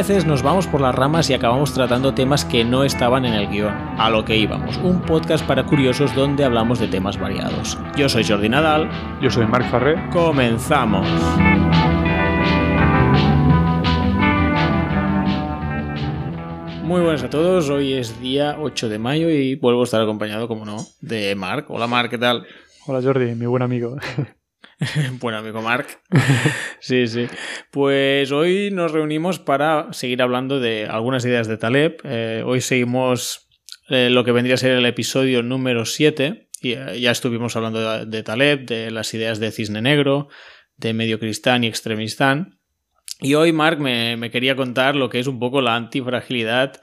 A 0.00 0.02
veces 0.02 0.24
nos 0.24 0.42
vamos 0.42 0.66
por 0.66 0.80
las 0.80 0.94
ramas 0.94 1.28
y 1.28 1.34
acabamos 1.34 1.74
tratando 1.74 2.14
temas 2.14 2.46
que 2.46 2.64
no 2.64 2.84
estaban 2.84 3.26
en 3.26 3.34
el 3.34 3.50
guion. 3.50 3.74
A 3.98 4.08
lo 4.08 4.24
que 4.24 4.34
íbamos, 4.34 4.78
un 4.78 5.02
podcast 5.02 5.46
para 5.46 5.66
curiosos 5.66 6.14
donde 6.14 6.42
hablamos 6.42 6.78
de 6.78 6.88
temas 6.88 7.20
variados. 7.20 7.76
Yo 7.98 8.08
soy 8.08 8.24
Jordi 8.24 8.48
Nadal. 8.48 8.88
Yo 9.20 9.30
soy 9.30 9.46
Marc 9.46 9.70
Farré. 9.70 9.96
Comenzamos. 10.10 11.06
Muy 16.82 17.02
buenas 17.02 17.22
a 17.22 17.28
todos, 17.28 17.68
hoy 17.68 17.92
es 17.92 18.18
día 18.22 18.56
8 18.58 18.88
de 18.88 18.98
mayo 18.98 19.28
y 19.28 19.56
vuelvo 19.56 19.82
a 19.82 19.84
estar 19.84 20.00
acompañado, 20.00 20.48
como 20.48 20.64
no, 20.64 20.78
de 21.02 21.34
Marc. 21.34 21.68
Hola 21.68 21.86
Marc, 21.86 22.08
¿qué 22.08 22.18
tal? 22.18 22.46
Hola 22.86 23.02
Jordi, 23.02 23.34
mi 23.34 23.44
buen 23.44 23.62
amigo. 23.62 23.98
buen 25.20 25.34
amigo 25.34 25.60
Marc. 25.62 26.00
sí, 26.80 27.06
sí. 27.06 27.26
Pues 27.70 28.32
hoy 28.32 28.70
nos 28.72 28.92
reunimos 28.92 29.38
para 29.38 29.92
seguir 29.92 30.22
hablando 30.22 30.60
de 30.60 30.86
algunas 30.86 31.24
ideas 31.24 31.48
de 31.48 31.58
Taleb. 31.58 32.00
Eh, 32.04 32.42
hoy 32.44 32.60
seguimos 32.60 33.48
eh, 33.88 34.08
lo 34.10 34.24
que 34.24 34.32
vendría 34.32 34.54
a 34.54 34.58
ser 34.58 34.72
el 34.72 34.86
episodio 34.86 35.42
número 35.42 35.84
7. 35.84 36.48
Y, 36.62 36.72
eh, 36.72 37.00
ya 37.00 37.10
estuvimos 37.10 37.56
hablando 37.56 38.06
de, 38.06 38.22
Taleb, 38.22 38.66
de 38.66 38.90
las 38.90 39.12
ideas 39.12 39.38
de 39.38 39.50
Cisne 39.50 39.82
Negro, 39.82 40.28
de 40.76 40.94
Medio 40.94 41.18
Cristán 41.18 41.64
y 41.64 41.66
Extremistán. 41.66 42.58
Y 43.20 43.34
hoy, 43.34 43.52
Marc, 43.52 43.78
me, 43.78 44.16
me, 44.16 44.30
quería 44.30 44.56
contar 44.56 44.96
lo 44.96 45.10
que 45.10 45.20
es 45.20 45.26
un 45.26 45.38
poco 45.38 45.60
la 45.60 45.76
antifragilidad 45.76 46.80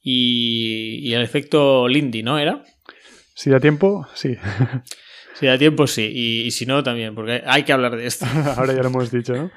y, 0.00 1.00
y 1.02 1.12
el 1.12 1.22
efecto 1.22 1.88
Lindy, 1.88 2.22
¿no? 2.22 2.38
¿Era? 2.38 2.64
Si 3.34 3.50
da 3.50 3.60
tiempo, 3.60 4.06
sí. 4.14 4.36
Si 5.34 5.46
da 5.46 5.58
tiempo, 5.58 5.86
sí. 5.86 6.10
Y, 6.12 6.42
y, 6.42 6.50
si 6.50 6.66
no, 6.66 6.82
también, 6.82 7.14
porque 7.14 7.42
hay 7.46 7.64
que 7.64 7.72
hablar 7.72 7.96
de 7.96 8.06
esto. 8.06 8.26
Ahora 8.56 8.72
ya 8.72 8.82
lo 8.82 8.88
hemos 8.88 9.10
dicho, 9.10 9.34
¿no? 9.34 9.50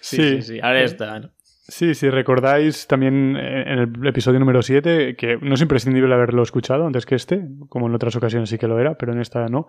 Sí, 0.00 0.16
sí, 0.16 0.22
sí. 0.22 0.42
sí. 0.42 0.60
Ahora 0.62 0.82
está. 0.82 1.20
¿no? 1.20 1.30
Sí, 1.68 1.94
si 1.94 2.10
recordáis 2.10 2.86
también 2.86 3.36
en 3.36 3.78
el 3.78 4.06
episodio 4.06 4.40
número 4.40 4.62
7, 4.62 5.14
que 5.16 5.38
no 5.40 5.54
es 5.54 5.62
imprescindible 5.62 6.12
haberlo 6.12 6.42
escuchado 6.42 6.86
antes 6.86 7.06
que 7.06 7.14
este, 7.14 7.48
como 7.68 7.86
en 7.86 7.94
otras 7.94 8.16
ocasiones 8.16 8.50
sí 8.50 8.58
que 8.58 8.66
lo 8.66 8.80
era, 8.80 8.98
pero 8.98 9.12
en 9.12 9.20
esta 9.20 9.46
no. 9.46 9.68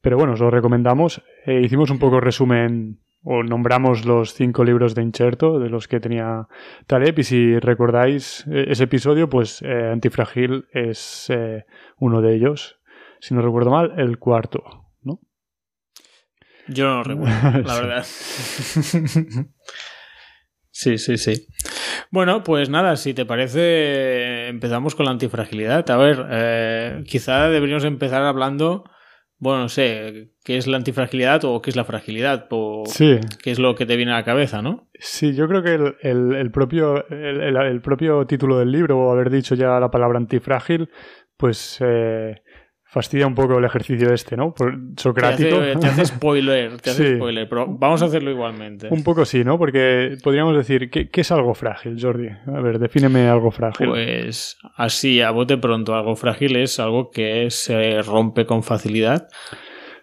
Pero 0.00 0.16
bueno, 0.16 0.34
os 0.34 0.40
lo 0.40 0.50
recomendamos. 0.50 1.20
Eh, 1.44 1.60
hicimos 1.60 1.90
un 1.90 1.98
poco 1.98 2.20
resumen 2.20 3.00
o 3.24 3.42
nombramos 3.42 4.04
los 4.04 4.34
cinco 4.34 4.64
libros 4.64 4.94
de 4.94 5.02
Incherto 5.02 5.58
de 5.58 5.68
los 5.68 5.88
que 5.88 6.00
tenía 6.00 6.48
Taleb 6.86 7.18
y 7.18 7.22
si 7.24 7.58
recordáis 7.58 8.46
ese 8.50 8.84
episodio, 8.84 9.28
pues 9.28 9.62
eh, 9.62 9.90
Antifragil 9.92 10.66
es 10.72 11.26
eh, 11.28 11.64
uno 11.98 12.20
de 12.20 12.34
ellos. 12.34 12.80
Si 13.22 13.34
no 13.34 13.40
recuerdo 13.40 13.70
mal, 13.70 13.92
el 13.98 14.18
cuarto, 14.18 14.64
¿no? 15.02 15.20
Yo 16.66 16.86
no 16.86 16.96
lo 16.96 17.04
recuerdo, 17.04 17.62
la 17.64 17.74
verdad. 17.80 18.04
Sí, 20.72 20.98
sí, 20.98 21.16
sí. 21.18 21.46
Bueno, 22.10 22.42
pues 22.42 22.68
nada, 22.68 22.96
si 22.96 23.14
te 23.14 23.24
parece, 23.24 24.48
empezamos 24.48 24.96
con 24.96 25.06
la 25.06 25.12
antifragilidad. 25.12 25.88
A 25.88 25.96
ver, 25.98 26.26
eh, 26.30 27.04
quizá 27.06 27.48
deberíamos 27.48 27.84
empezar 27.84 28.24
hablando, 28.24 28.90
bueno, 29.38 29.60
no 29.60 29.68
sé, 29.68 30.32
qué 30.42 30.56
es 30.56 30.66
la 30.66 30.78
antifragilidad 30.78 31.44
o 31.44 31.62
qué 31.62 31.70
es 31.70 31.76
la 31.76 31.84
fragilidad, 31.84 32.48
o 32.50 32.82
sí. 32.86 33.20
qué 33.40 33.52
es 33.52 33.60
lo 33.60 33.76
que 33.76 33.86
te 33.86 33.94
viene 33.94 34.10
a 34.10 34.16
la 34.16 34.24
cabeza, 34.24 34.62
¿no? 34.62 34.88
Sí, 34.98 35.32
yo 35.36 35.46
creo 35.46 35.62
que 35.62 35.74
el, 35.74 35.94
el, 36.00 36.34
el 36.34 36.50
propio, 36.50 37.06
el, 37.08 37.56
el, 37.56 37.80
propio 37.82 38.26
título 38.26 38.58
del 38.58 38.72
libro, 38.72 38.98
o 38.98 39.12
haber 39.12 39.30
dicho 39.30 39.54
ya 39.54 39.78
la 39.78 39.92
palabra 39.92 40.18
antifrágil, 40.18 40.88
pues 41.36 41.78
eh, 41.80 42.41
fastidia 42.92 43.26
un 43.26 43.34
poco 43.34 43.58
el 43.58 43.64
ejercicio 43.64 44.12
este, 44.12 44.36
¿no? 44.36 44.52
Por 44.52 44.78
socrático. 44.98 45.58
Te 45.60 45.70
hace, 45.70 45.80
te 45.80 45.86
hace 45.86 46.04
spoiler, 46.04 46.78
te 46.78 46.90
hace 46.90 47.08
sí. 47.12 47.16
spoiler, 47.16 47.48
pero 47.48 47.66
vamos 47.66 48.02
a 48.02 48.04
hacerlo 48.04 48.30
igualmente. 48.30 48.88
Un 48.90 49.02
poco 49.02 49.24
sí, 49.24 49.44
¿no? 49.44 49.56
Porque 49.58 50.18
podríamos 50.22 50.54
decir, 50.54 50.90
¿qué, 50.90 51.08
¿qué, 51.08 51.22
es 51.22 51.32
algo 51.32 51.54
frágil, 51.54 51.96
Jordi? 51.98 52.28
A 52.28 52.60
ver, 52.60 52.78
defíneme 52.78 53.28
algo 53.28 53.50
frágil. 53.50 53.88
Pues 53.88 54.58
así, 54.76 55.22
a 55.22 55.30
bote 55.30 55.56
pronto, 55.56 55.94
algo 55.94 56.16
frágil 56.16 56.54
es 56.56 56.78
algo 56.78 57.10
que 57.10 57.50
se 57.50 58.02
rompe 58.02 58.44
con 58.44 58.62
facilidad. 58.62 59.26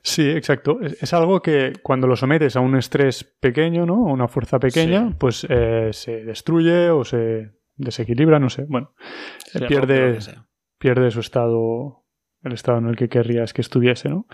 Sí, 0.01 0.27
exacto. 0.27 0.79
Es, 0.81 1.03
es 1.03 1.13
algo 1.13 1.43
que 1.43 1.73
cuando 1.83 2.07
lo 2.07 2.15
sometes 2.15 2.55
a 2.55 2.59
un 2.59 2.75
estrés 2.75 3.23
pequeño, 3.23 3.85
¿no? 3.85 4.09
A 4.09 4.13
una 4.13 4.27
fuerza 4.27 4.57
pequeña, 4.57 5.09
sí. 5.09 5.15
pues 5.19 5.45
eh, 5.47 5.89
se 5.91 6.25
destruye 6.25 6.89
o 6.89 7.03
se 7.03 7.51
desequilibra, 7.75 8.39
no 8.39 8.49
sé. 8.49 8.65
Bueno, 8.67 8.95
Se 9.45 9.59
pierde, 9.67 10.17
pierde 10.79 11.11
su 11.11 11.19
estado 11.19 11.99
el 12.43 12.53
estado 12.53 12.77
en 12.77 12.87
el 12.87 12.95
que 12.95 13.09
querrías 13.09 13.53
que 13.53 13.61
estuviese, 13.61 14.09
¿no? 14.09 14.25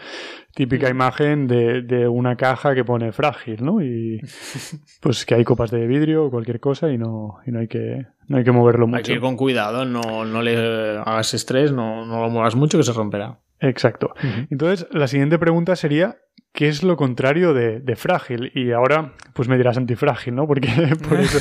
Típica 0.54 0.90
imagen 0.90 1.48
de, 1.48 1.82
de, 1.82 2.08
una 2.08 2.36
caja 2.36 2.76
que 2.76 2.84
pone 2.84 3.12
frágil, 3.12 3.64
¿no? 3.64 3.82
Y 3.82 4.22
pues 5.02 5.26
que 5.26 5.36
hay 5.36 5.44
copas 5.44 5.72
de 5.72 5.88
vidrio 5.88 6.26
o 6.26 6.32
cualquier 6.32 6.60
cosa 6.60 6.92
y 6.92 6.98
no, 6.98 7.40
y 7.46 7.52
no 7.52 7.60
hay 7.60 7.68
que 7.68 8.06
no 8.28 8.38
hay 8.38 8.44
que 8.44 8.52
moverlo 8.52 8.88
mucho. 8.88 8.98
Hay 8.98 9.04
que 9.04 9.14
ir 9.14 9.20
con 9.20 9.38
cuidado, 9.38 9.86
no, 9.86 10.26
no 10.26 10.42
le 10.42 10.98
hagas 10.98 11.34
estrés, 11.34 11.72
no, 11.72 12.06
no 12.06 12.22
lo 12.22 12.30
muevas 12.30 12.56
mucho 12.56 12.78
que 12.78 12.84
se 12.84 12.94
romperá. 12.94 13.40
Exacto. 13.60 14.14
Uh 14.16 14.28
-huh. 14.28 14.48
Entonces, 14.52 14.88
la 14.92 15.08
siguiente 15.08 15.40
pregunta 15.40 15.76
sería 15.76 16.18
¿qué 16.56 16.70
es 16.70 16.82
lo 16.82 16.96
contrario 16.96 17.54
de, 17.54 17.80
de, 17.82 17.96
frágil? 17.96 18.52
Y 18.56 18.72
ahora, 18.72 19.14
pues 19.34 19.48
me 19.48 19.58
dirás 19.58 19.78
antifrágil, 19.78 20.36
¿no? 20.36 20.48
Porque 20.48 20.70
por 21.08 21.20
eso 21.20 21.40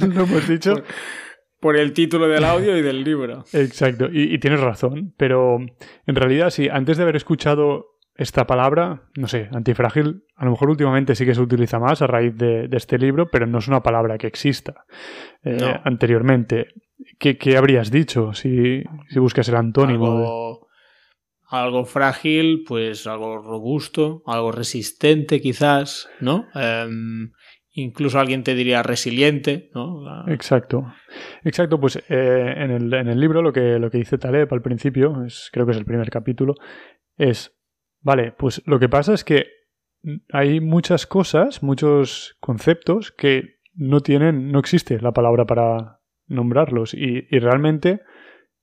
lo 0.06 0.24
hemos 0.24 0.48
dicho 0.48 0.82
por 1.60 1.76
el 1.76 1.92
título 1.92 2.28
del 2.28 2.44
audio 2.44 2.76
y 2.76 2.82
del 2.82 3.04
libro. 3.04 3.44
Exacto, 3.52 4.08
y, 4.10 4.34
y, 4.34 4.38
tienes 4.38 4.60
razón, 4.60 5.14
pero 5.16 5.58
en 5.58 6.14
realidad 6.14 6.50
sí, 6.50 6.68
antes 6.70 6.96
de 6.96 7.02
haber 7.02 7.16
escuchado 7.16 7.96
esta 8.18 8.46
palabra, 8.46 9.02
no 9.14 9.28
sé, 9.28 9.48
antifrágil, 9.52 10.24
a 10.36 10.44
lo 10.44 10.52
mejor 10.52 10.70
últimamente 10.70 11.14
sí 11.14 11.26
que 11.26 11.34
se 11.34 11.40
utiliza 11.40 11.78
más 11.78 12.00
a 12.02 12.06
raíz 12.06 12.34
de, 12.36 12.68
de 12.68 12.76
este 12.76 12.98
libro, 12.98 13.28
pero 13.30 13.46
no 13.46 13.58
es 13.58 13.68
una 13.68 13.82
palabra 13.82 14.16
que 14.16 14.26
exista 14.26 14.86
eh, 15.42 15.58
no. 15.60 15.80
anteriormente. 15.84 16.68
¿Qué, 17.18 17.36
¿Qué, 17.36 17.56
habrías 17.56 17.90
dicho 17.90 18.32
si, 18.32 18.82
si 19.08 19.18
buscas 19.18 19.48
el 19.48 19.56
antónimo? 19.56 20.06
Algo, 20.06 20.68
de... 21.50 21.56
algo, 21.56 21.84
frágil, 21.84 22.64
pues 22.66 23.06
algo 23.06 23.38
robusto, 23.38 24.22
algo 24.26 24.50
resistente 24.50 25.40
quizás, 25.40 26.08
¿no? 26.20 26.46
Um, 26.54 27.32
incluso 27.76 28.18
alguien 28.18 28.42
te 28.42 28.54
diría 28.54 28.82
resiliente, 28.82 29.70
¿no? 29.74 30.02
La... 30.02 30.24
Exacto. 30.32 30.86
Exacto, 31.44 31.78
pues 31.78 31.96
eh, 32.08 32.54
en, 32.56 32.70
el, 32.70 32.94
en, 32.94 33.08
el, 33.08 33.20
libro 33.20 33.42
lo 33.42 33.52
que, 33.52 33.78
lo 33.78 33.90
que 33.90 33.98
dice 33.98 34.18
Taleb 34.18 34.52
al 34.52 34.62
principio, 34.62 35.22
es, 35.24 35.50
creo 35.52 35.66
que 35.66 35.72
es 35.72 35.78
el 35.78 35.84
primer 35.84 36.10
capítulo, 36.10 36.54
es, 37.16 37.54
vale, 38.00 38.32
pues 38.32 38.62
lo 38.66 38.78
que 38.78 38.88
pasa 38.88 39.12
es 39.12 39.24
que 39.24 39.46
hay 40.32 40.60
muchas 40.60 41.06
cosas, 41.06 41.62
muchos 41.62 42.36
conceptos 42.40 43.12
que 43.12 43.58
no 43.74 44.00
tienen, 44.00 44.50
no 44.50 44.58
existe 44.58 44.98
la 45.00 45.12
palabra 45.12 45.44
para 45.44 46.00
nombrarlos 46.26 46.94
y, 46.94 47.26
y 47.30 47.38
realmente 47.38 48.00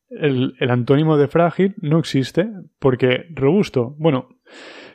el, 0.09 0.55
el 0.59 0.71
antónimo 0.71 1.17
de 1.17 1.27
frágil 1.27 1.75
no 1.77 1.99
existe 1.99 2.49
porque 2.79 3.25
robusto, 3.35 3.95
bueno, 3.99 4.29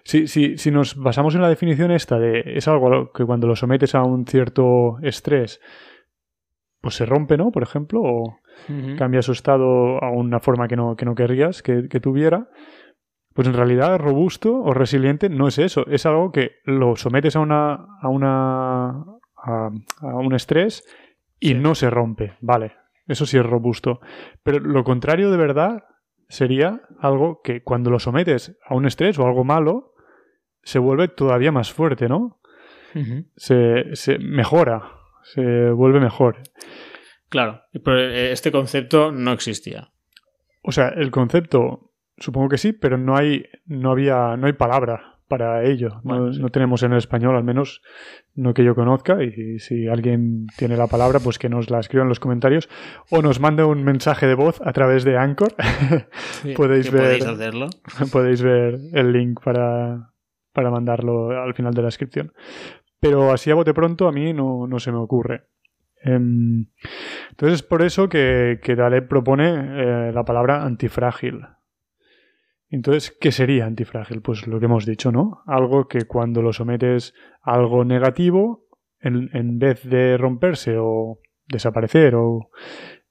si, 0.05 0.27
si, 0.27 0.57
si, 0.57 0.71
nos 0.71 0.97
basamos 0.97 1.35
en 1.35 1.43
la 1.43 1.49
definición 1.49 1.91
esta 1.91 2.19
de 2.19 2.43
es 2.47 2.69
algo 2.69 3.13
que 3.13 3.25
cuando 3.25 3.47
lo 3.47 3.57
sometes 3.57 3.95
a 3.95 4.03
un 4.03 4.27
cierto 4.27 4.99
estrés, 5.03 5.61
pues 6.81 6.95
se 6.95 7.07
rompe, 7.07 7.37
¿no? 7.37 7.51
Por 7.51 7.63
ejemplo, 7.63 8.01
o 8.03 8.23
uh 8.25 8.73
-huh. 8.73 8.97
cambia 8.97 9.23
su 9.23 9.33
estado 9.33 10.03
a 10.03 10.11
una 10.11 10.41
forma 10.41 10.69
que 10.69 10.77
no, 10.77 10.97
que 10.97 11.05
no 11.05 11.15
querrías 11.15 11.63
que, 11.63 11.89
que, 11.89 12.01
tuviera. 12.01 12.49
Pues 13.35 13.47
en 13.47 13.55
realidad 13.55 13.99
robusto 13.99 14.53
o 14.53 14.75
resiliente 14.75 15.29
no 15.29 15.47
es 15.47 15.59
eso. 15.59 15.87
Es 15.87 16.07
algo 16.07 16.33
que 16.33 16.53
lo 16.65 16.97
sometes 16.97 17.37
a 17.37 17.41
una. 17.41 17.87
a 18.01 18.09
una. 18.09 18.89
a, 19.37 19.71
a 20.01 20.17
un 20.17 20.35
estrés 20.35 20.85
y 21.39 21.49
sí. 21.49 21.55
no 21.55 21.75
se 21.75 21.91
rompe. 21.91 22.35
Vale. 22.41 22.73
Eso 23.06 23.27
sí 23.27 23.39
es 23.39 23.47
robusto. 23.47 24.01
Pero 24.43 24.59
lo 24.61 24.85
contrario 24.85 25.31
de 25.31 25.37
verdad 25.37 25.85
sería 26.29 26.83
algo 27.01 27.41
que 27.43 27.63
cuando 27.63 27.91
lo 27.91 27.99
sometes 27.99 28.59
a 28.65 28.75
un 28.75 28.87
estrés 28.87 29.19
o 29.19 29.27
algo 29.27 29.45
malo, 29.45 29.95
se 30.63 30.79
vuelve 30.79 31.09
todavía 31.09 31.53
más 31.53 31.73
fuerte, 31.73 32.09
¿no? 32.09 32.41
Uh 32.95 32.99
-huh. 32.99 33.27
se, 33.37 33.97
se, 33.97 34.19
mejora, 34.19 34.83
se 35.23 35.71
vuelve 35.71 36.01
mejor. 36.01 36.43
Claro, 37.29 37.63
pero 37.85 38.01
este 38.01 38.51
concepto 38.51 39.13
no 39.13 39.33
existía. 39.33 39.91
O 40.63 40.73
sea, 40.73 40.89
el 40.89 41.11
concepto, 41.11 41.93
supongo 42.17 42.49
que 42.49 42.59
sí, 42.59 42.73
pero 42.73 42.99
no 42.99 43.17
hay, 43.17 43.45
no 43.67 43.91
había, 43.91 44.37
no 44.37 44.47
hay 44.47 44.55
palabra 44.55 45.18
para 45.29 45.65
ello. 45.65 46.01
Bueno, 46.03 46.27
no, 46.27 46.33
sí. 46.33 46.41
no, 46.41 46.49
tenemos 46.49 46.83
en 46.83 46.93
el 46.93 46.99
español, 46.99 47.37
al 47.37 47.45
menos 47.45 47.83
no 48.35 48.55
que 48.55 48.65
yo 48.65 48.75
conozca, 48.75 49.23
y 49.23 49.59
si 49.59 49.87
alguien 49.87 50.47
tiene 50.57 50.77
la 50.77 50.87
palabra, 50.87 51.21
pues 51.21 51.39
que 51.39 51.49
nos 51.49 51.71
la 51.71 51.81
escriba 51.81 52.03
en 52.03 52.09
los 52.09 52.19
comentarios 52.19 52.69
o 53.11 53.23
nos 53.23 53.39
mande 53.39 53.63
un 53.63 53.85
mensaje 53.85 54.27
de 54.27 54.35
voz 54.35 54.61
a 54.65 54.73
través 54.73 55.05
de 55.05 55.17
Anchor. 55.17 55.55
Sí, 56.43 56.55
podéis 56.55 56.91
ver, 56.93 57.03
podéis 57.03 57.27
hacerlo. 57.27 57.69
Podéis 58.13 58.43
ver 58.43 58.79
el 58.93 59.13
link 59.13 59.41
para, 59.43 60.13
para 60.53 60.71
mandarlo 60.71 61.31
al 61.31 61.55
final 61.55 61.75
de 61.75 61.83
la 61.83 61.87
descripción. 61.87 62.33
Pero 63.01 63.33
así 63.33 63.51
a 63.51 63.55
bote 63.55 63.75
pronto 63.75 64.07
a 64.07 64.13
mí 64.13 64.33
no, 64.33 64.67
no 64.67 64.79
se 64.79 64.93
me 64.93 64.99
ocurre. 64.99 65.47
Um, 66.05 66.67
entonces 67.31 67.61
es 67.61 67.63
por 67.63 67.83
eso 67.83 68.09
que, 68.09 68.61
que 68.63 68.77
Daleb 68.77 69.09
propone 69.09 69.49
eh, 69.49 70.13
la 70.13 70.25
palabra 70.25 70.65
antifrágil. 70.65 71.47
Entonces, 72.70 73.17
¿qué 73.19 73.32
sería 73.32 73.67
antifrágil? 73.67 74.20
Pues 74.20 74.47
lo 74.47 74.59
que 74.59 74.67
hemos 74.67 74.85
dicho, 74.85 75.11
¿no? 75.11 75.43
Algo 75.47 75.88
que 75.88 76.06
cuando 76.06 76.43
lo 76.43 76.53
sometes 76.53 77.15
a 77.43 77.55
algo 77.55 77.85
negativo, 77.85 78.67
en, 79.00 79.31
en 79.32 79.59
vez 79.59 79.82
de 79.85 80.19
romperse 80.19 80.76
o 80.79 81.20
desaparecer 81.47 82.15
o 82.15 82.50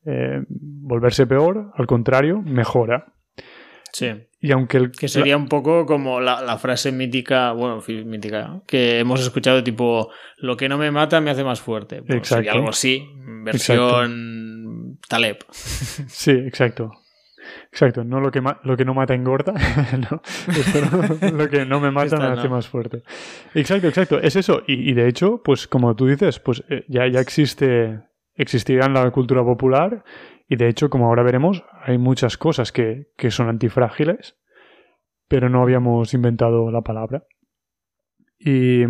eh, 0.05 0.41
volverse 0.47 1.25
peor, 1.27 1.71
al 1.75 1.87
contrario, 1.87 2.41
mejora. 2.41 3.13
Sí. 3.91 4.07
Y 4.39 4.51
aunque 4.51 4.77
el, 4.77 4.91
Que 4.91 5.07
sería 5.07 5.35
un 5.35 5.47
poco 5.47 5.85
como 5.85 6.21
la, 6.21 6.41
la 6.41 6.57
frase 6.57 6.91
mítica, 6.91 7.51
bueno, 7.53 7.83
mítica, 8.05 8.61
que 8.67 8.99
hemos 8.99 9.19
escuchado 9.21 9.63
tipo, 9.63 10.11
lo 10.37 10.55
que 10.55 10.69
no 10.69 10.77
me 10.77 10.91
mata 10.91 11.19
me 11.19 11.31
hace 11.31 11.43
más 11.43 11.59
fuerte. 11.59 12.03
Pues 12.03 12.19
Exacto. 12.19 12.35
Sería 12.35 12.51
algo 12.51 12.69
así, 12.69 13.09
versión 13.43 14.99
Taleb. 15.07 15.39
Sí, 15.51 16.31
exacto. 16.31 16.91
Exacto, 17.71 18.03
no 18.03 18.19
lo 18.19 18.31
que, 18.31 18.41
ma- 18.41 18.59
lo 18.63 18.75
que 18.77 18.85
no 18.85 18.93
mata 18.93 19.13
engorda, 19.13 19.53
no, 20.11 20.21
lo 21.37 21.49
que 21.49 21.65
no 21.65 21.79
me 21.79 21.91
mata 21.91 22.05
Esta 22.05 22.19
me 22.19 22.25
hace 22.33 22.47
no. 22.47 22.55
más 22.55 22.67
fuerte. 22.67 23.03
Exacto, 23.53 23.87
exacto, 23.87 24.19
es 24.19 24.35
eso. 24.35 24.61
Y, 24.67 24.89
y 24.89 24.93
de 24.93 25.07
hecho, 25.07 25.41
pues 25.43 25.67
como 25.67 25.95
tú 25.95 26.07
dices, 26.07 26.39
pues 26.39 26.63
eh, 26.69 26.85
ya, 26.87 27.05
ya 27.07 27.19
existe, 27.19 28.01
existía 28.35 28.85
en 28.85 28.93
la 28.93 29.11
cultura 29.11 29.43
popular 29.43 30.03
y 30.47 30.55
de 30.55 30.69
hecho, 30.69 30.89
como 30.89 31.07
ahora 31.07 31.23
veremos, 31.23 31.63
hay 31.83 31.97
muchas 31.97 32.37
cosas 32.37 32.71
que, 32.71 33.11
que 33.17 33.31
son 33.31 33.49
antifrágiles, 33.49 34.37
pero 35.27 35.49
no 35.49 35.61
habíamos 35.61 36.13
inventado 36.13 36.71
la 36.71 36.81
palabra. 36.81 37.23
Y, 38.39 38.83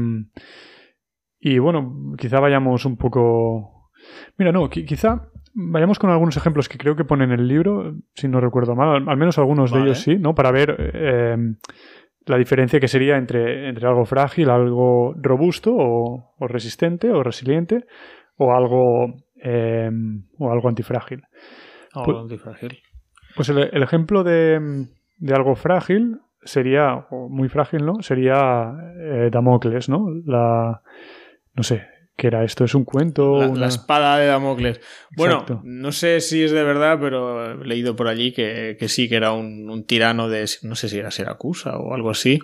y 1.40 1.58
bueno, 1.60 2.14
quizá 2.18 2.40
vayamos 2.40 2.86
un 2.86 2.98
poco... 2.98 3.92
Mira, 4.38 4.52
no, 4.52 4.70
qui- 4.70 4.86
quizá 4.86 5.30
vayamos 5.59 5.98
con 5.98 6.12
algunos 6.12 6.38
ejemplos 6.38 6.69
que 6.69 6.77
creo 6.77 6.95
que 6.95 7.04
pone 7.04 7.24
en 7.24 7.31
el 7.31 7.48
libro, 7.48 7.95
si 8.13 8.27
no 8.27 8.39
recuerdo 8.39 8.75
mal, 8.75 9.09
al, 9.09 9.18
menos 9.18 9.38
algunos 9.39 9.71
de 9.71 9.80
ellos 9.81 10.00
sí, 10.00 10.15
¿no? 10.18 10.36
Para 10.36 10.51
ver 10.51 10.75
eh, 10.94 11.36
la 12.27 12.38
diferencia 12.38 12.80
que 12.80 12.88
sería 12.88 13.18
entre, 13.18 13.68
entre 13.68 13.88
algo 13.88 14.06
frágil, 14.06 14.50
algo 14.51 15.15
robusto 15.18 15.74
o, 15.75 16.36
o 16.38 16.48
resistente 16.48 17.12
o 17.12 17.24
resiliente 17.24 17.86
o 18.38 18.54
algo, 18.54 19.15
eh, 19.44 19.89
o 20.38 20.51
algo 20.51 20.69
antifrágil. 20.69 21.24
Algo 21.94 22.06
Pues- 22.06 22.18
antifrágil. 22.18 22.80
Pues 23.36 23.50
el, 23.50 23.69
el 23.71 23.83
ejemplo 23.83 24.24
de, 24.24 24.88
de 25.18 25.33
algo 25.33 25.56
frágil 25.56 26.19
sería, 26.44 27.06
o 27.09 27.30
muy 27.30 27.50
frágil, 27.50 27.86
¿no? 27.86 28.01
Sería 28.01 28.74
eh, 29.00 29.30
Damocles, 29.31 29.89
¿no? 29.89 30.07
La, 30.25 30.81
no 31.54 31.63
sé, 31.63 31.88
¿qué 32.18 32.28
era 32.28 32.44
esto? 32.44 32.66
¿Es 32.66 32.75
un 32.75 32.84
cuento? 32.84 33.40
La, 33.40 33.48
Una- 33.48 33.60
la 33.62 33.68
espada 33.68 34.18
de 34.18 34.25
Damocles. 34.28 34.81
Bueno, 35.16 35.46
no 35.64 35.92
sé 35.94 36.19
si 36.19 36.44
es 36.44 36.52
de 36.52 36.64
verdad, 36.64 36.98
pero 37.00 37.62
he 37.62 37.66
leído 37.66 37.96
por 37.96 38.08
allí 38.10 38.34
que, 38.34 38.75
que 38.80 38.90
sí, 38.90 39.08
que 39.08 39.16
era 39.16 39.31
un, 39.31 39.69
un 39.69 39.86
tirano 39.86 40.28
de, 40.28 40.46
no 40.64 40.75
sé 40.75 40.90
si 40.90 40.98
era 40.98 41.12
Siracusa 41.12 41.78
o 41.78 41.94
algo 41.94 42.10
así. 42.10 42.40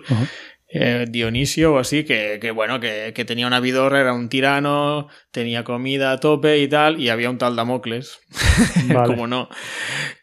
Eh, 0.76 1.06
Dionisio 1.08 1.74
o 1.74 1.78
así, 1.78 2.02
que, 2.02 2.38
que 2.40 2.50
bueno, 2.50 2.80
que, 2.80 3.12
que 3.14 3.24
tenía 3.24 3.46
una 3.46 3.60
vidorra, 3.60 4.00
era 4.00 4.12
un 4.12 4.28
tirano, 4.28 5.06
tenía 5.30 5.62
comida 5.62 6.10
a 6.10 6.18
tope 6.18 6.58
y 6.58 6.66
tal, 6.66 7.00
y 7.00 7.10
había 7.10 7.30
un 7.30 7.38
tal 7.38 7.54
Damocles, 7.54 8.18
Vale. 8.92 9.06
como 9.06 9.28
no, 9.28 9.48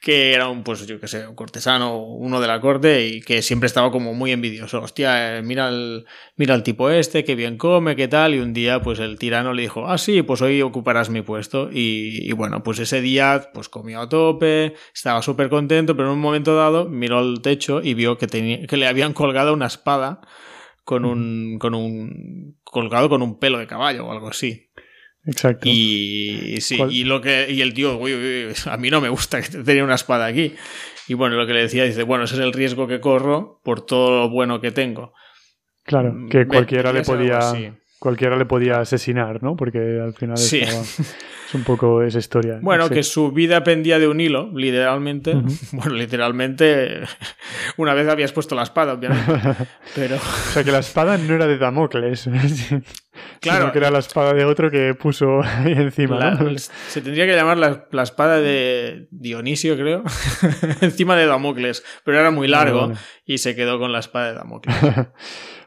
que 0.01 0.33
era 0.33 0.49
un, 0.49 0.63
pues 0.63 0.85
yo 0.85 0.99
qué 0.99 1.07
sé, 1.07 1.25
un 1.25 1.35
cortesano, 1.35 2.03
uno 2.03 2.41
de 2.41 2.47
la 2.47 2.59
corte 2.59 3.07
y 3.07 3.21
que 3.21 3.41
siempre 3.41 3.67
estaba 3.67 3.91
como 3.91 4.13
muy 4.13 4.31
envidioso. 4.33 4.81
Hostia, 4.81 5.37
eh, 5.37 5.41
mira 5.41 5.69
el, 5.69 6.05
mira 6.35 6.53
el 6.53 6.63
tipo 6.63 6.89
este, 6.89 7.23
que 7.23 7.35
bien 7.35 7.57
come, 7.57 7.95
qué 7.95 8.09
tal, 8.09 8.35
y 8.35 8.39
un 8.39 8.51
día 8.51 8.81
pues 8.81 8.99
el 8.99 9.17
tirano 9.17 9.53
le 9.53 9.61
dijo, 9.61 9.87
ah 9.87 9.97
sí, 9.97 10.21
pues 10.21 10.41
hoy 10.41 10.61
ocuparás 10.61 11.09
mi 11.09 11.21
puesto. 11.21 11.69
Y, 11.71 12.29
y 12.29 12.33
bueno, 12.33 12.61
pues 12.61 12.79
ese 12.79 12.99
día 12.99 13.49
pues 13.53 13.69
comió 13.69 14.01
a 14.01 14.09
tope, 14.09 14.73
estaba 14.93 15.21
súper 15.21 15.49
contento, 15.49 15.95
pero 15.95 16.09
en 16.09 16.15
un 16.15 16.21
momento 16.21 16.57
dado 16.57 16.89
miró 16.89 17.19
al 17.19 17.41
techo 17.41 17.81
y 17.81 17.93
vio 17.93 18.17
que, 18.17 18.27
tenía, 18.27 18.67
que 18.67 18.75
le 18.75 18.87
habían 18.87 19.13
colgado 19.13 19.53
una 19.53 19.67
espada 19.67 20.19
con 20.83 21.05
un, 21.05 21.57
con 21.59 21.73
un, 21.75 22.57
colgado 22.63 23.09
con 23.09 23.21
un 23.21 23.39
pelo 23.39 23.57
de 23.59 23.67
caballo 23.67 24.05
o 24.07 24.11
algo 24.11 24.29
así. 24.29 24.69
Exacto. 25.25 25.61
Y 25.69 26.57
sí, 26.61 26.77
¿Cuál? 26.77 26.91
y 26.91 27.03
lo 27.03 27.21
que 27.21 27.47
y 27.51 27.61
el 27.61 27.73
tío, 27.73 27.97
uy, 27.97 28.13
uy, 28.13 28.53
a 28.65 28.77
mí 28.77 28.89
no 28.89 29.01
me 29.01 29.09
gusta 29.09 29.41
que 29.41 29.49
tenga 29.59 29.83
una 29.83 29.95
espada 29.95 30.25
aquí. 30.25 30.55
Y 31.07 31.13
bueno, 31.13 31.35
lo 31.35 31.45
que 31.45 31.53
le 31.53 31.61
decía, 31.61 31.83
dice, 31.83 32.03
bueno, 32.03 32.23
ese 32.23 32.35
es 32.35 32.41
el 32.41 32.53
riesgo 32.53 32.87
que 32.87 32.99
corro 32.99 33.59
por 33.63 33.85
todo 33.85 34.21
lo 34.21 34.29
bueno 34.29 34.61
que 34.61 34.71
tengo. 34.71 35.13
Claro, 35.83 36.13
Mm, 36.13 36.29
que 36.29 36.47
cualquiera 36.47 36.91
le 36.93 37.01
podía 37.03 37.39
cualquiera 37.99 38.35
le 38.35 38.45
podía 38.45 38.79
asesinar, 38.79 39.43
¿no? 39.43 39.55
Porque 39.55 39.77
al 40.03 40.13
final 40.15 40.37
Sí. 40.37 40.59
estaba- 40.61 40.83
es 41.51 41.55
un 41.55 41.63
poco 41.65 42.01
esa 42.01 42.19
historia. 42.19 42.59
Bueno, 42.61 42.87
Sí. 42.87 42.93
que 42.93 43.03
su 43.03 43.31
vida 43.33 43.63
pendía 43.63 43.99
de 43.99 44.07
un 44.07 44.21
hilo, 44.21 44.49
literalmente. 44.55 45.35
Ujú. 45.35 45.49
Bueno, 45.73 45.95
literalmente, 45.95 47.01
una 47.77 47.93
vez 47.93 48.07
habías 48.07 48.31
puesto 48.31 48.55
la 48.55 48.63
espada, 48.63 48.93
obviamente. 48.93 49.31
Pero, 49.95 50.15
O 50.15 50.51
sea, 50.53 50.63
que 50.63 50.71
la 50.71 50.79
espada 50.79 51.17
no 51.17 51.35
era 51.35 51.47
de 51.47 51.57
Damocles, 51.57 52.29
Claro. 53.41 53.59
sino 53.59 53.71
que 53.73 53.77
era 53.79 53.91
la 53.91 53.99
espada 53.99 54.33
de 54.33 54.45
otro 54.45 54.71
que 54.71 54.93
puso 54.95 55.41
ahí 55.43 55.73
encima, 55.73 56.17
la- 56.17 56.31
¿no? 56.31 56.57
se 56.57 57.01
tendría 57.01 57.25
que 57.25 57.35
llamar 57.35 57.57
la, 57.57 57.85
la 57.91 58.03
espada 58.03 58.39
de 58.39 59.07
Dionisio, 59.11 59.75
creo, 59.75 60.03
encima 60.81 61.15
de 61.17 61.25
Damocles, 61.25 61.83
pero 62.05 62.19
era 62.19 62.31
muy 62.31 62.47
largo 62.47 62.87
vale. 62.87 62.99
y 63.25 63.39
se 63.39 63.55
quedó 63.55 63.77
con 63.79 63.91
la 63.91 63.99
espada 63.99 64.27
de 64.27 64.33
Damocles. 64.35 64.75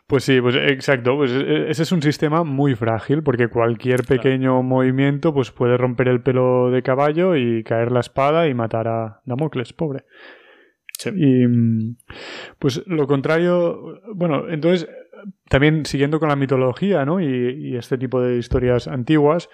Pues 0.06 0.24
sí, 0.24 0.40
pues 0.40 0.54
exacto. 0.56 1.16
Pues 1.16 1.30
e- 1.32 1.70
ese 1.70 1.82
es 1.82 1.92
un 1.92 2.02
sistema 2.02 2.44
muy 2.44 2.74
frágil 2.74 3.22
porque 3.22 3.48
cualquier 3.48 4.04
pequeño 4.04 4.62
movimiento 4.62 5.32
pues 5.32 5.50
puede 5.50 5.76
romper 5.76 6.08
el 6.08 6.22
pelo 6.22 6.70
de 6.70 6.82
caballo 6.82 7.36
y 7.36 7.64
caer 7.64 7.90
la 7.90 8.00
espada 8.00 8.46
y 8.48 8.54
matar 8.54 8.88
a 8.88 9.20
Damocles, 9.24 9.72
pobre. 9.72 10.04
Sí. 10.98 11.10
Y 11.14 11.46
mm, 11.46 11.96
pues 12.58 12.82
lo 12.86 13.06
contrario, 13.06 14.00
bueno, 14.14 14.48
entonces 14.48 14.88
también 15.48 15.86
siguiendo 15.86 16.20
con 16.20 16.28
la 16.28 16.36
mitología, 16.36 17.04
¿no? 17.04 17.20
Y, 17.20 17.70
y 17.70 17.76
este 17.76 17.98
tipo 17.98 18.20
de 18.20 18.36
historias 18.36 18.88
antiguas, 18.88 19.48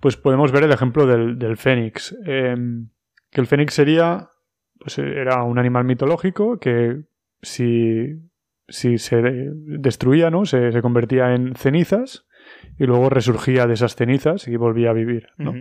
pues 0.00 0.16
podemos 0.16 0.50
ver 0.52 0.64
el 0.64 0.72
ejemplo 0.72 1.06
del, 1.06 1.38
del 1.38 1.56
fénix. 1.56 2.16
Em, 2.26 2.88
que 3.30 3.40
el 3.40 3.46
fénix 3.46 3.74
sería, 3.74 4.30
pues 4.78 4.98
era 4.98 5.42
un 5.44 5.58
animal 5.58 5.84
mitológico 5.84 6.58
que 6.58 7.02
si, 7.40 8.20
si 8.68 8.98
se 8.98 9.20
destruía, 9.22 10.30
¿no? 10.30 10.44
Se, 10.44 10.72
se 10.72 10.82
convertía 10.82 11.34
en 11.34 11.54
cenizas 11.54 12.24
y 12.78 12.84
luego 12.84 13.08
resurgía 13.10 13.66
de 13.66 13.74
esas 13.74 13.94
cenizas 13.96 14.48
y 14.48 14.56
volvía 14.56 14.90
a 14.90 14.94
vivir, 14.94 15.28
¿no? 15.36 15.52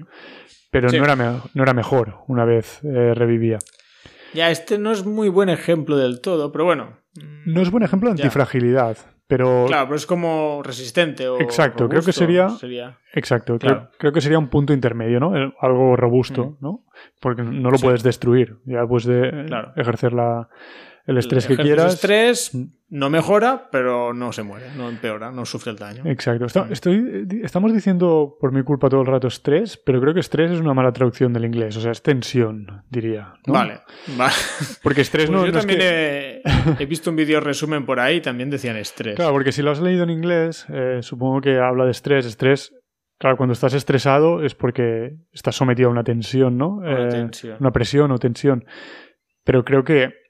Pero 0.71 0.89
Sí. 0.89 0.97
no, 0.99 1.03
era 1.05 1.15
no 1.15 1.63
era 1.63 1.73
mejor 1.73 2.19
una 2.27 2.45
vez 2.45 2.81
eh, 2.83 3.13
revivía. 3.13 3.59
Ya, 4.33 4.49
este 4.49 4.77
no 4.77 4.91
es 4.91 5.05
muy 5.05 5.27
buen 5.29 5.49
ejemplo 5.49 5.97
del 5.97 6.21
todo, 6.21 6.51
pero 6.51 6.63
bueno. 6.65 6.97
No 7.45 7.61
es 7.61 7.69
buen 7.69 7.83
ejemplo 7.83 8.07
de 8.09 8.13
antifragilidad, 8.13 8.95
pero 9.27 9.65
Claro, 9.67 9.87
pero 9.87 9.95
es 9.97 10.05
como 10.05 10.61
resistente 10.63 11.27
o. 11.27 11.41
Exacto, 11.41 11.89
creo 11.89 12.01
que 12.01 12.13
sería- 12.13 12.47
Exacto, 13.13 13.59
creo, 13.59 13.73
Claro. 13.75 13.89
creo 13.99 14.13
que 14.13 14.21
sería 14.21 14.39
un 14.39 14.47
punto 14.47 14.71
intermedio, 14.71 15.19
¿no? 15.19 15.33
Algo 15.59 15.97
robusto. 15.97 16.57
¿no? 16.61 16.85
Porque 17.19 17.43
no 17.43 17.69
lo 17.69 17.77
Sí. 17.77 17.83
puedes 17.83 18.03
destruir, 18.03 18.55
ya 18.65 18.85
puedes 18.87 19.05
de 19.05 19.43
Claro. 19.47 19.73
ejercer 19.75 20.13
la, 20.13 20.47
el 21.05 21.17
estrés 21.17 21.47
que 21.47 21.57
quieras. 21.57 21.95
estrés 21.95 22.53
Mm. 22.53 22.65
no 22.89 23.09
mejora, 23.09 23.69
pero 23.71 24.13
no 24.13 24.31
se 24.31 24.43
muere, 24.43 24.67
no 24.77 24.89
empeora, 24.89 25.31
no 25.31 25.45
sufre 25.45 25.71
el 25.71 25.77
daño. 25.77 26.03
Exacto. 26.05 26.45
Está- 26.45 26.67
estoy, 26.69 27.25
di- 27.25 27.41
estamos 27.43 27.73
diciendo 27.73 28.35
por 28.39 28.51
mi 28.51 28.63
culpa 28.63 28.89
todo 28.89 29.01
el 29.01 29.07
rato 29.07 29.27
estrés, 29.27 29.77
pero 29.77 29.99
creo 30.01 30.13
que 30.13 30.19
estrés 30.19 30.51
es 30.51 30.59
una 30.59 30.73
mala 30.73 30.91
traducción 30.91 31.33
del 31.33 31.45
inglés, 31.45 31.75
o 31.77 31.81
sea, 31.81 31.91
es 31.91 32.01
tensión, 32.01 32.83
diría. 32.89 33.33
¿no? 33.47 33.53
Vale, 33.53 33.79
vale. 34.17 34.33
Porque 34.83 35.01
estrés 35.01 35.27
Pues 35.27 35.39
no, 35.39 35.45
yo 35.45 35.51
no 35.51 35.57
es 35.59 35.65
también 35.65 35.79
que- 35.79 36.41
he, 36.79 36.83
he 36.83 36.85
visto 36.85 37.09
un 37.09 37.15
vídeo 37.15 37.39
resumen 37.39 37.85
por 37.85 37.99
ahí, 37.99 38.21
también 38.21 38.49
decían 38.49 38.77
estrés. 38.77 39.15
Claro, 39.15 39.31
porque 39.31 39.51
si 39.51 39.61
lo 39.61 39.71
has 39.71 39.81
leído 39.81 40.03
en 40.03 40.09
inglés, 40.11 40.65
eh, 40.69 40.99
supongo 41.01 41.41
que 41.41 41.57
habla 41.59 41.85
de 41.85 41.91
estrés. 41.91 42.25
Estrés, 42.25 42.73
claro, 43.17 43.37
cuando 43.37 43.53
estás 43.53 43.73
estresado 43.73 44.43
es 44.43 44.53
porque 44.55 45.15
estás 45.31 45.55
sometido 45.55 45.89
a 45.89 45.91
una 45.91 46.03
tensión, 46.03 46.57
¿no? 46.57 46.75
Una 46.77 47.05
Eh, 47.07 47.09
tensión. 47.09 47.57
una 47.59 47.71
presión 47.71 48.11
o 48.11 48.17
tensión. 48.19 48.65
Pero 49.43 49.63
creo 49.65 49.83
que 49.83 50.20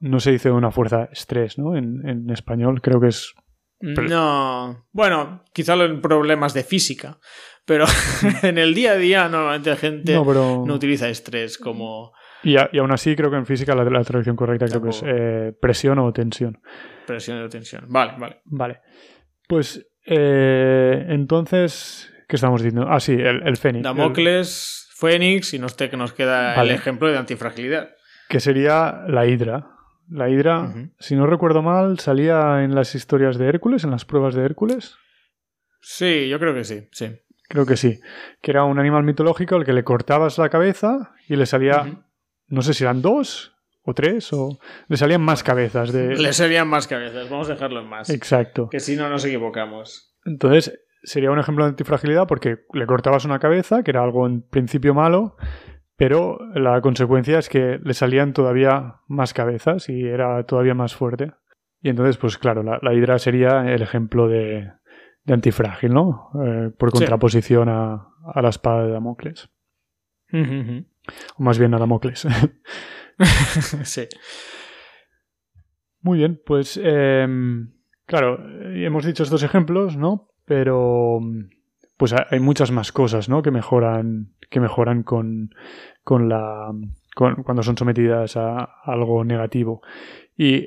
no 0.00 0.18
se 0.20 0.32
dice 0.32 0.50
una 0.50 0.70
fuerza 0.70 1.08
estrés, 1.12 1.58
¿no? 1.58 1.76
En, 1.76 2.06
en 2.08 2.28
español 2.30 2.80
creo 2.82 3.00
que 3.00 3.08
es... 3.08 3.32
pero- 3.78 4.08
No, 4.08 4.86
bueno, 4.92 5.44
quizá 5.52 5.74
en 5.74 6.00
problemas 6.00 6.52
de 6.54 6.64
física, 6.64 7.18
pero 7.64 7.84
en 8.42 8.58
el 8.58 8.74
día 8.74 8.92
a 8.92 8.96
día 8.96 9.28
normalmente 9.28 9.70
la 9.70 9.76
gente 9.76 10.12
No, 10.14 10.24
no, 10.66 10.74
utiliza 10.74 11.08
estrés 11.08 11.58
como 11.58 12.12
Y, 12.42 12.56
a- 12.56 12.68
y 12.72 12.78
aún 12.78 12.92
así 12.92 13.14
creo 13.14 13.30
que 13.30 13.36
en 13.36 13.46
física 13.46 13.74
la, 13.74 13.84
la 13.84 14.02
traducción 14.02 14.36
correcta 14.36 14.66
creo 14.66 14.82
que 14.82 14.88
es 14.90 15.02
eh, 15.06 15.52
presión 15.60 15.98
o 15.98 16.12
tensión. 16.12 16.60
presión 17.06 17.42
o 17.42 17.48
tensión. 17.48 17.84
Vale, 17.88 18.14
vale. 18.18 18.40
Vale. 18.46 18.80
Pues 19.46 19.86
eh, 20.06 21.04
entonces, 21.08 22.10
¿qué 22.28 22.36
estamos 22.36 22.62
diciendo? 22.62 22.86
Ah, 22.88 23.00
sí, 23.00 23.12
el, 23.12 23.46
el 23.46 23.56
fénix. 23.56 23.78
el- 23.78 23.82
Damocles, 23.82 24.88
Fénix 24.96 25.54
y 25.54 25.58
nos, 25.58 25.76
te, 25.76 25.88
que 25.90 25.96
nos 25.96 26.12
queda 26.12 26.54
Vale. 26.56 26.70
el 26.70 26.76
ejemplo 26.76 27.08
de 27.08 27.18
antifragilidad. 27.18 27.90
que 28.28 28.38
sería 28.40 29.02
la 29.08 29.26
hidra. 29.26 29.66
La 30.10 30.28
hidra, 30.28 30.74
si 30.98 31.14
no 31.14 31.26
recuerdo 31.26 31.62
mal, 31.62 32.00
salía 32.00 32.64
en 32.64 32.74
las 32.74 32.94
historias 32.94 33.38
de 33.38 33.46
Hércules, 33.46 33.84
en 33.84 33.92
las 33.92 34.04
pruebas 34.04 34.34
de 34.34 34.44
Hércules. 34.44 34.96
Sí, 35.80 36.28
yo 36.28 36.38
creo 36.40 36.52
que 36.52 36.64
sí, 36.64 36.88
sí. 36.90 37.16
Creo 37.48 37.64
que 37.64 37.76
sí. 37.76 38.00
Que 38.42 38.50
era 38.50 38.64
un 38.64 38.78
animal 38.78 39.04
mitológico 39.04 39.56
al 39.56 39.64
que 39.64 39.72
le 39.72 39.84
cortabas 39.84 40.38
la 40.38 40.48
cabeza 40.48 41.14
y 41.28 41.36
le 41.36 41.46
salía, 41.46 42.04
no 42.48 42.62
sé 42.62 42.74
si 42.74 42.84
eran 42.84 43.02
dos 43.02 43.56
o 43.82 43.94
tres, 43.94 44.32
o 44.32 44.58
le 44.88 44.96
salían 44.96 45.22
más 45.22 45.42
cabezas 45.42 45.92
de... 45.92 46.16
Le 46.18 46.32
serían 46.32 46.68
más 46.68 46.86
cabezas, 46.86 47.30
vamos 47.30 47.48
a 47.48 47.54
dejarlo 47.54 47.80
en 47.80 47.88
más. 47.88 48.10
Exacto. 48.10 48.68
Que 48.68 48.80
si 48.80 48.96
no 48.96 49.08
nos 49.08 49.24
equivocamos. 49.24 50.14
Entonces, 50.24 50.80
sería 51.02 51.30
un 51.30 51.38
ejemplo 51.38 51.64
de 51.64 51.70
antifragilidad 51.70 52.26
porque 52.26 52.58
le 52.72 52.86
cortabas 52.86 53.24
una 53.24 53.38
cabeza, 53.38 53.82
que 53.82 53.90
era 53.90 54.02
algo 54.02 54.26
en 54.26 54.42
principio 54.42 54.92
malo, 54.92 55.36
pero 56.00 56.38
la 56.54 56.80
consecuencia 56.80 57.38
es 57.38 57.50
que 57.50 57.78
le 57.84 57.92
salían 57.92 58.32
todavía 58.32 59.02
más 59.06 59.34
cabezas 59.34 59.90
y 59.90 60.06
era 60.06 60.42
todavía 60.44 60.72
más 60.72 60.94
fuerte. 60.94 61.34
Y 61.82 61.90
entonces, 61.90 62.16
pues 62.16 62.38
claro, 62.38 62.62
la, 62.62 62.94
hidra 62.94 63.18
sería 63.18 63.70
el 63.70 63.82
ejemplo 63.82 64.26
de, 64.26 64.72
antifrágil, 65.26 65.92
¿no? 65.92 66.30
Eh, 66.42 66.70
por 66.70 66.90
contraposición 66.90 67.68
a, 67.68 68.08
la 68.34 68.48
espada 68.48 68.86
de 68.86 68.92
Damocles. 68.92 69.50
O 70.32 71.42
más 71.42 71.58
bien 71.58 71.74
a 71.74 71.78
Damocles. 71.78 72.26
sí. 73.82 74.08
Muy 76.00 76.16
bien, 76.16 76.40
pues 76.46 76.80
em, 76.82 77.74
claro, 78.06 78.38
hemos 78.74 79.04
dicho 79.04 79.22
estos 79.22 79.42
ejemplos, 79.42 79.98
¿no? 79.98 80.30
Pero 80.46 81.20
pues 82.00 82.14
hay 82.14 82.40
muchas 82.40 82.70
más 82.70 82.92
cosas, 82.92 83.28
¿no? 83.28 83.42
Que 83.42 83.50
mejoran, 83.50 84.28
que 84.48 84.58
mejoran 84.58 85.02
con, 85.02 85.54
con 86.02 86.30
la 86.30 86.72
cuando 87.14 87.62
son 87.62 87.76
sometidas 87.76 88.38
a 88.38 88.80
algo 88.84 89.22
negativo. 89.22 89.82
Y 90.34 90.66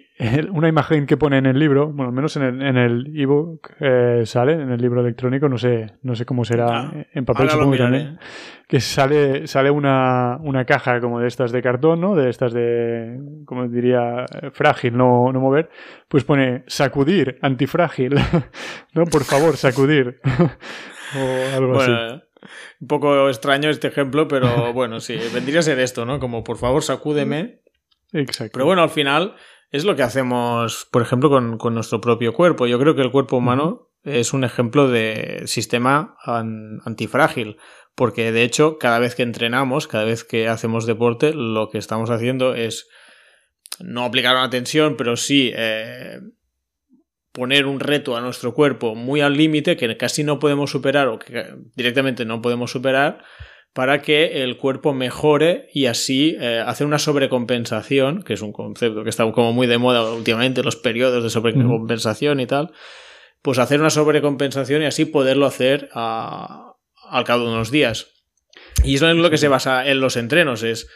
una 0.52 0.68
imagen 0.68 1.08
que 1.08 1.18
pone 1.18 1.40
en 1.40 1.48
el 1.48 1.58
libro, 1.58 1.88
bueno, 1.88 2.10
al 2.10 2.16
menos 2.16 2.38
en 2.38 2.62
el 2.78 3.12
ebook 3.20 3.72
eh, 3.80 4.22
sale, 4.24 4.54
en 4.54 4.70
el 4.70 4.80
libro 4.80 5.02
electrónico, 5.02 5.50
no 5.50 5.58
sé, 5.58 5.94
no 6.04 6.14
sé 6.14 6.28
cómo 6.28 6.46
será 6.46 6.68
ah, 6.68 6.94
en 7.12 7.26
papel, 7.26 7.50
supongo 7.50 7.78
también, 7.78 8.20
que 8.68 8.80
sale, 8.80 9.48
sale 9.48 9.72
una, 9.72 10.38
una, 10.44 10.66
caja 10.66 11.02
como 11.02 11.20
de 11.20 11.28
estas 11.28 11.52
de 11.52 11.64
cartón, 11.64 12.02
¿no? 12.02 12.14
De 12.14 12.30
estas 12.30 12.54
de, 12.54 13.20
como 13.46 13.68
diría, 13.68 14.26
frágil, 14.52 14.96
no, 14.96 15.32
no 15.34 15.40
mover, 15.40 15.72
pues 16.08 16.24
pone 16.24 16.64
sacudir, 16.68 17.40
antifrágil, 17.42 18.14
¿no? 18.94 19.06
Por 19.06 19.24
favor, 19.24 19.58
sacudir. 19.58 20.20
o 21.18 21.56
algo 21.56 21.80
así. 21.80 21.92
Un 22.82 22.88
poco 22.88 23.30
extraño 23.30 23.70
este 23.70 23.88
ejemplo, 23.88 24.28
pero 24.28 24.74
bueno, 24.74 25.00
sí, 25.00 25.18
vendría 25.34 25.60
a 25.60 25.64
ser 25.64 25.80
esto, 25.80 26.06
¿no? 26.06 26.20
Como 26.20 26.44
por 26.44 26.58
favor, 26.58 26.84
sacúdeme. 26.84 27.62
Exacto. 28.12 28.52
Pero 28.54 28.66
bueno, 28.66 28.84
al 28.84 28.90
final 28.90 29.36
es 29.72 29.86
lo 29.86 29.96
que 29.96 30.04
hacemos, 30.04 30.88
por 30.92 31.02
ejemplo, 31.02 31.30
con, 31.30 31.74
nuestro 31.74 32.00
propio 32.00 32.34
cuerpo. 32.34 32.68
Yo 32.68 32.80
creo 32.80 32.96
que 32.96 33.02
el 33.02 33.12
cuerpo 33.12 33.38
humano 33.38 33.90
es 34.04 34.34
un 34.34 34.44
ejemplo 34.44 34.88
de 34.88 35.44
sistema 35.46 36.16
antifrágil, 36.86 37.58
porque 37.96 38.32
de 38.32 38.44
hecho, 38.44 38.78
cada 38.78 39.00
vez 39.00 39.16
que 39.16 39.24
entrenamos, 39.24 39.88
cada 39.88 40.04
vez 40.04 40.24
que 40.24 40.48
hacemos 40.48 40.86
deporte, 40.86 41.34
lo 41.34 41.70
que 41.70 41.80
estamos 41.80 42.12
haciendo 42.12 42.54
es 42.54 42.88
no 43.80 44.04
aplicar 44.04 44.36
una 44.36 44.50
tensión, 44.50 44.96
pero 44.96 45.18
sí 45.18 45.52
eh, 45.56 46.20
poner 47.34 47.66
un 47.66 47.80
reto 47.80 48.16
a 48.16 48.22
nuestro 48.22 48.54
cuerpo 48.54 48.96
muy 48.96 49.20
al 49.20 49.36
límite 49.36 49.76
que 49.76 49.98
casi 49.98 50.24
no 50.24 50.40
podemos 50.40 50.72
superar 50.72 51.08
o 51.10 51.20
que 51.20 51.46
directamente 51.76 52.26
no 52.26 52.42
podemos 52.42 52.72
superar 52.72 53.24
para 53.74 54.04
que 54.04 54.44
el 54.44 54.56
cuerpo 54.58 54.94
mejore 54.94 55.68
y 55.74 55.88
así 55.88 56.38
eh, 56.40 56.64
hacer 56.66 56.86
una 56.86 57.00
sobrecompensación, 57.00 58.22
que 58.22 58.34
es 58.34 58.42
un 58.42 58.54
concepto 58.54 59.04
que 59.04 59.10
está 59.10 59.30
como 59.32 59.52
muy 59.52 59.66
de 59.66 59.80
moda 59.80 60.14
últimamente, 60.14 60.62
los 60.62 60.76
periodos 60.76 61.24
de 61.24 61.32
sobrecompensación 61.32 62.40
y 62.40 62.46
tal, 62.46 62.72
pues 63.42 63.58
hacer 63.58 63.80
una 63.80 63.90
sobrecompensación 63.90 64.84
y 64.84 64.86
así 64.86 65.06
poderlo 65.06 65.48
hacer 65.48 65.90
al 65.94 67.24
cabo 67.26 67.46
de 67.46 67.52
unos 67.52 67.72
días. 67.72 68.12
Y 68.84 68.96
eso 68.96 69.10
es 69.10 69.16
lo 69.16 69.32
que 69.32 69.40
se 69.40 69.48
basa 69.48 69.88
en 69.88 70.00
los 70.00 70.18
entrenos, 70.18 70.62
es 70.62 70.88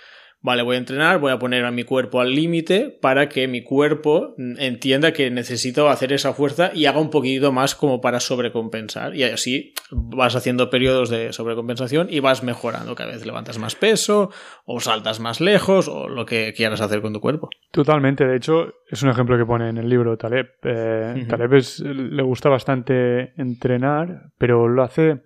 vale, 0.41 0.63
voy 0.63 0.75
a 0.75 0.79
entrenar, 0.79 1.19
voy 1.19 1.31
a 1.31 1.39
poner 1.39 1.65
a 1.65 1.71
mi 1.71 1.83
cuerpo 1.83 2.21
al 2.21 2.33
límite 2.33 2.97
para 3.01 3.29
que 3.29 3.47
mi 3.47 3.63
cuerpo 3.63 4.35
entienda 4.37 5.11
que 5.11 5.29
necesito 5.31 5.89
hacer 5.89 6.13
esa 6.13 6.33
fuerza 6.33 6.71
y 6.73 6.85
haga 6.85 6.99
un 6.99 7.09
poquito 7.09 7.51
más 7.51 7.75
como 7.75 8.01
para 8.01 8.19
sobrecompensar. 8.19 9.15
Y 9.15 9.23
así 9.23 9.73
vas 9.91 10.35
haciendo 10.35 10.69
periodos 10.69 11.09
de 11.09 11.33
sobrecompensación 11.33 12.07
y 12.09 12.19
vas 12.19 12.43
mejorando. 12.43 12.95
Cada 12.95 13.11
vez 13.11 13.25
levantas 13.25 13.57
más 13.57 13.75
peso 13.75 14.31
o 14.65 14.79
saltas 14.79 15.19
más 15.19 15.41
lejos 15.41 15.87
o 15.87 16.07
lo 16.07 16.25
que 16.25 16.53
quieras 16.55 16.81
hacer 16.81 17.01
con 17.01 17.13
tu 17.13 17.19
cuerpo. 17.19 17.49
Totalmente. 17.71 18.25
De 18.25 18.37
hecho, 18.37 18.73
es 18.89 19.03
un 19.03 19.09
ejemplo 19.09 19.37
que 19.37 19.45
pone 19.45 19.69
en 19.69 19.77
el 19.77 19.89
libro 19.89 20.17
Taleb. 20.17 20.47
Eh, 20.63 21.25
Taleb 21.27 21.61
le 21.81 22.23
gusta 22.23 22.49
bastante 22.49 23.33
entrenar, 23.41 24.31
pero 24.37 24.67
lo 24.67 24.83
hace 24.83 25.21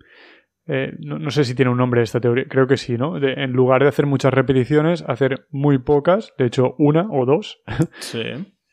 eh, 0.68 0.94
no, 1.00 1.32
sé 1.32 1.44
si 1.44 1.56
tiene 1.56 1.72
un 1.72 1.77
nombre 1.77 2.03
esta 2.03 2.20
teoría, 2.20 2.46
creo 2.48 2.68
que 2.68 2.77
sí, 2.77 2.98
¿no? 2.98 3.18
en 3.18 3.51
lugar 3.51 3.82
de 3.82 3.89
hacer 3.89 4.06
muchas 4.06 4.34
repeticiones, 4.34 5.03
hacer 5.08 5.48
muy 5.50 5.80
pocas, 5.80 6.34
de 6.38 6.46
hecho 6.46 6.75
una 6.77 7.08
o 7.10 7.25
dos. 7.25 7.62
Sí. 8.00 8.24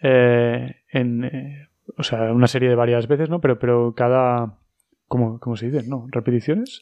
Eh, 0.01 0.77
en, 0.93 1.25
eh, 1.25 1.69
o 1.97 2.03
sea, 2.03 2.33
una 2.33 2.47
serie 2.47 2.69
de 2.69 2.75
varias 2.75 3.09
veces, 3.09 3.29
¿no? 3.31 3.41
Pero, 3.41 3.59
pero 3.59 3.95
cada... 3.97 4.59
¿Cómo, 5.07 5.41
cómo 5.41 5.57
se 5.57 5.71
dice? 5.71 5.89
¿No? 5.89 6.07
¿Repeticiones? 6.11 6.81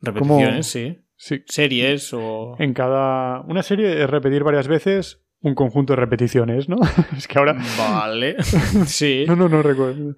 Repeticiones, 0.00 0.66
sí. 0.66 0.98
sí. 1.16 1.42
Series 1.46 2.12
o... 2.12 2.56
En 2.58 2.74
cada... 2.74 3.40
Una 3.42 3.62
serie 3.62 4.02
es 4.02 4.10
repetir 4.10 4.42
varias 4.42 4.66
veces 4.66 5.22
un 5.42 5.54
conjunto 5.54 5.94
de 5.94 6.00
repeticiones, 6.00 6.68
¿no? 6.68 6.76
es 7.16 7.28
que 7.28 7.38
ahora... 7.38 7.56
Vale. 7.78 8.36
sí. 8.86 9.24
no, 9.26 9.36
no, 9.36 9.48
no 9.48 9.62
recuerdo. 9.62 10.16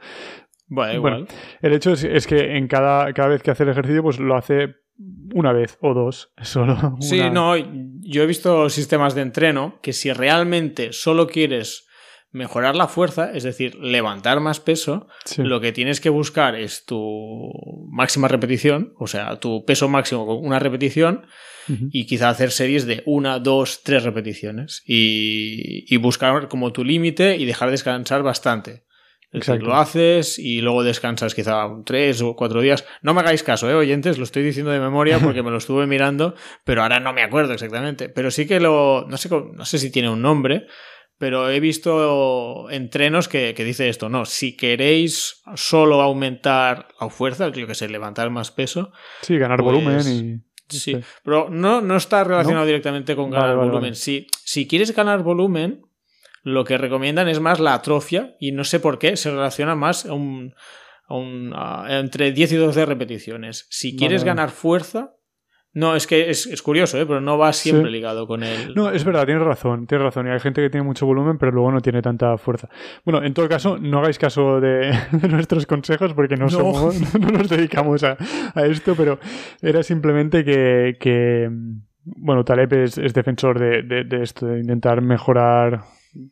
Bueno, 0.66 1.26
el 1.60 1.72
hecho 1.72 1.92
es, 1.92 2.26
que 2.26 2.56
en 2.56 2.66
cada, 2.66 3.12
cada 3.12 3.28
vez 3.28 3.42
que 3.42 3.50
hace 3.50 3.64
el 3.64 3.70
ejercicio, 3.70 4.02
pues 4.02 4.18
lo 4.18 4.36
hace 4.36 4.76
una 5.34 5.52
vez 5.52 5.78
o 5.80 5.94
dos, 5.94 6.32
solo. 6.42 6.96
Sí, 7.00 7.20
no, 7.30 7.56
yo 7.56 8.22
he 8.22 8.26
visto 8.26 8.68
sistemas 8.70 9.14
de 9.14 9.22
entreno 9.22 9.78
que 9.82 9.92
si 9.92 10.12
realmente 10.12 10.92
solo 10.92 11.26
quieres 11.26 11.86
mejorar 12.32 12.74
la 12.74 12.88
fuerza, 12.88 13.30
es 13.32 13.42
decir, 13.42 13.74
levantar 13.76 14.40
más 14.40 14.58
peso, 14.58 15.06
lo 15.36 15.60
que 15.60 15.72
tienes 15.72 16.00
que 16.00 16.08
buscar 16.08 16.54
es 16.54 16.86
tu 16.86 17.50
máxima 17.90 18.26
repetición, 18.26 18.94
o 18.98 19.06
sea, 19.06 19.38
tu 19.38 19.66
peso 19.66 19.88
máximo 19.88 20.26
con 20.26 20.38
una 20.38 20.58
repetición, 20.58 21.26
y 21.90 22.06
quizá 22.06 22.30
hacer 22.30 22.50
series 22.50 22.86
de 22.86 23.02
una, 23.06 23.38
dos, 23.38 23.82
tres 23.84 24.02
repeticiones, 24.02 24.82
y, 24.86 25.84
y 25.94 25.96
buscar 25.98 26.48
como 26.48 26.72
tu 26.72 26.84
límite 26.84 27.36
y 27.36 27.44
dejar 27.44 27.70
descansar 27.70 28.22
bastante. 28.22 28.84
Exacto. 29.32 29.66
lo 29.66 29.74
haces 29.76 30.38
y 30.38 30.60
luego 30.60 30.84
descansas 30.84 31.34
quizá 31.34 31.66
tres 31.86 32.20
o 32.20 32.36
cuatro 32.36 32.60
días. 32.60 32.84
No 33.00 33.14
me 33.14 33.20
hagáis 33.20 33.42
caso, 33.42 33.70
¿eh, 33.70 33.74
oyentes? 33.74 34.18
Lo 34.18 34.24
estoy 34.24 34.42
diciendo 34.42 34.70
de 34.70 34.78
memoria 34.78 35.18
porque 35.18 35.42
me 35.42 35.50
lo 35.50 35.56
estuve 35.56 35.86
mirando, 35.86 36.34
pero 36.64 36.82
ahora 36.82 37.00
no 37.00 37.12
me 37.12 37.22
acuerdo 37.22 37.54
exactamente. 37.54 38.08
Pero 38.10 38.30
sí 38.30 38.46
que 38.46 38.60
lo. 38.60 39.06
No 39.08 39.16
sé, 39.16 39.30
no 39.30 39.64
sé 39.64 39.78
si 39.78 39.90
tiene 39.90 40.10
un 40.10 40.20
nombre, 40.20 40.66
pero 41.16 41.48
he 41.48 41.60
visto 41.60 42.68
entrenos 42.70 43.28
que, 43.28 43.54
que 43.54 43.64
dice 43.64 43.88
esto. 43.88 44.08
No, 44.08 44.26
si 44.26 44.56
queréis 44.56 45.42
solo 45.54 46.02
aumentar 46.02 46.88
la 47.00 47.08
fuerza, 47.08 47.48
yo 47.48 47.66
que 47.66 47.74
sé, 47.74 47.88
levantar 47.88 48.28
más 48.30 48.50
peso. 48.50 48.92
Sí, 49.22 49.38
ganar 49.38 49.60
pues 49.60 49.74
volumen 49.74 50.00
y. 50.08 50.52
Sí, 50.68 50.96
pero 51.22 51.50
no, 51.50 51.80
no 51.80 51.96
está 51.96 52.24
relacionado 52.24 52.64
directamente 52.66 53.14
con 53.14 53.30
ganar 53.30 53.56
volumen. 53.56 53.94
Si, 53.94 54.26
si 54.44 54.66
quieres 54.66 54.94
ganar 54.94 55.22
volumen, 55.22 55.82
lo 56.42 56.64
que 56.64 56.78
recomiendan 56.78 57.28
es 57.28 57.40
más 57.40 57.60
la 57.60 57.74
atrofia 57.74 58.36
y 58.40 58.52
no 58.52 58.64
sé 58.64 58.80
por 58.80 58.98
qué 58.98 59.16
se 59.16 59.30
relaciona 59.30 59.74
más 59.74 60.06
a 60.06 60.14
un, 60.14 60.54
entre 61.88 62.32
10 62.32 62.52
y 62.52 62.56
12 62.56 62.86
repeticiones. 62.86 63.66
Si 63.70 63.96
quieres 63.96 64.24
ganar 64.24 64.50
fuerza, 64.50 65.14
no, 65.74 65.96
es 65.96 66.06
que 66.06 66.28
es, 66.28 66.62
curioso, 66.62 67.00
¿eh? 67.00 67.06
pero 67.06 67.22
no 67.22 67.38
va 67.38 67.52
siempre 67.54 67.90
ligado 67.90 68.26
con 68.26 68.42
el. 68.42 68.74
No, 68.74 68.90
es 68.90 69.04
verdad, 69.04 69.24
tienes 69.24 69.42
razón, 69.42 69.86
tienes 69.86 70.04
razón. 70.04 70.26
Y 70.26 70.30
hay 70.30 70.38
gente 70.38 70.60
que 70.60 70.68
tiene 70.68 70.84
mucho 70.84 71.06
volumen, 71.06 71.38
pero 71.38 71.50
luego 71.50 71.72
no 71.72 71.80
tiene 71.80 72.02
tanta 72.02 72.36
fuerza. 72.36 72.68
Bueno, 73.06 73.24
en 73.24 73.32
todo 73.32 73.48
caso, 73.48 73.78
no 73.78 74.00
hagáis 74.00 74.18
caso 74.18 74.60
de, 74.60 74.92
nuestros 75.30 75.64
consejos 75.64 76.12
porque 76.12 76.36
no, 76.36 76.50
Somos, 76.50 77.14
no 77.18 77.28
nos 77.28 77.48
dedicamos 77.48 78.04
a, 78.04 78.18
esto, 78.66 78.94
pero 78.94 79.18
era 79.62 79.82
simplemente 79.82 80.44
que. 80.44 81.48
bueno, 82.04 82.44
Taleb 82.44 82.74
es, 82.74 82.96
defensor 83.14 83.58
de, 83.58 84.04
de, 84.04 84.22
esto, 84.22 84.46
de 84.46 84.58
intentar 84.60 85.00
mejorar 85.00 85.84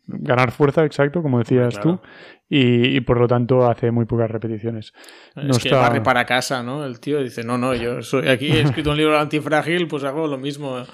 ganar 0.06 0.52
fuerza, 0.52 0.84
exacto, 0.84 1.22
como 1.22 1.38
decías 1.38 1.80
tú, 1.80 2.00
y, 2.49 3.00
por 3.00 3.18
lo 3.18 3.28
tanto 3.28 3.68
hace 3.68 3.90
muy 3.90 4.04
pocas 4.04 4.30
repeticiones. 4.30 4.92
No 5.37 5.52
es 5.52 5.58
que 5.58 5.70
barre 5.70 6.00
para 6.00 6.26
casa, 6.26 6.62
¿no? 6.62 6.84
El 6.84 7.00
tío 7.00 7.22
dice, 7.22 7.44
no, 7.44 7.58
no, 7.58 7.75
yo 7.75 8.02
soy 8.02 8.28
aquí 8.28 8.49
he 8.49 8.60
escrito 8.62 8.90
un 8.90 8.96
libro 8.96 9.18
antifrágil, 9.18 9.87
pues 9.88 10.04
hago 10.04 10.26
lo 10.26 10.38
mismo 10.38 10.84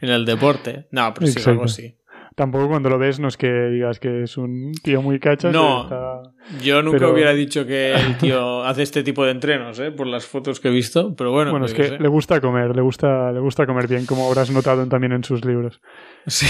en 0.00 0.08
el 0.10 0.24
deporte. 0.24 0.88
No, 0.90 1.14
pero 1.14 1.26
sí, 1.26 1.40
algo 1.48 1.64
así. 1.64 1.96
Tampoco 2.34 2.68
cuando 2.68 2.90
lo 2.90 2.98
ves 2.98 3.20
no 3.20 3.28
es 3.28 3.36
que 3.36 3.48
digas 3.48 4.00
que 4.00 4.24
es 4.24 4.36
un 4.36 4.72
tío 4.82 5.00
muy 5.02 5.20
cacha. 5.20 5.52
No, 5.52 5.88
yo 6.60 6.82
nunca 6.82 7.08
hubiera 7.08 7.32
dicho 7.32 7.64
que 7.64 7.94
el 7.94 8.18
tío 8.18 8.64
hace 8.64 8.82
este 8.82 9.04
tipo 9.04 9.24
de 9.24 9.30
entrenos, 9.30 9.78
¿eh? 9.78 9.92
por 9.92 10.08
las 10.08 10.26
fotos 10.26 10.58
que 10.58 10.68
he 10.68 10.70
visto, 10.72 11.14
pero 11.14 11.30
bueno. 11.30 11.52
Bueno, 11.52 11.66
es 11.66 11.74
que 11.74 11.96
le 11.96 12.08
gusta 12.08 12.40
comer, 12.40 12.74
le 12.74 12.82
gusta, 12.82 13.30
le 13.30 13.38
gusta 13.38 13.66
comer 13.66 13.86
bien, 13.86 14.04
como 14.04 14.26
habrás 14.26 14.50
notado 14.50 14.84
también 14.88 15.12
en 15.12 15.22
sus 15.22 15.44
libros. 15.44 15.80
Sí. 16.26 16.46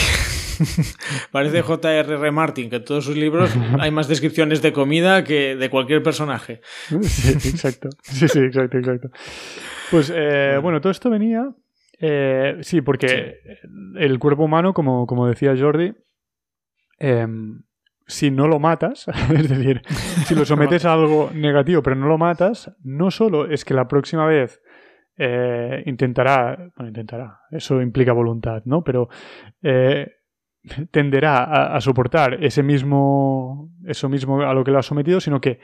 Parece 1.31 1.61
J.R.R. 1.61 2.31
Martin, 2.31 2.71
que 2.71 2.77
en 2.77 2.85
todos 2.85 3.05
sus 3.05 3.17
libros 3.17 3.51
hay 3.79 3.91
más 3.91 4.09
descripciones 4.09 4.63
de 4.63 4.73
comida 4.73 5.23
que 5.23 5.55
de 5.55 5.69
cualquier 5.69 6.03
personaje. 6.03 6.63
Sí, 6.89 7.49
exacto. 7.49 7.91
Sí, 8.03 8.27
sí, 8.27 8.39
exacto, 8.39 8.79
exacto. 8.79 9.09
Pues 9.91 10.11
eh, 10.15 10.59
bueno, 10.63 10.81
todo 10.81 10.93
esto 10.93 11.11
venía 11.11 11.51
eh, 12.07 12.59
sí, 12.61 12.83
porque 12.83 13.41
el 13.97 14.19
cuerpo 14.19 14.45
humano, 14.45 14.75
como, 14.75 15.07
como 15.07 15.27
decía 15.27 15.55
Jordi, 15.59 15.95
em, 16.99 17.63
si 18.07 18.31
no 18.31 18.47
lo 18.47 18.59
matas, 18.59 19.07
es 19.35 19.49
decir, 19.49 19.81
si 20.27 20.35
lo 20.35 20.45
sometes 20.45 20.85
a 20.85 20.93
algo 20.93 21.31
negativo 21.33 21.83
pero 21.83 21.97
no 21.97 22.07
lo 22.07 22.19
matas, 22.19 22.71
no 22.83 23.11
solo 23.11 23.51
es 23.51 23.65
que 23.65 23.73
la 23.73 23.89
próxima 23.89 24.27
vez 24.27 24.61
eh, 25.17 25.83
intentará, 25.87 26.71
bueno, 26.77 26.89
intentará, 26.89 27.41
eso 27.51 27.81
implica 27.81 28.13
voluntad, 28.13 28.61
¿no? 28.67 28.85
Pero 28.85 29.09
eh, 29.63 30.13
tenderá 30.91 31.39
a, 31.39 31.75
a, 31.75 31.81
soportar 31.81 32.45
ese 32.45 32.63
mismo, 32.63 33.71
eso 33.87 34.11
mismo 34.11 34.43
a 34.43 34.53
lo 34.53 34.63
que 34.63 34.73
lo 34.73 34.79
ha 34.79 34.83
sometido, 34.83 35.21
sino 35.21 35.41
que 35.41 35.59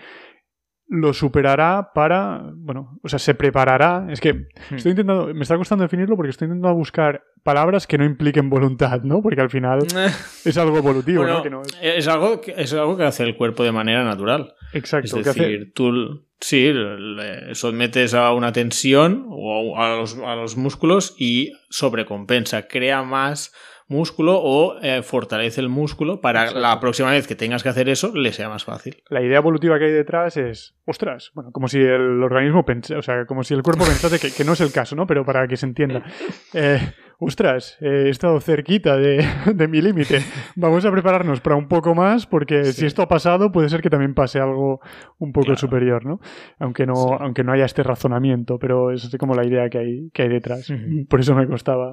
lo 0.90 1.14
superará 1.14 1.92
para, 1.94 2.50
bueno, 2.52 2.98
o 3.02 3.08
sea, 3.08 3.20
se 3.20 3.36
preparará. 3.36 4.08
Es 4.10 4.20
que 4.20 4.34
hmm. 4.34 4.74
estoy 4.74 4.90
intentando, 4.90 5.32
me 5.32 5.42
está 5.42 5.56
costando 5.56 5.84
definirlo 5.84 6.16
porque 6.16 6.30
estoy 6.30 6.46
intentando 6.46 6.74
buscar 6.74 7.22
palabras 7.44 7.86
que 7.86 7.96
no 7.96 8.04
impliquen 8.04 8.50
voluntad, 8.50 9.00
¿no? 9.02 9.22
Porque 9.22 9.40
al 9.40 9.50
final 9.50 9.86
es 10.44 10.58
algo 10.58 10.76
evolutivo, 10.76 11.24
¿no? 11.24 11.62
es... 11.80 12.08
algo 12.08 12.40
que, 12.40 12.54
es 12.56 12.72
algo 12.74 12.96
que 12.96 13.04
hace 13.04 13.22
el 13.22 13.36
cuerpo 13.36 13.62
de 13.62 13.70
manera 13.70 14.02
natural. 14.02 14.54
Exacto. 14.72 15.20
Es 15.20 15.24
decir, 15.24 15.72
tú 15.74 16.26
sí, 16.40 16.72
le 16.72 17.54
sometes 17.54 18.12
a 18.14 18.32
una 18.32 18.52
tensión 18.52 19.26
o 19.28 19.78
a 19.78 19.96
los, 19.96 20.18
a 20.18 20.34
los 20.34 20.56
músculos 20.56 21.14
y 21.16 21.52
sobrecompensa, 21.68 22.66
crea 22.66 23.04
más 23.04 23.54
músculo 23.90 24.40
o 24.40 24.80
eh, 24.80 25.02
fortalece 25.02 25.60
el 25.60 25.68
músculo 25.68 26.20
para 26.20 26.52
la 26.52 26.78
próxima 26.80 27.10
vez 27.10 27.26
que 27.26 27.34
tengas 27.34 27.62
que 27.62 27.68
hacer 27.68 27.88
eso 27.88 28.14
le 28.14 28.32
sea 28.32 28.48
más 28.48 28.64
fácil. 28.64 29.02
La 29.08 29.20
idea 29.20 29.38
evolutiva 29.38 29.78
que 29.78 29.86
hay 29.86 29.92
detrás 29.92 30.36
es, 30.36 30.76
ostras, 30.86 31.32
bueno, 31.34 31.50
como 31.52 31.68
si 31.68 31.78
el 31.78 32.22
organismo 32.22 32.64
pense, 32.64 32.94
o 32.96 33.02
sea, 33.02 33.26
como 33.26 33.42
si 33.42 33.54
el 33.54 33.62
cuerpo 33.62 33.84
pensase 33.84 34.18
que, 34.18 34.32
que 34.32 34.44
no 34.44 34.52
es 34.52 34.60
el 34.60 34.72
caso, 34.72 34.94
¿no? 34.94 35.06
Pero 35.06 35.24
para 35.24 35.46
que 35.46 35.56
se 35.56 35.66
entienda. 35.66 36.04
Eh, 36.52 36.80
ostras, 37.20 37.76
he 37.80 38.08
estado 38.08 38.40
cerquita 38.40 38.96
de, 38.96 39.68
mi 39.68 39.80
límite. 39.80 40.20
Vamos 40.56 40.84
a 40.84 40.90
prepararnos 40.90 41.40
para 41.40 41.54
un 41.54 41.68
poco 41.68 41.94
más, 41.94 42.26
porque 42.26 42.64
si 42.64 42.86
esto 42.86 43.02
ha 43.02 43.08
pasado, 43.08 43.52
puede 43.52 43.68
ser 43.68 43.82
que 43.82 43.90
también 43.90 44.14
pase 44.14 44.40
algo 44.40 44.80
un 45.18 45.32
poco 45.32 45.54
superior, 45.56 46.04
¿no? 46.04 46.20
Aunque 46.58 46.86
no, 46.86 46.94
aunque 47.20 47.44
no 47.44 47.52
haya 47.52 47.66
este 47.66 47.82
razonamiento, 47.82 48.58
pero 48.58 48.90
es 48.90 49.14
como 49.18 49.34
la 49.34 49.46
idea 49.46 49.68
que 49.68 49.78
hay, 49.78 50.10
que 50.12 50.22
hay 50.22 50.28
detrás. 50.28 50.72
Por 51.08 51.20
eso 51.20 51.34
me 51.34 51.46
costaba 51.46 51.92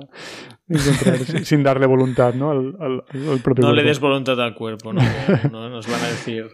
encontrar, 0.68 1.18
sin 1.46 1.62
darle 1.62 1.86
voluntad, 1.86 2.34
¿no? 2.34 2.52
Al, 2.52 2.76
al, 2.80 3.40
propio 3.44 3.66
no 3.66 3.74
le 3.74 3.84
des 3.84 4.00
voluntad 4.00 4.40
al 4.42 4.56
cuerpo, 4.56 4.94
¿no? 4.94 5.02
no 5.52 5.70
nos 5.70 5.88
van 5.88 6.02
a 6.02 6.08
decir. 6.08 6.48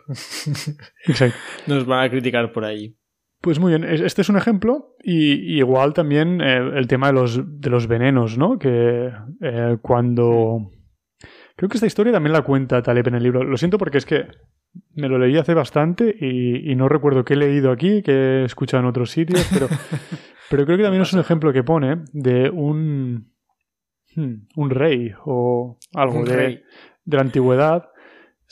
Exacto. 1.06 1.38
Nos 1.68 1.86
van 1.86 2.06
a 2.06 2.10
criticar 2.10 2.51
por 2.51 2.65
ahí. 2.65 2.96
Pues 3.44 3.60
muy 3.60 3.78
bien, 3.78 3.84
este 3.84 4.22
es 4.22 4.30
un 4.30 4.38
ejemplo 4.38 4.96
y, 5.04 5.58
igual 5.58 5.94
también 5.94 6.40
eh, 6.40 6.60
el 6.76 6.88
tema 6.88 7.08
de 7.08 7.14
los, 7.14 7.60
de 7.60 7.70
los 7.70 7.88
venenos, 7.88 8.38
¿no? 8.38 8.58
Que 8.58 9.12
eh, 9.42 9.78
cuando... 9.82 10.72
Creo 11.58 11.68
que 11.68 11.76
esta 11.76 11.86
historia 11.86 12.14
también 12.14 12.32
la 12.32 12.44
cuenta 12.44 12.82
Taleb 12.82 13.10
en 13.10 13.16
el 13.16 13.24
libro. 13.24 13.44
Lo 13.44 13.58
siento 13.58 13.78
porque 13.78 13.98
es 13.98 14.06
que 14.06 14.28
me 14.96 15.10
lo 15.10 15.20
leí 15.20 15.36
hace 15.36 15.54
bastante 15.54 16.16
y, 16.18 16.74
no 16.76 16.88
recuerdo 16.88 17.26
qué 17.26 17.34
he 17.34 17.38
leído 17.38 17.70
aquí, 17.70 18.02
que 18.02 18.14
he 18.14 18.46
escuchado 18.46 18.82
en 18.82 18.88
otros 18.88 19.12
sitios, 19.12 19.46
pero, 19.54 19.68
pero 20.50 20.66
creo 20.66 20.78
que 20.78 20.84
también 20.84 21.02
es 21.02 21.12
un 21.12 21.20
ejemplo 21.20 21.52
que 21.52 21.64
pone 21.64 22.06
de 22.14 22.50
un, 22.50 23.34
hmm, 24.16 24.36
un 24.56 24.70
rey 24.70 25.12
o 25.26 25.78
algo 25.94 26.24
de, 26.24 26.64
de 27.04 27.18
la 27.18 27.24
antigüedad 27.24 27.90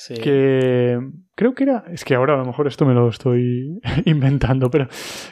que 0.07 0.99
creo 1.35 1.53
que 1.53 1.63
era, 1.63 1.85
es 1.91 2.05
que 2.05 2.15
ahora 2.15 2.35
a 2.35 2.37
lo 2.37 2.45
mejor 2.45 2.67
esto 2.67 2.85
me 2.85 2.93
lo 2.93 3.09
estoy 3.09 3.79
inventando, 4.05 4.69
pero 4.69 4.87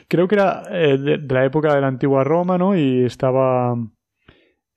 creo 0.07 0.27
que 0.27 0.35
era 0.35 0.63
eh, 0.69 0.97
de, 0.97 1.17
la 1.17 1.45
época 1.45 1.73
de 1.73 1.81
la 1.81 1.87
antigua 1.87 2.23
Roma, 2.23 2.57
¿no? 2.57 2.77
Y 2.77 3.03
estaba 3.05 3.75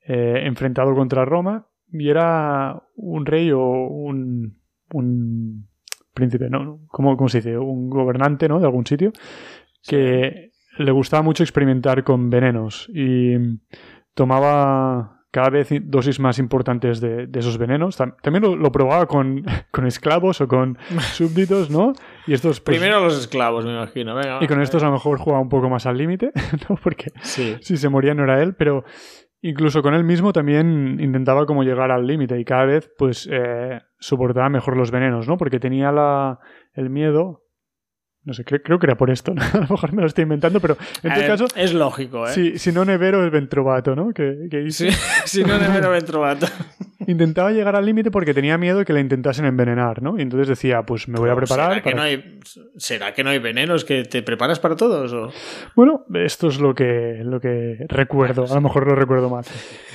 eh, 0.06 0.42
enfrentado 0.44 0.94
contra 0.94 1.24
Roma 1.24 1.66
y 1.90 2.08
era 2.08 2.82
un 2.96 3.26
rey 3.26 3.50
o 3.52 3.60
un, 3.60 4.58
un 4.92 5.68
príncipe, 6.14 6.48
¿no? 6.48 6.80
¿Cómo, 6.88 7.16
¿Cómo, 7.16 7.28
se 7.28 7.38
dice? 7.38 7.58
Un 7.58 7.90
gobernante, 7.90 8.48
¿no? 8.48 8.58
De 8.58 8.66
algún 8.66 8.86
sitio 8.86 9.12
que 9.86 10.52
le 10.78 10.90
gustaba 10.92 11.22
mucho 11.22 11.42
experimentar 11.42 12.04
con 12.04 12.30
venenos 12.30 12.88
y 12.92 13.34
tomaba 14.14 15.21
cada 15.32 15.48
vez 15.48 15.70
dosis 15.82 16.20
más 16.20 16.38
importantes 16.38 17.00
de, 17.00 17.26
esos 17.34 17.56
venenos. 17.58 17.96
También 17.96 18.42
lo, 18.42 18.70
probaba 18.70 19.06
con, 19.06 19.44
esclavos 19.86 20.40
o 20.40 20.46
con 20.46 20.78
súbditos, 21.12 21.70
¿no? 21.70 21.94
Y 22.26 22.34
estos, 22.34 22.60
pues, 22.60 22.78
Primero 22.78 23.00
los 23.00 23.18
esclavos, 23.18 23.64
me 23.64 23.72
imagino. 23.72 24.14
y 24.40 24.46
con 24.46 24.60
estos 24.60 24.82
a 24.82 24.86
lo 24.86 24.92
mejor 24.92 25.18
jugaba 25.18 25.42
un 25.42 25.48
poco 25.48 25.68
más 25.68 25.86
al 25.86 25.96
límite, 25.96 26.30
¿no? 26.68 26.76
Porque 26.76 27.10
si 27.22 27.58
se 27.58 27.88
moría 27.88 28.14
no 28.14 28.24
era 28.24 28.42
él, 28.42 28.54
pero 28.54 28.84
incluso 29.40 29.82
con 29.82 29.94
él 29.94 30.04
mismo 30.04 30.32
también 30.32 30.98
intentaba 31.00 31.46
como 31.46 31.64
llegar 31.64 31.90
al 31.90 32.06
límite 32.06 32.38
y 32.38 32.44
cada 32.44 32.66
vez 32.66 32.92
pues 32.96 33.28
eh, 33.32 33.80
soportaba 33.98 34.50
mejor 34.50 34.76
los 34.76 34.90
venenos, 34.90 35.26
¿no? 35.26 35.38
Porque 35.38 35.58
tenía 35.58 35.90
la, 35.92 36.38
el 36.74 36.90
miedo 36.90 37.42
no 38.24 38.34
sé, 38.34 38.44
creo, 38.44 38.78
que 38.78 38.86
era 38.86 38.96
por 38.96 39.10
esto, 39.10 39.34
¿no? 39.34 39.42
A 39.42 39.58
lo 39.58 39.68
mejor 39.68 39.92
me 39.92 40.02
lo 40.02 40.06
estoy 40.06 40.22
inventando, 40.22 40.60
pero 40.60 40.76
en 41.02 41.14
todo 41.14 41.26
caso... 41.26 41.46
Es 41.56 41.74
lógico, 41.74 42.26
¿eh? 42.26 42.32
Si, 42.32 42.58
si 42.58 42.72
no 42.72 42.84
nevero 42.84 43.24
es 43.24 43.32
ventrovato, 43.32 43.96
¿no? 43.96 44.12
Que, 44.12 44.48
que 44.50 44.70
Sí, 44.70 44.88
si 45.24 45.42
no 45.44 45.58
nevero 45.58 45.90
ventrovato. 45.90 46.46
Intentaba 47.06 47.50
llegar 47.50 47.74
al 47.74 47.84
límite 47.84 48.12
porque 48.12 48.32
tenía 48.32 48.56
miedo 48.58 48.78
de 48.78 48.84
que 48.84 48.92
le 48.92 49.00
intentasen 49.00 49.44
envenenar, 49.44 50.02
¿no? 50.02 50.16
Y 50.18 50.22
entonces 50.22 50.46
decía, 50.46 50.82
pues 50.84 51.08
me 51.08 51.18
voy 51.18 51.30
a 51.30 51.34
preparar... 51.34 51.70
¿será, 51.70 51.82
que 51.82 51.94
no 51.94 52.02
hay, 52.02 52.38
¿Será 52.76 53.12
que 53.12 53.24
no 53.24 53.30
hay 53.30 53.40
venenos? 53.40 53.84
¿Que 53.84 54.04
te 54.04 54.22
preparas 54.22 54.60
para 54.60 54.76
todos? 54.76 55.12
O? 55.12 55.32
Bueno, 55.74 56.04
esto 56.14 56.46
es 56.46 56.60
lo 56.60 56.76
que, 56.76 57.22
lo 57.24 57.40
que 57.40 57.84
recuerdo. 57.88 58.44
A 58.48 58.54
lo 58.54 58.60
mejor 58.60 58.86
lo 58.86 58.94
recuerdo 58.94 59.28
mal. 59.30 59.44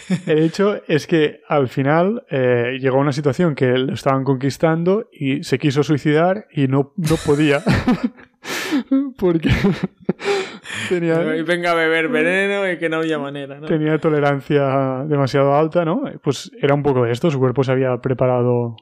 El 0.25 0.39
hecho 0.39 0.81
es 0.87 1.07
que 1.07 1.41
al 1.47 1.67
final 1.67 2.23
eh, 2.29 2.77
llegó 2.79 2.97
a 2.97 3.01
una 3.01 3.11
situación 3.11 3.55
que 3.55 3.77
lo 3.77 3.93
estaban 3.93 4.23
conquistando 4.23 5.09
y 5.11 5.43
se 5.43 5.59
quiso 5.59 5.83
suicidar 5.83 6.47
y 6.51 6.67
no, 6.67 6.93
no 6.95 7.15
podía. 7.25 7.61
Porque 9.17 9.49
tenía. 10.89 11.19
Venga 11.19 11.71
a 11.71 11.75
beber 11.75 12.07
veneno 12.07 12.69
y 12.69 12.77
que 12.77 12.87
no 12.87 12.97
había 12.97 13.19
manera, 13.19 13.59
¿no? 13.59 13.67
Tenía 13.67 13.97
tolerancia 13.97 15.03
demasiado 15.07 15.55
alta, 15.55 15.83
¿no? 15.83 16.03
Pues 16.23 16.51
era 16.61 16.73
un 16.73 16.83
poco 16.83 17.03
de 17.03 17.11
esto, 17.11 17.29
su 17.29 17.39
cuerpo 17.39 17.63
se 17.63 17.71
había 17.71 17.97
preparado 17.97 18.77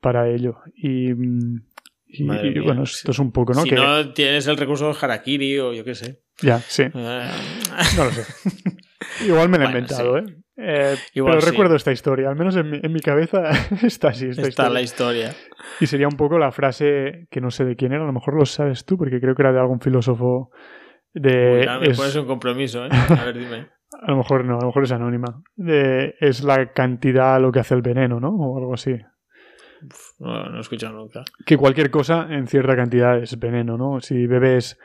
para 0.00 0.28
ello. 0.28 0.58
Y. 0.76 1.12
bueno, 2.22 2.82
esto 2.82 3.12
es 3.12 3.18
un 3.18 3.32
poco, 3.32 3.54
¿no? 3.54 3.62
Si 3.62 3.70
no 3.70 4.12
tienes 4.12 4.46
el 4.46 4.56
recurso 4.56 4.92
de 4.92 4.98
harakiri 5.00 5.58
o 5.58 5.72
yo 5.72 5.84
qué 5.84 5.94
sé. 5.94 6.20
Ya, 6.42 6.58
sí. 6.58 6.82
Eh. 6.82 6.90
no 7.96 8.04
lo 8.04 8.10
sé. 8.10 8.24
Igual 9.24 9.48
me 9.48 9.58
lo 9.58 9.64
he 9.64 9.68
inventado, 9.68 10.18
¿eh? 10.18 10.24
Eh 10.58 10.96
pero 11.14 11.40
recuerdo 11.40 11.76
esta 11.76 11.92
historia, 11.92 12.28
al 12.28 12.36
menos 12.36 12.56
en 12.56 12.92
mi, 12.92 13.00
cabeza 13.00 13.50
está 13.82 14.08
así. 14.08 14.28
Esta 14.28 14.48
está 14.48 14.68
la 14.68 14.82
historia. 14.82 15.34
Y 15.80 15.86
sería 15.86 16.08
un 16.08 16.16
poco 16.16 16.38
la 16.38 16.50
frase 16.50 17.28
que 17.30 17.40
no 17.40 17.50
sé 17.50 17.64
de 17.64 17.76
quién 17.76 17.92
era, 17.92 18.02
a 18.02 18.06
lo 18.06 18.12
mejor 18.12 18.34
lo 18.34 18.44
sabes 18.44 18.84
tú, 18.84 18.98
porque 18.98 19.20
creo 19.20 19.34
que 19.34 19.42
era 19.42 19.52
de 19.52 19.60
algún 19.60 19.80
filósofo 19.80 20.50
de... 21.14 21.66
me 21.80 21.94
pones 21.94 22.16
un 22.16 22.26
compromiso, 22.26 22.84
¿eh? 22.84 22.88
A 22.92 23.24
ver, 23.24 23.38
dime. 23.38 23.68
a 24.02 24.10
lo 24.10 24.18
mejor 24.18 24.44
no, 24.44 24.58
a 24.58 24.60
lo 24.60 24.66
mejor 24.66 24.84
es 24.84 24.92
anónima. 24.92 25.42
De, 25.56 26.16
es 26.20 26.42
la 26.42 26.72
cantidad 26.72 27.40
lo 27.40 27.52
que 27.52 27.60
hace 27.60 27.74
el 27.74 27.82
veneno, 27.82 28.20
¿no? 28.20 28.30
O 28.30 28.58
algo 28.58 28.74
así. 28.74 28.96
no, 30.18 30.50
no 30.50 30.56
he 30.56 30.60
escuchado 30.60 30.94
nunca. 30.94 31.24
Que 31.46 31.56
cualquier 31.56 31.90
cosa 31.90 32.26
en 32.30 32.46
cierta 32.46 32.76
cantidad 32.76 33.16
es 33.18 33.38
veneno, 33.38 33.76
¿no? 33.76 34.00
Si 34.00 34.26
bebes 34.26 34.78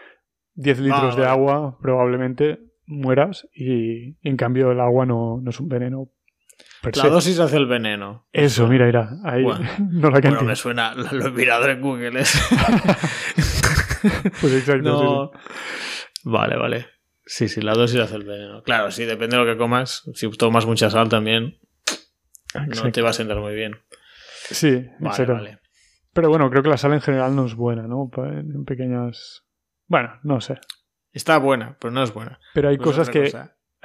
10 0.55 0.79
litros 0.79 1.15
de 1.17 1.25
agua, 1.25 1.77
probablemente 1.81 2.59
mueras 2.85 3.47
y, 3.53 4.15
en 4.27 4.37
cambio 4.37 4.71
el 4.71 4.79
agua 4.79 5.05
no, 5.05 5.39
no 5.41 5.49
es 5.49 5.59
un 5.59 5.69
veneno. 5.69 6.09
La 6.95 7.09
dosis 7.09 7.39
hace 7.39 7.57
el 7.57 7.65
veneno. 7.65 8.27
Eso, 8.33 8.67
mira, 8.67 8.85
mira. 8.85 9.17
Ahí 9.23 9.43
no 9.91 10.09
la 10.09 10.19
bueno, 10.19 10.41
me 10.41 10.55
suena, 10.55 10.93
lo 10.93 11.27
he 11.27 11.31
mirado 11.31 11.69
en 11.69 11.81
Google. 11.81 12.23
pues 14.41 14.53
exacto. 14.53 15.31
Vale, 16.23 16.57
vale. 16.57 16.87
Sí, 17.25 17.47
sí, 17.47 17.61
la 17.61 17.73
dosis 17.73 18.01
hace 18.01 18.15
el 18.15 18.23
veneno. 18.23 18.63
Claro, 18.63 18.91
sí, 18.91 19.05
depende 19.05 19.37
de 19.37 19.45
lo 19.45 19.51
que 19.51 19.57
comas. 19.57 20.09
Si 20.13 20.29
tomas 20.31 20.65
mucha 20.65 20.89
sal 20.89 21.07
también, 21.07 21.57
no 22.53 22.91
te 22.91 23.01
va 23.01 23.11
a 23.11 23.13
sentar 23.13 23.37
muy 23.39 23.55
bien. 23.55 23.77
Sí, 24.49 24.85
vale, 24.99 25.25
vale. 25.25 25.59
Pero 26.13 26.29
bueno, 26.29 26.49
creo 26.49 26.61
que 26.61 26.69
la 26.69 26.77
sal 26.77 26.93
en 26.93 27.01
general 27.01 27.35
no 27.35 27.45
es 27.45 27.55
buena, 27.55 27.87
¿no? 27.87 28.11
En 28.17 28.65
pequeñas. 28.65 29.45
Bueno, 29.87 30.19
no 30.23 30.41
sé. 30.41 30.59
Está 31.13 31.37
buena, 31.37 31.77
pero 31.79 31.91
no 31.91 32.03
es 32.03 32.13
buena. 32.13 32.39
Pero 32.53 32.69
hay 32.69 32.77
cosas 32.77 33.09
que. 33.09 33.31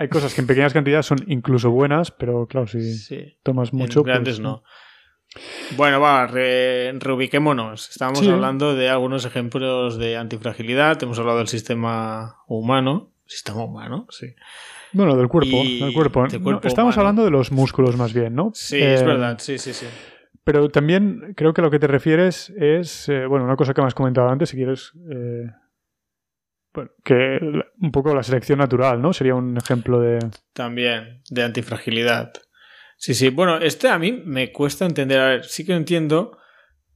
Hay 0.01 0.09
cosas 0.09 0.33
que 0.33 0.41
en 0.41 0.47
pequeñas 0.47 0.73
cantidades 0.73 1.07
son 1.07 1.19
incluso 1.27 1.71
buenas, 1.71 2.13
pero 2.13 2.47
claro, 2.47 2.69
si 2.69 3.37
tomas 3.43 3.73
mucho. 3.73 4.01
En 4.01 4.07
grandes 4.07 4.37
pues, 4.37 4.41
no. 4.41 4.63
Bueno, 5.77 6.01
va, 6.01 6.27
reubiquémonos. 6.27 7.91
Estábamos 7.91 8.27
hablando 8.27 8.75
de 8.75 8.89
algunos 8.89 9.25
ejemplos 9.25 9.99
de 9.99 10.17
antifragilidad. 10.17 11.03
Hemos 11.03 11.19
hablado 11.19 11.39
del 11.39 11.49
sistema 11.49 12.37
humano. 12.47 13.13
Sistema 13.27 13.65
humano, 13.65 14.07
sí. 14.09 14.35
Bueno, 14.93 15.17
del 15.17 15.29
cuerpo. 15.29 15.63
del 15.63 15.93
cuerpo. 15.93 16.67
estamos 16.67 16.97
hablando 16.97 17.25
de 17.25 17.31
los 17.31 17.53
músculos 17.53 17.97
más 17.97 18.15
bien, 18.15 18.35
¿no? 18.35 18.53
Sí, 18.55 18.81
es 18.81 19.03
eh, 19.03 19.05
verdad, 19.05 19.37
sí, 19.39 19.59
sí, 19.59 19.75
sí. 19.75 19.87
Pero 20.45 20.71
también 20.71 21.35
creo 21.37 21.53
que 21.53 21.61
lo 21.61 21.71
que 21.71 21.79
te 21.79 21.87
refieres 21.87 22.49
es, 22.57 23.07
eh, 23.11 23.27
bueno, 23.27 23.45
una 23.45 23.57
cosa 23.57 23.75
que 23.75 23.83
me 23.83 23.87
has 23.87 23.95
comentado 23.95 24.31
antes, 24.31 24.49
si 24.49 24.57
quieres 24.57 24.93
eh, 25.11 25.51
que 27.05 27.39
un 27.81 27.93
poco 27.93 28.15
la 28.15 28.23
selección 28.23 28.59
natural, 28.59 29.01
¿no? 29.01 29.13
Sería 29.13 29.35
un 29.35 29.57
ejemplo 29.57 30.01
de... 30.01 30.19
También, 30.53 31.23
de 31.31 31.43
antifragilidad. 31.43 32.33
Sí, 32.97 33.15
sí. 33.15 33.31
Bueno, 33.31 33.59
este 33.59 33.89
a 33.89 33.99
mí 33.99 34.23
me 34.25 34.53
cuesta 34.53 34.85
entender. 34.85 35.21
A 35.21 35.29
ver, 35.29 35.45
sí 35.45 35.65
que 35.65 35.73
entiendo 35.73 36.39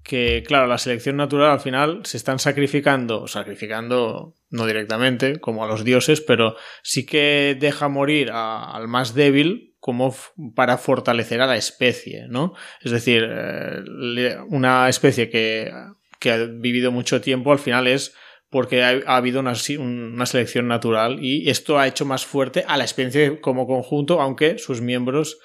que, 0.03 0.43
claro, 0.47 0.67
la 0.67 0.79
selección 0.79 1.17
natural 1.17 1.51
al 1.51 1.61
final 1.61 2.01
se 2.05 2.17
están 2.17 2.39
sacrificando, 2.39 3.29
sacrificando 3.29 4.35
no 4.51 4.67
directamente, 4.67 5.39
como 5.39 5.65
a 5.65 5.69
los 5.69 5.85
dioses, 5.85 6.21
pero 6.21 6.57
sí 6.83 7.07
que 7.07 7.57
deja 7.59 7.89
morir 7.89 8.31
al 8.33 8.89
más 8.89 9.15
débil 9.15 9.77
como 9.79 10.15
para 10.55 10.77
fortalecer 10.77 11.41
a 11.41 11.47
la 11.47 11.57
especie, 11.57 12.27
¿no? 12.29 12.55
Es 12.83 12.93
decir, 12.93 13.25
eh, 13.29 14.37
una 14.49 14.89
especie 14.89 15.29
que, 15.31 15.73
que 16.19 16.31
ha 16.31 16.37
vivido 16.37 16.93
mucho 16.93 17.21
tiempo 17.21 17.53
al 17.53 17.59
final 17.59 17.87
es 17.87 18.15
porque 18.53 18.85
ha, 18.85 19.17
habido 19.17 19.41
una, 19.41 19.55
una, 19.79 20.27
selección 20.27 20.69
natural 20.69 21.19
y 21.25 21.49
esto 21.49 21.79
ha 21.79 21.89
hecho 21.89 22.05
más 22.05 22.27
fuerte 22.27 22.67
a 22.69 22.77
la 22.77 22.85
especie 22.85 23.41
como 23.41 23.67
conjunto, 23.67 24.21
aunque 24.21 24.59
sus 24.59 24.83
miembros 24.83 25.39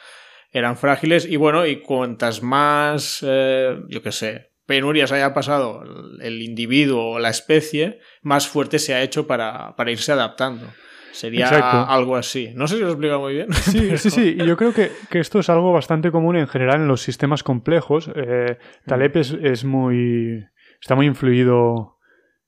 eran 0.51 0.75
frágiles 0.75 1.25
y 1.25 1.37
bueno, 1.37 1.65
y 1.65 1.81
cuantas 1.81 2.43
más, 2.43 3.23
eh, 3.25 3.79
yo 3.87 4.01
qué 4.01 4.11
sé, 4.11 4.51
penurias 4.65 5.13
haya 5.13 5.33
pasado 5.33 5.83
el 6.19 6.41
individuo 6.41 7.11
o 7.11 7.19
la 7.19 7.29
especie, 7.29 7.99
más 8.23 8.45
fuerte 8.45 8.77
se 8.77 8.93
ha 8.93 9.01
hecho 9.01 9.25
para, 9.25 9.73
irse 9.87 10.11
adaptando. 10.11 10.67
Sería 11.13 11.47
algo 11.85 12.17
así. 12.17 12.51
No 12.55 12.67
sé 12.67 12.75
si 12.75 12.81
lo 12.81 12.89
explica 12.89 13.17
muy 13.17 13.35
bien. 13.35 13.53
Sí, 13.53 13.97
sí, 13.97 14.09
sí. 14.09 14.35
Y 14.37 14.45
yo 14.45 14.57
creo 14.57 14.73
que, 14.73 14.91
esto 15.11 15.39
es 15.39 15.49
algo 15.49 15.71
bastante 15.71 16.11
común 16.11 16.35
en 16.35 16.47
general 16.47 16.81
en 16.81 16.87
los 16.87 17.01
sistemas 17.01 17.41
complejos. 17.41 18.11
Eh, 18.13 18.57
Taleb 18.85 19.17
es, 19.17 19.31
es, 19.31 19.63
muy. 19.63 20.45
está 20.79 20.93
muy 20.93 21.07
influido 21.07 21.96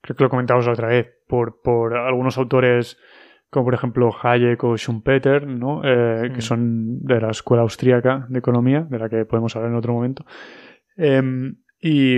creo 0.01 0.15
que 0.15 0.23
lo 0.23 0.29
comentamos 0.29 0.65
la 0.65 0.73
otra 0.73 0.87
vez, 0.87 1.07
por, 1.27 1.61
por 1.61 1.95
algunos 1.95 2.37
autores 2.37 2.97
como 3.49 3.65
por 3.65 3.73
ejemplo 3.73 4.11
Hayek 4.21 4.63
o 4.63 4.77
Schumpeter, 4.77 5.47
¿no? 5.47 5.81
Eh, 5.83 6.29
que 6.31 6.37
mm. 6.37 6.41
son 6.41 6.99
de 7.03 7.19
la 7.19 7.31
escuela 7.31 7.63
austríaca 7.63 8.27
de 8.29 8.39
economía, 8.39 8.81
de 8.89 8.99
la 8.99 9.09
que 9.09 9.25
podemos 9.25 9.55
hablar 9.55 9.71
en 9.71 9.77
otro 9.77 9.93
momento. 9.93 10.25
Em, 10.95 11.55
y, 11.81 12.17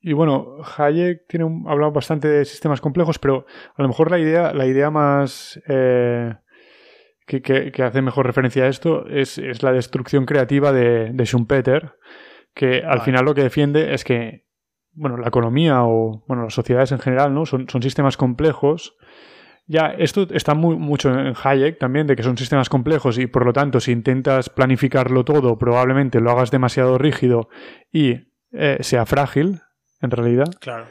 y, 0.00 0.12
bueno, 0.14 0.56
Hayek 0.76 1.26
tiene 1.28 1.44
un, 1.44 1.68
hablado 1.68 1.92
bastante 1.92 2.28
de 2.28 2.44
sistemas 2.44 2.80
complejos, 2.80 3.18
pero 3.18 3.44
a 3.76 3.82
lo 3.82 3.88
mejor 3.88 4.10
la 4.10 4.18
idea, 4.18 4.54
la 4.54 4.66
idea 4.66 4.90
más 4.90 5.60
eh, 5.68 6.34
que, 7.26 7.42
que, 7.42 7.82
hace 7.82 8.00
mejor 8.00 8.24
referencia 8.24 8.64
a 8.64 8.68
esto 8.68 9.06
es, 9.08 9.36
es 9.36 9.62
la 9.62 9.72
destrucción 9.72 10.24
creativa 10.24 10.72
de, 10.72 11.10
de 11.12 11.24
Schumpeter, 11.26 11.96
que 12.54 12.82
al 12.82 13.00
final 13.02 13.26
lo 13.26 13.34
que 13.34 13.42
defiende 13.42 13.92
es 13.92 14.04
que 14.04 14.47
bueno, 14.98 15.16
la 15.16 15.28
economía 15.28 15.84
o 15.84 16.24
bueno, 16.26 16.44
las 16.44 16.54
sociedades 16.54 16.92
en 16.92 16.98
general, 16.98 17.32
¿no? 17.32 17.46
Son, 17.46 17.68
son 17.68 17.82
sistemas 17.82 18.16
complejos. 18.16 18.96
Ya, 19.66 19.88
esto 19.98 20.26
está 20.30 20.54
muy, 20.54 20.76
mucho 20.76 21.10
en 21.10 21.34
Hayek 21.42 21.78
también, 21.78 22.06
de 22.06 22.16
que 22.16 22.22
son 22.22 22.36
sistemas 22.36 22.68
complejos 22.68 23.18
y 23.18 23.26
por 23.26 23.44
lo 23.44 23.52
tanto, 23.52 23.80
si 23.80 23.92
intentas 23.92 24.48
planificarlo 24.50 25.24
todo, 25.24 25.56
probablemente 25.58 26.20
lo 26.20 26.30
hagas 26.30 26.50
demasiado 26.50 26.98
rígido 26.98 27.48
y 27.92 28.32
eh, 28.52 28.78
sea 28.80 29.06
frágil, 29.06 29.60
en 30.00 30.10
realidad. 30.10 30.48
Claro. 30.60 30.86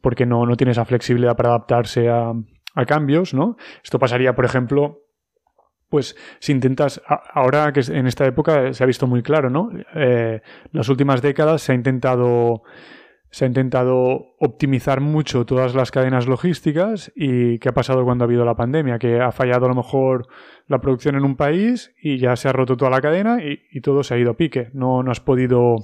Porque 0.00 0.26
no, 0.26 0.46
no 0.46 0.56
tienes 0.56 0.76
esa 0.76 0.84
flexibilidad 0.84 1.36
para 1.36 1.48
adaptarse 1.50 2.08
a, 2.08 2.32
a 2.74 2.84
cambios, 2.84 3.34
¿no? 3.34 3.56
Esto 3.82 3.98
pasaría, 3.98 4.36
por 4.36 4.44
ejemplo, 4.44 5.05
pues 5.88 6.16
si 6.40 6.52
intentas, 6.52 7.00
ahora 7.06 7.72
que 7.72 7.80
en 7.80 8.06
esta 8.06 8.26
época 8.26 8.72
se 8.72 8.82
ha 8.82 8.86
visto 8.86 9.06
muy 9.06 9.22
claro, 9.22 9.50
¿no? 9.50 9.70
Eh, 9.94 10.40
las 10.72 10.88
últimas 10.88 11.22
décadas 11.22 11.62
se 11.62 11.72
ha 11.72 11.74
intentado 11.74 12.62
se 13.36 13.44
ha 13.44 13.48
intentado 13.48 14.34
optimizar 14.38 15.02
mucho 15.02 15.44
todas 15.44 15.74
las 15.74 15.90
cadenas 15.90 16.26
logísticas 16.26 17.12
y 17.14 17.58
qué 17.58 17.68
ha 17.68 17.74
pasado 17.74 18.02
cuando 18.02 18.24
ha 18.24 18.26
habido 18.26 18.46
la 18.46 18.54
pandemia, 18.54 18.98
que 18.98 19.20
ha 19.20 19.30
fallado 19.30 19.66
a 19.66 19.68
lo 19.68 19.74
mejor 19.74 20.26
la 20.68 20.80
producción 20.80 21.16
en 21.16 21.24
un 21.26 21.36
país 21.36 21.94
y 22.00 22.16
ya 22.16 22.34
se 22.36 22.48
ha 22.48 22.52
roto 22.52 22.78
toda 22.78 22.90
la 22.90 23.02
cadena 23.02 23.38
y, 23.42 23.80
todo 23.82 24.02
se 24.02 24.14
ha 24.14 24.18
ido 24.18 24.30
a 24.30 24.36
pique, 24.38 24.70
no, 24.72 25.02
no 25.02 25.10
has 25.10 25.20
podido 25.20 25.76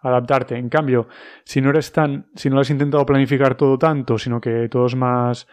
adaptarte. 0.00 0.56
En 0.56 0.70
cambio, 0.70 1.06
si 1.44 1.60
no 1.60 1.68
eres 1.68 1.92
tan, 1.92 2.28
si 2.34 2.48
no 2.48 2.58
has 2.58 2.70
intentado 2.70 3.04
planificar 3.04 3.56
todo 3.56 3.76
tanto, 3.76 4.16
sino 4.16 4.40
que 4.40 4.68
todo 4.70 4.86
es 4.86 4.96
más 4.96 5.46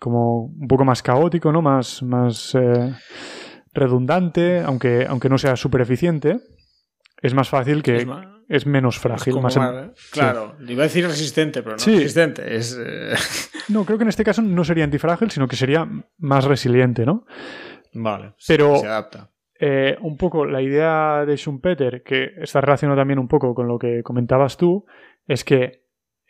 como 0.00 0.46
un 0.46 0.66
poco 0.66 0.84
más 0.84 1.02
caótico, 1.02 1.52
¿no? 1.52 1.62
Más, 1.62 2.02
más 2.02 2.54
eh, 2.54 2.92
redundante, 3.72 4.60
aunque, 4.60 5.06
aunque 5.06 5.28
no 5.28 5.38
sea 5.38 5.54
súper 5.54 5.82
eficiente, 5.82 6.40
es 7.20 7.34
más 7.34 7.50
fácil 7.50 7.82
que 7.82 8.06
es, 8.48 8.66
menos 8.66 8.98
frágil. 8.98 9.38
más, 9.40 9.58
claro, 10.10 10.56
iba 10.66 10.82
a 10.82 10.86
decir 10.86 11.06
resistente, 11.06 11.62
pero 11.62 11.76
no 11.76 11.84
resistente. 11.84 12.56
Es, 12.56 12.76
eh, 12.82 13.12
No, 13.68 13.84
creo 13.84 13.98
que 13.98 14.04
en 14.04 14.08
este 14.08 14.24
caso 14.24 14.42
no 14.42 14.64
sería 14.64 14.84
antifrágil, 14.84 15.30
sino 15.30 15.46
que 15.46 15.54
sería 15.54 15.86
más 16.18 16.46
resiliente, 16.46 17.04
¿no? 17.04 17.26
Vale, 17.92 18.34
pero 18.48 18.76
se 18.76 18.86
adapta. 18.86 19.30
Eh, 19.60 19.98
un 20.00 20.16
poco 20.16 20.46
la 20.46 20.62
idea 20.62 21.26
de 21.26 21.36
Schumpeter, 21.36 22.02
que 22.02 22.32
está 22.40 22.62
relacionado 22.62 22.98
también 22.98 23.18
un 23.18 23.28
poco 23.28 23.54
con 23.54 23.68
lo 23.68 23.78
que 23.78 24.02
comentabas 24.02 24.56
tú, 24.56 24.86
es 25.26 25.44
que 25.44 25.84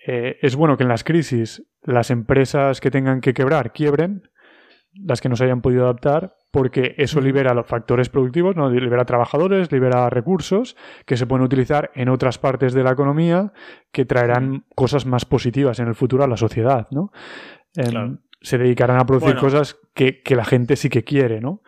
es 0.06 0.56
bueno 0.56 0.76
que 0.76 0.84
en 0.84 0.88
las 0.88 1.04
crisis 1.04 1.62
las 1.82 2.10
empresas 2.10 2.80
que 2.80 2.90
tengan 2.90 3.20
que 3.20 3.34
quebrar 3.34 3.72
quiebren, 3.72 4.28
las 4.94 5.20
que 5.20 5.28
no 5.28 5.36
se 5.36 5.44
hayan 5.44 5.62
podido 5.62 5.84
adaptar, 5.84 6.36
porque 6.50 6.94
eso 6.98 7.20
libera 7.20 7.54
los 7.54 7.66
factores 7.66 8.08
productivos, 8.08 8.56
¿no? 8.56 8.70
libera 8.70 9.04
trabajadores, 9.04 9.70
libera 9.70 10.10
recursos 10.10 10.76
que 11.06 11.16
se 11.16 11.26
pueden 11.26 11.44
utilizar 11.44 11.90
en 11.94 12.08
otras 12.08 12.38
partes 12.38 12.74
de 12.74 12.82
la 12.82 12.92
economía 12.92 13.52
que 13.92 14.04
traerán 14.04 14.64
cosas 14.74 15.06
más 15.06 15.24
positivas 15.24 15.78
en 15.78 15.88
el 15.88 15.94
futuro 15.94 16.24
a 16.24 16.28
la 16.28 16.36
sociedad. 16.36 16.88
¿no? 16.90 17.12
Em, 17.76 18.18
se 18.40 18.58
dedicarán 18.58 18.98
a 18.98 19.06
producir 19.06 19.36
cosas 19.36 19.78
que, 19.94 20.22
la 20.30 20.44
gente 20.44 20.74
sí 20.74 20.88
que 20.88 21.04
quiere. 21.04 21.40
¿no? 21.40 21.62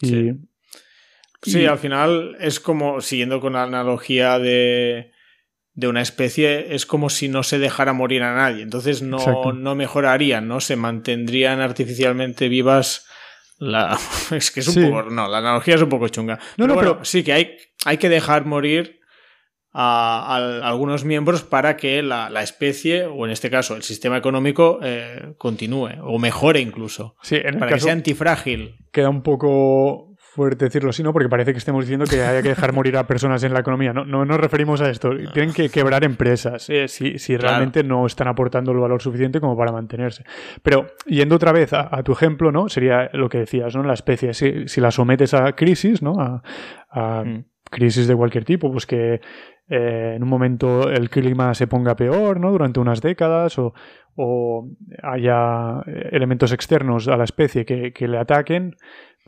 Y, 0.00 0.30
sí, 1.42 1.66
al 1.66 1.78
final 1.78 2.36
es 2.38 2.60
como, 2.60 3.00
siguiendo 3.00 3.40
con 3.40 3.54
la 3.54 3.64
analogía 3.64 4.38
de 4.38 5.10
de 5.74 5.88
una 5.88 6.02
especie 6.02 6.74
es 6.74 6.86
como 6.86 7.10
si 7.10 7.28
no 7.28 7.42
se 7.42 7.58
dejara 7.58 7.92
morir 7.92 8.22
a 8.22 8.34
nadie. 8.34 8.62
Entonces 8.62 9.02
no, 9.02 9.52
no 9.52 9.74
mejorarían, 9.74 10.48
¿no? 10.48 10.60
Se 10.60 10.76
mantendrían 10.76 11.60
artificialmente 11.60 12.48
vivas. 12.48 13.06
La... 13.58 13.98
es 14.30 14.50
que 14.50 14.60
es 14.60 14.68
un 14.68 14.90
poco. 14.90 15.10
No, 15.10 15.28
la 15.28 15.38
analogía 15.38 15.76
es 15.76 15.82
un 15.82 15.88
poco 15.88 16.08
chunga. 16.08 16.38
No, 16.56 16.66
pero, 16.66 16.74
no, 16.74 16.80
pero... 16.80 17.04
sí 17.04 17.22
que 17.22 17.32
hay, 17.32 17.56
hay 17.84 17.98
que 17.98 18.08
dejar 18.08 18.46
morir 18.46 19.00
a, 19.72 20.36
algunos 20.62 21.04
miembros 21.04 21.42
para 21.42 21.76
que 21.76 22.02
la, 22.02 22.28
especie, 22.42 23.06
o 23.06 23.24
en 23.24 23.32
este 23.32 23.50
caso 23.50 23.76
el 23.76 23.82
sistema 23.82 24.16
económico, 24.16 24.80
eh, 24.82 25.34
continúe 25.38 25.90
o 26.02 26.18
mejore 26.18 26.60
incluso. 26.60 27.16
Sí, 27.22 27.36
en 27.36 27.58
para 27.58 27.74
que 27.74 27.80
sea 27.80 27.92
antifrágil. 27.92 28.76
Queda 28.92 29.08
un 29.08 29.22
poco 29.22 30.09
fuerte 30.40 30.64
decirlo 30.64 30.88
así, 30.88 31.02
¿no? 31.02 31.12
Porque 31.12 31.28
parece 31.28 31.52
que 31.52 31.58
estemos 31.58 31.84
diciendo 31.84 32.06
que 32.06 32.22
haya 32.22 32.40
que 32.40 32.48
dejar 32.48 32.72
morir 32.72 32.96
a 32.96 33.06
personas 33.06 33.44
en 33.44 33.52
la 33.52 33.60
economía. 33.60 33.92
No, 33.92 34.06
no 34.06 34.24
nos 34.24 34.40
referimos 34.40 34.80
a 34.80 34.88
esto. 34.88 35.10
Tienen 35.34 35.52
que 35.52 35.68
quebrar 35.68 36.02
empresas 36.02 36.70
eh, 36.70 36.88
si, 36.88 37.18
si, 37.18 37.36
realmente 37.36 37.84
no 37.84 38.06
están 38.06 38.26
aportando 38.26 38.72
el 38.72 38.78
valor 38.78 39.02
suficiente 39.02 39.38
como 39.38 39.54
para 39.54 39.70
mantenerse. 39.70 40.24
Pero 40.62 40.86
yendo 41.04 41.36
otra 41.36 41.52
vez 41.52 41.74
a, 41.74 42.02
tu 42.02 42.12
ejemplo, 42.12 42.52
¿no? 42.52 42.70
Sería 42.70 43.10
lo 43.12 43.28
que 43.28 43.40
decías, 43.40 43.76
¿no? 43.76 43.82
La 43.82 43.92
especie, 43.92 44.32
si, 44.32 44.66
si 44.66 44.80
la 44.80 44.90
sometes 44.90 45.34
a 45.34 45.52
crisis, 45.52 46.00
¿no? 46.00 46.42
A, 46.90 47.22
mm. 47.22 47.44
crisis 47.64 48.06
de 48.06 48.16
cualquier 48.16 48.46
tipo, 48.46 48.72
pues 48.72 48.86
que 48.86 49.20
eh, 49.68 50.14
en 50.16 50.22
un 50.22 50.28
momento 50.30 50.90
el 50.90 51.10
clima 51.10 51.52
se 51.52 51.66
ponga 51.66 51.96
peor, 51.96 52.40
¿no? 52.40 52.50
Durante 52.50 52.80
unas 52.80 53.02
décadas 53.02 53.58
o, 53.58 53.74
o 54.16 54.70
haya 55.02 55.82
elementos 56.10 56.52
externos 56.52 57.08
a 57.08 57.18
la 57.18 57.24
especie 57.24 57.66
que, 57.66 57.92
que 57.92 58.08
le 58.08 58.16
ataquen, 58.16 58.76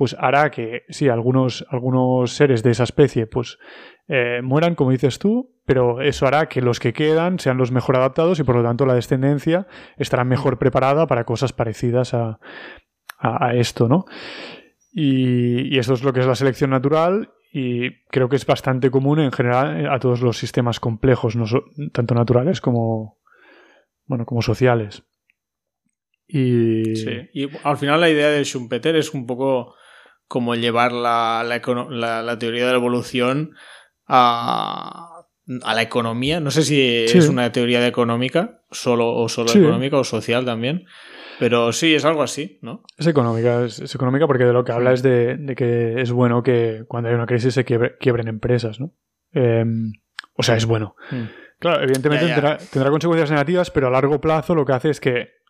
pues 0.03 0.17
hará 0.19 0.51
que, 0.51 0.83
sí, 0.89 1.09
algunos, 1.09 1.65
algunos 1.71 2.33
seres 2.33 2.65
de 2.65 2.73
esa 2.73 2.83
especie, 2.83 3.29
pues 3.29 3.61
eh, 4.09 4.41
mueran, 4.43 4.75
como 4.75 4.91
dices 4.91 5.21
tú, 5.21 5.55
pero 5.65 6.01
eso 6.01 6.27
hará 6.27 6.49
que 6.49 6.61
los 6.61 6.81
que 6.81 6.93
quedan 6.93 7.39
sean 7.39 7.57
los 7.57 7.71
mejor 7.71 7.95
adaptados 7.95 8.41
y 8.41 8.43
por 8.43 8.57
lo 8.57 8.65
tanto 8.65 8.85
la 8.85 8.97
descendencia 8.97 9.69
estará 9.97 10.25
mejor 10.25 10.59
preparada 10.59 11.07
para 11.07 11.23
cosas 11.23 11.53
parecidas 11.53 12.15
a, 12.15 12.41
esto, 13.55 13.87
¿no? 13.87 14.07
Y, 14.91 15.73
y, 15.73 15.79
esto 15.79 15.95
es 15.95 16.03
lo 16.03 16.13
que 16.13 16.19
es 16.19 16.27
la 16.27 16.35
selección 16.35 16.71
natural 16.71 17.31
y 17.53 18.03
creo 18.07 18.29
que 18.29 18.35
es 18.35 18.45
bastante 18.45 18.91
común 18.91 19.21
en 19.21 19.31
general 19.31 19.89
a 19.89 20.01
todos 20.01 20.21
los 20.21 20.37
sistemas 20.37 20.81
complejos, 20.81 21.37
tanto 21.93 22.17
naturales 22.17 22.61
como, 22.61 23.21
bueno, 24.07 24.27
como 24.27 24.43
sociales. 24.43 25.05
Sí. 26.27 27.29
y 27.35 27.47
al 27.63 27.77
final 27.77 28.01
la 28.01 28.09
idea 28.09 28.31
de 28.31 28.43
Schumpeter 28.43 28.97
es 28.97 29.13
un 29.13 29.27
poco 29.27 29.75
como 30.33 30.55
llevar 30.55 30.93
la, 30.93 31.45
la, 31.45 32.39
teoría 32.39 32.65
de 32.65 32.73
la 32.73 32.79
evolución 32.79 33.55
a, 34.09 35.27
a 35.63 35.75
la 35.75 35.83
economía. 35.83 36.41
No 36.41 36.51
sé 36.51 36.63
si 36.63 37.05
es 37.05 37.29
una 37.29 37.53
teoría 37.53 37.81
de 37.81 37.89
económica, 37.89 38.63
solo 38.71 39.13
o 39.13 39.29
solo 39.29 39.51
económica 39.51 39.99
o 39.99 40.05
social 40.05 40.47
también. 40.47 40.87
Pero 41.39 41.71
sí, 41.75 41.95
es 41.95 42.07
algo 42.07 42.23
así, 42.23 42.59
¿no? 42.63 42.83
Es 42.97 43.07
económica, 43.07 43.63
es, 43.67 43.95
económica 43.95 44.27
porque 44.27 44.45
de 44.45 44.55
lo 44.55 44.65
que 44.65 44.73
habla 44.73 44.95
es 44.95 45.03
de, 45.03 45.53
que 45.55 46.01
es 46.01 46.11
bueno 46.11 46.43
que 46.43 46.85
cuando 46.89 47.11
hay 47.11 47.15
una 47.15 47.27
crisis 47.27 47.53
se 47.53 47.67
quiebren 47.67 48.29
empresas, 48.29 48.81
¿no? 48.81 48.95
Em, 49.33 49.93
o 50.35 50.43
sea, 50.43 50.57
es 50.57 50.65
bueno. 50.65 50.97
Mm. 51.11 51.25
Claro, 51.59 51.83
evidentemente 51.83 52.25
tendrá, 52.25 52.91
consecuencias 52.91 53.31
negativas, 53.31 53.71
pero 53.71 53.89
a 53.89 53.91
largo 53.91 54.19
plazo 54.19 54.55
lo 54.55 54.65
que 54.65 54.73
hace 54.73 54.89
es 54.89 54.99
que 54.99 55.42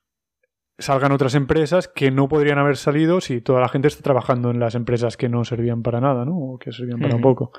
salgan 0.79 1.13
otras 1.13 1.35
empresas 1.35 1.89
que 1.89 2.11
no 2.11 2.29
podrían 2.29 2.59
haber 2.59 2.77
salido 2.77 3.21
si 3.21 3.41
toda 3.41 3.61
la 3.61 3.69
gente 3.69 3.89
está 3.89 4.03
trabajando 4.03 4.51
en 4.51 4.59
las 4.61 4.75
empresas 4.75 5.17
que 5.17 5.29
no 5.29 5.45
servían 5.45 5.83
para 5.83 6.01
nada, 6.01 6.25
¿no? 6.25 6.37
O 6.37 6.59
que 6.59 6.73
servían 6.73 6.99
para 7.01 7.15
un 7.17 7.21
poco. 7.23 7.53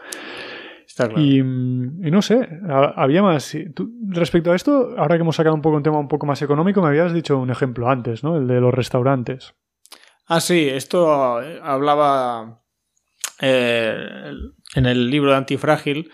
Está 0.85 1.07
claro. 1.07 1.21
Y, 1.21 1.37
y 1.39 2.11
no 2.11 2.21
sé, 2.21 2.47
ha- 2.69 2.93
había 2.95 3.23
más. 3.23 3.55
tú- 3.73 3.91
respecto 4.09 4.51
a 4.51 4.55
esto, 4.55 4.89
ahora 4.97 5.15
que 5.15 5.21
hemos 5.21 5.35
sacado 5.35 5.55
un 5.55 5.61
poco 5.61 5.77
un 5.77 5.83
tema 5.83 5.97
un 5.99 6.07
poco 6.07 6.25
más 6.25 6.41
económico, 6.41 6.81
me 6.81 6.89
habías 6.89 7.13
dicho 7.13 7.37
un 7.39 7.49
ejemplo 7.49 7.89
antes, 7.89 8.23
¿no? 8.23 8.35
El 8.37 8.47
de 8.47 8.59
los 8.59 8.73
restaurantes. 8.73 9.55
Ah, 10.27 10.39
sí, 10.39 10.67
esto 10.69 11.41
eh, 11.41 11.59
hablaba 11.63 12.61
eh, 13.41 14.31
en 14.75 14.85
el 14.85 15.09
libro 15.09 15.31
de 15.31 15.37
Antifrágil, 15.37 16.11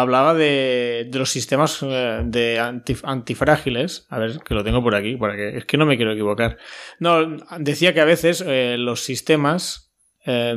hablaba 0.00 0.34
de, 0.34 1.06
de 1.10 1.18
los 1.18 1.30
sistemas 1.30 1.78
eh, 1.82 2.22
de 2.24 2.58
anti- 2.58 2.96
antifrágiles. 3.04 4.06
A 4.08 4.18
ver, 4.18 4.38
que 4.44 4.54
lo 4.54 4.64
tengo 4.64 4.82
por 4.82 4.94
aquí, 4.94 5.16
porque 5.16 5.56
es 5.58 5.64
que 5.66 5.76
no 5.76 5.86
me 5.86 5.96
quiero 5.96 6.12
equivocar. 6.12 6.56
No, 6.98 7.36
decía 7.58 7.92
que 7.94 8.00
a 8.00 8.04
veces 8.06 8.42
eh, 8.46 8.76
los 8.78 9.02
sistemas 9.04 9.92
eh, 10.24 10.56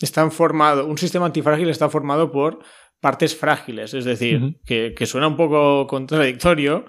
están 0.00 0.32
formados, 0.32 0.86
un 0.86 0.98
sistema 0.98 1.26
antifrágil 1.26 1.68
está 1.68 1.88
formado 1.90 2.32
por 2.32 2.60
partes 3.00 3.36
frágiles, 3.36 3.94
es 3.94 4.04
decir, 4.04 4.56
que, 4.66 4.94
que 4.96 5.06
suena 5.06 5.26
un 5.28 5.36
poco 5.36 5.86
contradictorio, 5.86 6.84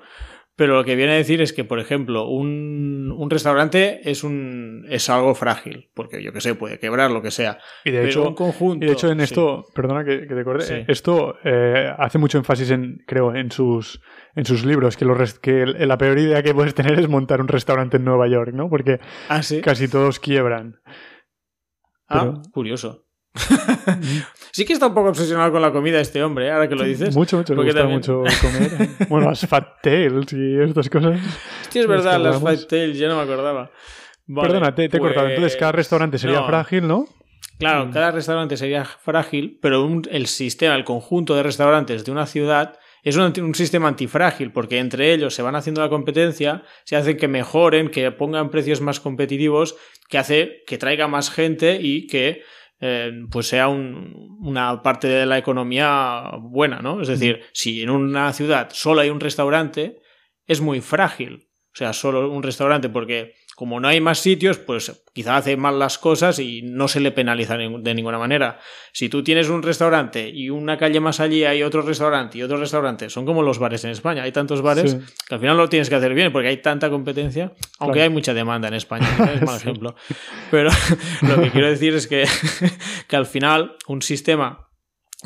pero 0.56 0.76
lo 0.76 0.84
que 0.84 0.96
viene 0.96 1.14
a 1.14 1.16
decir 1.16 1.42
es 1.42 1.54
que, 1.54 1.64
por 1.64 1.80
ejemplo, 1.80 2.28
un, 2.28 3.12
un 3.18 3.30
restaurante 3.30 4.02
es 4.10 4.24
un 4.24 4.86
es 4.90 5.10
algo 5.10 5.34
frágil, 5.34 5.90
porque 5.96 6.22
yo 6.22 6.34
que 6.34 6.42
sé, 6.42 6.54
puede 6.56 6.78
quebrar 6.78 7.10
lo 7.12 7.22
que 7.22 7.32
sea. 7.32 7.58
Y 7.86 7.92
de 7.92 7.98
pero 8.00 8.10
hecho, 8.10 8.28
un 8.28 8.36
conjunto. 8.36 8.86
y 8.86 8.88
de 8.88 8.94
hecho 8.94 9.10
en 9.12 9.20
sí. 9.20 9.24
esto, 9.24 9.64
perdona 9.74 10.04
que, 10.04 10.28
que 10.28 10.36
te 10.36 10.44
corte, 10.44 10.64
Sí. 10.66 10.86
esto 10.88 11.36
eh, 11.44 11.92
hace 11.98 12.18
mucho 12.18 12.38
énfasis 12.38 12.70
en, 12.72 12.98
creo, 13.08 13.34
en 13.34 13.50
sus, 13.52 14.02
en 14.36 14.46
sus 14.46 14.66
libros, 14.66 14.98
que, 14.98 15.06
los 15.06 15.40
que 15.40 15.66
la 15.66 15.98
peor 15.98 16.20
idea 16.20 16.44
que 16.44 16.54
puedes 16.54 16.76
tener 16.76 17.00
es 17.00 17.08
montar 17.10 17.42
un 17.42 17.48
restaurante 17.48 17.98
en 17.98 18.04
Nueva 18.06 18.28
York, 18.28 18.52
¿no? 18.54 18.70
Porque 18.70 19.00
Ah, 19.30 19.42
sí. 19.42 19.62
casi 19.62 19.88
todos 19.88 20.20
quiebran. 20.20 20.76
Ah, 22.08 22.20
pero- 22.26 22.42
curioso. 22.52 23.06
sí 24.52 24.66
que 24.66 24.74
está 24.74 24.88
un 24.88 24.94
poco 24.94 25.10
obsesionado 25.10 25.52
con 25.52 25.62
la 25.62 25.72
comida 25.72 26.00
este 26.00 26.22
hombre, 26.24 26.48
¿eh? 26.48 26.52
ahora 26.52 26.68
que 26.68 26.76
lo 26.76 26.84
dices. 26.84 27.16
Mucho, 27.16 27.38
mucho, 27.38 27.54
le 27.54 27.58
porque 27.58 27.72
gusta 27.72 27.82
también- 27.82 28.00
mucho 28.00 28.24
comer. 28.42 28.90
bueno, 29.10 29.30
las 29.30 29.46
fat 29.48 29.82
tails 29.82 30.34
y 30.34 30.60
estas 30.60 30.90
cosas. 30.90 31.20
Hostia, 31.62 31.82
es 31.82 31.88
verdad, 31.88 32.20
las. 32.20 32.40
Five 32.40 32.66
Tails, 32.68 32.98
ya 32.98 33.08
no 33.08 33.16
me 33.18 33.24
acordaba. 33.24 33.72
Vale, 34.28 34.48
Perdona, 34.48 34.76
te, 34.76 34.88
te 34.90 34.98
he 34.98 35.00
cortado. 35.00 35.28
Entonces, 35.30 35.56
cada 35.58 35.72
pues- 35.72 35.78
restaurante 35.78 36.18
sería 36.18 36.42
no. 36.42 36.48
frágil, 36.48 36.88
¿no? 36.88 37.06
Claro, 37.60 37.86
Mm. 37.88 37.92
cada 37.92 38.12
restaurante 38.12 38.58
sería 38.58 38.86
frágil, 38.86 39.60
pero 39.62 39.86
un- 39.86 40.08
el 40.12 40.28
sistema, 40.28 40.76
el 40.76 40.84
conjunto 40.84 41.36
de 41.36 41.44
restaurantes 41.44 42.04
de 42.06 42.12
una 42.12 42.26
ciudad 42.26 42.78
es 43.04 43.16
un, 43.16 43.34
un 43.42 43.56
sistema 43.56 43.88
antifrágil, 43.88 44.52
porque 44.52 44.78
entre 44.80 45.14
ellos 45.14 45.34
se 45.34 45.42
van 45.42 45.56
haciendo 45.56 45.82
la 45.82 45.90
competencia, 45.90 46.64
se 46.86 46.96
hacen 46.96 47.18
que 47.18 47.28
mejoren, 47.28 47.90
que 47.90 48.12
pongan 48.12 48.50
precios 48.52 48.80
más 48.82 49.00
competitivos, 49.00 49.76
que 50.08 50.18
hace 50.18 50.64
que 50.68 50.78
traiga 50.78 51.08
más 51.08 51.32
gente 51.32 51.80
y 51.82 52.06
que 52.08 52.42
eh, 52.82 53.12
pues 53.30 53.48
sea 53.48 53.68
un- 53.68 54.38
una 54.42 54.82
parte 54.82 55.08
de 55.08 55.26
la 55.26 55.38
economía 55.38 56.24
buena, 56.42 56.80
¿no? 56.82 57.02
Es 57.02 57.08
decir, 57.08 57.42
si 57.54 57.82
en 57.84 57.90
una 57.92 58.34
ciudad 58.34 58.70
solo 58.74 59.02
hay 59.02 59.10
un 59.10 59.20
restaurante, 59.20 60.00
es 60.48 60.60
muy 60.62 60.82
frágil. 60.82 61.48
O 61.74 61.78
sea, 61.78 61.94
solo 61.94 62.30
un 62.30 62.44
restaurante, 62.44 62.90
porque 62.90 63.34
como 63.62 63.80
no 63.80 63.90
hay 63.90 64.02
más 64.02 64.18
sitios, 64.18 64.58
pues 64.58 65.04
quizá 65.14 65.38
hace 65.38 65.56
mal 65.56 65.78
las 65.78 66.00
cosas 66.00 66.40
y 66.40 66.64
no 66.64 66.88
se 66.88 67.00
le 67.00 67.12
penaliza 67.12 67.58
de 67.58 67.94
ninguna 67.94 68.18
manera. 68.18 68.58
Si 68.92 69.08
tú 69.08 69.24
tienes 69.24 69.50
un 69.50 69.62
restaurante 69.62 70.28
y 70.30 70.50
una 70.50 70.80
calle 70.80 71.00
más 71.00 71.20
allí 71.20 71.44
hay 71.46 71.62
otro 71.62 71.84
restaurante 71.84 72.40
y 72.40 72.42
otro 72.42 72.58
restaurante, 72.58 73.12
son 73.12 73.24
como 73.24 73.44
los 73.44 73.60
bares 73.60 73.84
en 73.84 73.92
España. 73.92 74.24
Hay 74.24 74.32
tantos 74.32 74.64
bares 74.64 74.94
Sí. 74.94 75.00
que 75.30 75.36
al 75.36 75.42
final 75.42 75.58
lo 75.58 75.70
tienes 75.70 75.90
que 75.90 75.96
hacer 75.96 76.16
bien 76.16 76.32
porque 76.32 76.48
hay 76.48 76.58
tanta 76.58 76.90
competencia, 76.90 77.54
aunque 77.78 78.02
hay 78.02 78.10
mucha 78.10 78.34
demanda 78.34 78.68
en 78.68 78.74
España, 78.74 79.08
es 79.36 79.44
mal 79.44 79.58
ejemplo. 79.58 79.96
Pero 80.50 80.72
lo 81.22 81.40
que 81.44 81.52
quiero 81.52 81.70
decir 81.70 81.94
es 81.94 82.08
que, 82.08 82.26
que 83.08 83.16
al 83.16 83.28
final 83.28 83.76
un 83.86 84.02
sistema 84.02 84.71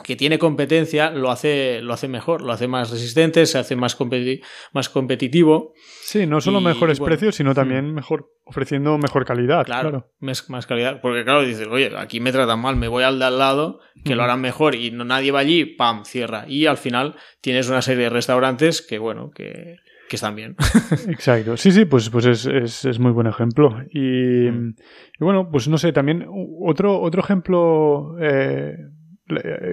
que 0.04 0.16
tiene 0.18 0.38
competencia 0.38 1.10
lo 1.10 1.32
hace, 1.32 1.80
lo 1.82 1.94
hace 1.94 2.08
mejor, 2.10 2.42
lo 2.42 2.52
hace 2.52 2.68
más 2.68 2.90
resistente, 2.92 3.46
se 3.46 3.58
hace 3.58 3.76
más, 3.78 3.98
competi- 3.98 4.42
más 4.74 4.90
competitivo. 4.90 5.74
Sí, 6.02 6.26
no 6.28 6.42
solo 6.42 6.60
Y, 6.60 6.64
mejores 6.66 7.00
bueno, 7.00 7.12
precios, 7.12 7.36
sino 7.36 7.54
también 7.54 7.94
mejor 7.94 8.30
ofreciendo 8.44 8.98
mejor 8.98 9.26
calidad. 9.26 9.66
Claro, 9.66 9.90
Claro. 9.90 10.12
Más, 10.20 10.50
más 10.50 10.68
calidad. 10.68 11.00
Porque 11.02 11.24
claro, 11.24 11.44
dices, 11.44 11.68
oye, 11.68 11.92
aquí 11.98 12.20
me 12.20 12.32
tratan 12.34 12.60
mal, 12.60 12.76
me 12.76 12.88
voy 12.90 13.04
al 13.04 13.20
de 13.20 13.26
al 13.26 13.38
lado, 13.40 13.80
que 14.04 14.16
lo 14.16 14.24
harán 14.24 14.42
mejor 14.42 14.76
y 14.76 14.92
no, 14.92 15.06
nadie 15.06 15.32
va 15.32 15.40
allí, 15.40 15.64
¡pam! 15.66 16.04
cierra. 16.04 16.46
Y 16.48 16.66
al 16.66 16.78
final 16.78 17.16
tienes 17.42 17.70
una 17.70 17.82
serie 17.82 18.04
de 18.04 18.10
restaurantes 18.10 18.82
que, 18.82 19.00
bueno, 19.00 19.32
que, 19.34 19.78
que 20.10 20.16
están 20.18 20.36
bien. 20.36 20.56
Exacto. 21.08 21.56
Sí, 21.58 21.72
sí, 21.72 21.86
pues, 21.86 22.10
pues 22.10 22.26
es, 22.26 22.46
es- 22.46 22.84
es 22.86 23.00
muy 23.00 23.12
buen 23.14 23.28
ejemplo. 23.28 23.70
Y, 23.92 24.50
Mm. 24.52 24.76
y 25.20 25.24
bueno, 25.24 25.50
pues 25.50 25.68
no 25.70 25.78
sé, 25.78 25.94
también 25.94 26.26
otro, 26.62 27.00
otro 27.02 27.22
ejemplo 27.22 28.16
eh, 28.22 28.76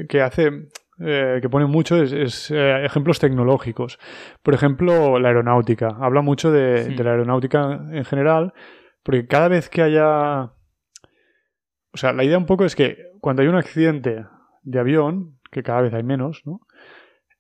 que 0.09 0.21
hace. 0.21 0.69
eh, 1.05 1.38
que 1.43 1.49
pone 1.49 1.67
mucho 1.67 2.01
es, 2.01 2.12
es, 2.12 2.51
eh, 2.53 2.85
ejemplos 2.85 3.19
tecnológicos. 3.19 3.99
Por 4.43 4.55
ejemplo, 4.55 5.19
la 5.19 5.29
aeronáutica. 5.29 5.97
Habla 6.01 6.21
mucho 6.23 6.53
de, 6.53 6.85
Sí. 6.85 6.95
de 6.95 7.03
la 7.05 7.11
aeronáutica 7.12 7.81
en 7.91 8.05
general, 8.05 8.53
porque 9.03 9.27
cada 9.27 9.49
vez 9.49 9.69
que 9.69 9.83
haya. 9.83 10.53
O 11.95 11.97
sea, 11.97 12.12
la 12.12 12.25
idea 12.25 12.38
un 12.38 12.47
poco 12.47 12.65
es 12.65 12.77
que 12.77 12.99
cuando 13.21 13.43
hay 13.43 13.49
un 13.49 13.57
accidente 13.57 14.27
de 14.62 14.79
avión, 14.79 15.38
que 15.51 15.62
cada 15.62 15.81
vez 15.83 15.93
hay 15.93 16.03
menos, 16.05 16.43
¿no? 16.45 16.61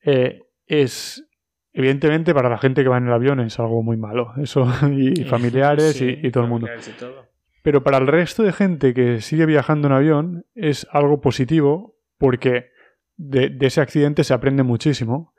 Eh, 0.04 0.40
es 0.66 1.24
evidentemente 1.72 2.34
para 2.34 2.48
la 2.50 2.58
gente 2.58 2.82
que 2.82 2.88
va 2.88 2.98
en 2.98 3.06
el 3.06 3.12
avión 3.12 3.38
es 3.40 3.58
algo 3.60 3.82
muy 3.82 3.96
malo. 3.96 4.32
Eso, 4.42 4.66
y 4.92 5.24
familiares 5.24 5.94
Sí, 5.94 6.18
y, 6.22 6.26
y 6.26 6.30
todo 6.32 6.44
el 6.44 6.50
mundo. 6.50 6.68
todo. 6.98 7.26
Pero 7.62 7.82
para 7.84 7.98
el 7.98 8.08
resto 8.08 8.42
de 8.42 8.52
gente 8.52 8.92
que 8.92 9.20
sigue 9.20 9.46
viajando 9.46 9.86
en 9.88 9.94
avión 9.94 10.46
es 10.54 10.86
algo 10.90 11.20
positivo 11.20 11.94
porque 12.22 12.70
de, 13.16 13.48
de 13.48 13.66
ese 13.66 13.80
accidente 13.80 14.22
se 14.22 14.32
aprende 14.32 14.62
muchísimo 14.62 15.34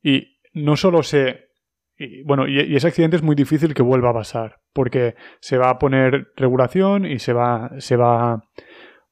y 0.00 0.38
no 0.52 0.76
solo 0.76 1.02
se... 1.02 1.48
y, 1.96 2.22
bueno, 2.22 2.46
y, 2.46 2.60
y 2.60 2.76
ese 2.76 2.86
accidente 2.86 3.16
es 3.16 3.24
muy 3.24 3.34
difícil 3.34 3.74
que 3.74 3.82
vuelva 3.82 4.10
a 4.10 4.14
pasar 4.14 4.60
porque 4.72 5.16
se 5.40 5.58
va 5.58 5.68
a 5.68 5.80
poner 5.80 6.28
regulación 6.36 7.06
y 7.06 7.18
se 7.18 7.32
va, 7.32 7.72
se 7.78 7.96
va... 7.96 8.44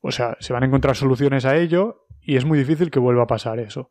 O 0.00 0.12
sea, 0.12 0.36
se 0.38 0.52
van 0.52 0.62
a 0.62 0.66
encontrar 0.66 0.94
soluciones 0.94 1.44
a 1.46 1.56
ello 1.56 2.06
y 2.20 2.36
es 2.36 2.44
muy 2.44 2.60
difícil 2.60 2.92
que 2.92 3.00
vuelva 3.00 3.24
a 3.24 3.26
pasar 3.26 3.58
eso. 3.58 3.90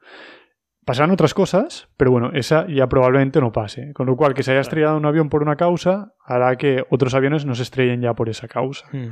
Pasarán 0.85 1.11
otras 1.11 1.33
cosas, 1.33 1.89
pero 1.97 2.11
bueno, 2.11 2.31
esa 2.33 2.67
ya 2.69 2.87
probablemente 2.87 3.41
no 3.41 3.51
pase. 3.51 3.91
Con 3.91 4.05
lo 4.05 4.15
cual, 4.15 4.33
que 4.33 4.43
se 4.43 4.51
haya 4.51 4.61
estrellado 4.61 4.95
un 4.95 5.05
avión 5.05 5.27
por 5.27 5.41
una 5.41 5.57
causa 5.57 6.13
hará 6.23 6.55
que 6.55 6.85
otros 6.89 7.13
aviones 7.15 7.45
no 7.45 7.53
se 7.53 7.63
estrellen 7.63 7.99
ya 7.99 8.13
por 8.13 8.29
esa 8.29 8.47
causa. 8.47 8.87
Mm. 8.93 9.09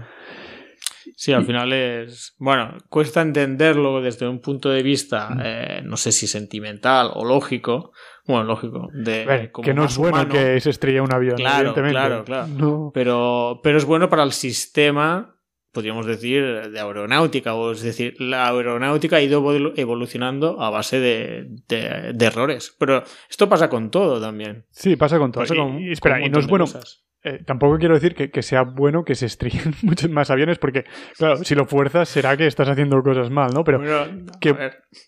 Sí, 1.16 1.32
al 1.34 1.46
final 1.46 1.72
es. 1.74 2.36
Bueno, 2.38 2.76
cuesta 2.90 3.22
entenderlo 3.22 4.02
desde 4.02 4.28
un 4.28 4.40
punto 4.42 4.70
de 4.70 4.82
vista, 4.84 5.30
Mm. 5.30 5.40
eh, 5.44 5.82
no 5.86 5.96
sé 5.98 6.12
si 6.12 6.28
sentimental 6.28 7.12
o 7.14 7.24
lógico. 7.26 7.92
Bueno, 8.26 8.46
lógico. 8.46 8.88
De, 8.94 9.26
ver, 9.26 9.52
como 9.52 9.66
que 9.66 9.74
no 9.74 9.86
es 9.86 9.98
bueno 9.98 10.16
humano. 10.18 10.34
que 10.34 10.60
se 10.62 10.70
estrelle 10.70 11.02
un 11.02 11.14
avión, 11.14 11.36
Claro, 11.36 11.60
evidentemente. 11.76 11.94
claro, 11.94 12.24
claro. 12.26 12.48
No. 12.48 12.92
Pero, 12.94 13.60
pero 13.64 13.78
es 13.78 13.86
bueno 13.86 14.10
para 14.10 14.24
el 14.24 14.32
sistema, 14.32 15.36
podríamos 15.74 16.06
decir, 16.06 16.70
de 16.72 16.80
aeronáutica. 16.80 17.54
O 17.56 17.72
es 17.72 17.82
decir, 17.82 18.16
la 18.20 18.48
aeronáutica 18.50 19.18
ha 19.18 19.22
ido 19.22 19.42
evolu- 19.44 19.74
evolucionando 19.76 20.62
a 20.62 20.70
base 20.70 21.00
de, 21.00 21.48
de- 21.68 22.14
de 22.14 22.26
errores. 22.26 22.76
Pero 22.80 23.04
esto 23.30 23.50
pasa 23.50 23.70
con 23.70 23.92
todo 23.92 24.22
también. 24.22 24.66
Sí, 24.72 24.96
pasa 24.96 25.18
con 25.20 25.32
todo. 25.32 25.44
Pasa 25.44 25.54
Y- 25.56 25.58
con- 25.58 25.80
y, 25.80 25.92
espera, 25.92 26.16
con 26.20 26.26
y 26.26 26.30
no 26.30 26.40
es 26.40 26.48
bueno. 26.48 26.66
cosas. 26.66 27.03
Eh, 27.24 27.44
tampoco 27.46 27.78
quiero 27.78 27.94
decir 27.96 28.16
que, 28.16 28.30
que 28.32 28.42
sea 28.42 28.64
bueno 28.64 29.04
que 29.04 29.16
se 29.16 29.26
estrellen 29.28 29.74
muchos 29.84 30.10
más 30.10 30.30
aviones, 30.30 30.58
porque, 30.60 30.84
claro, 31.18 31.38
si 31.38 31.56
lo 31.56 31.66
fuerzas 31.66 32.10
será 32.10 32.36
que 32.38 32.48
estás 32.48 32.68
haciendo 32.70 33.02
cosas 33.02 33.30
mal, 33.30 33.52
¿no? 33.54 33.64
Pero 33.64 33.80
Bueno, 33.80 34.32
que- 34.42 34.54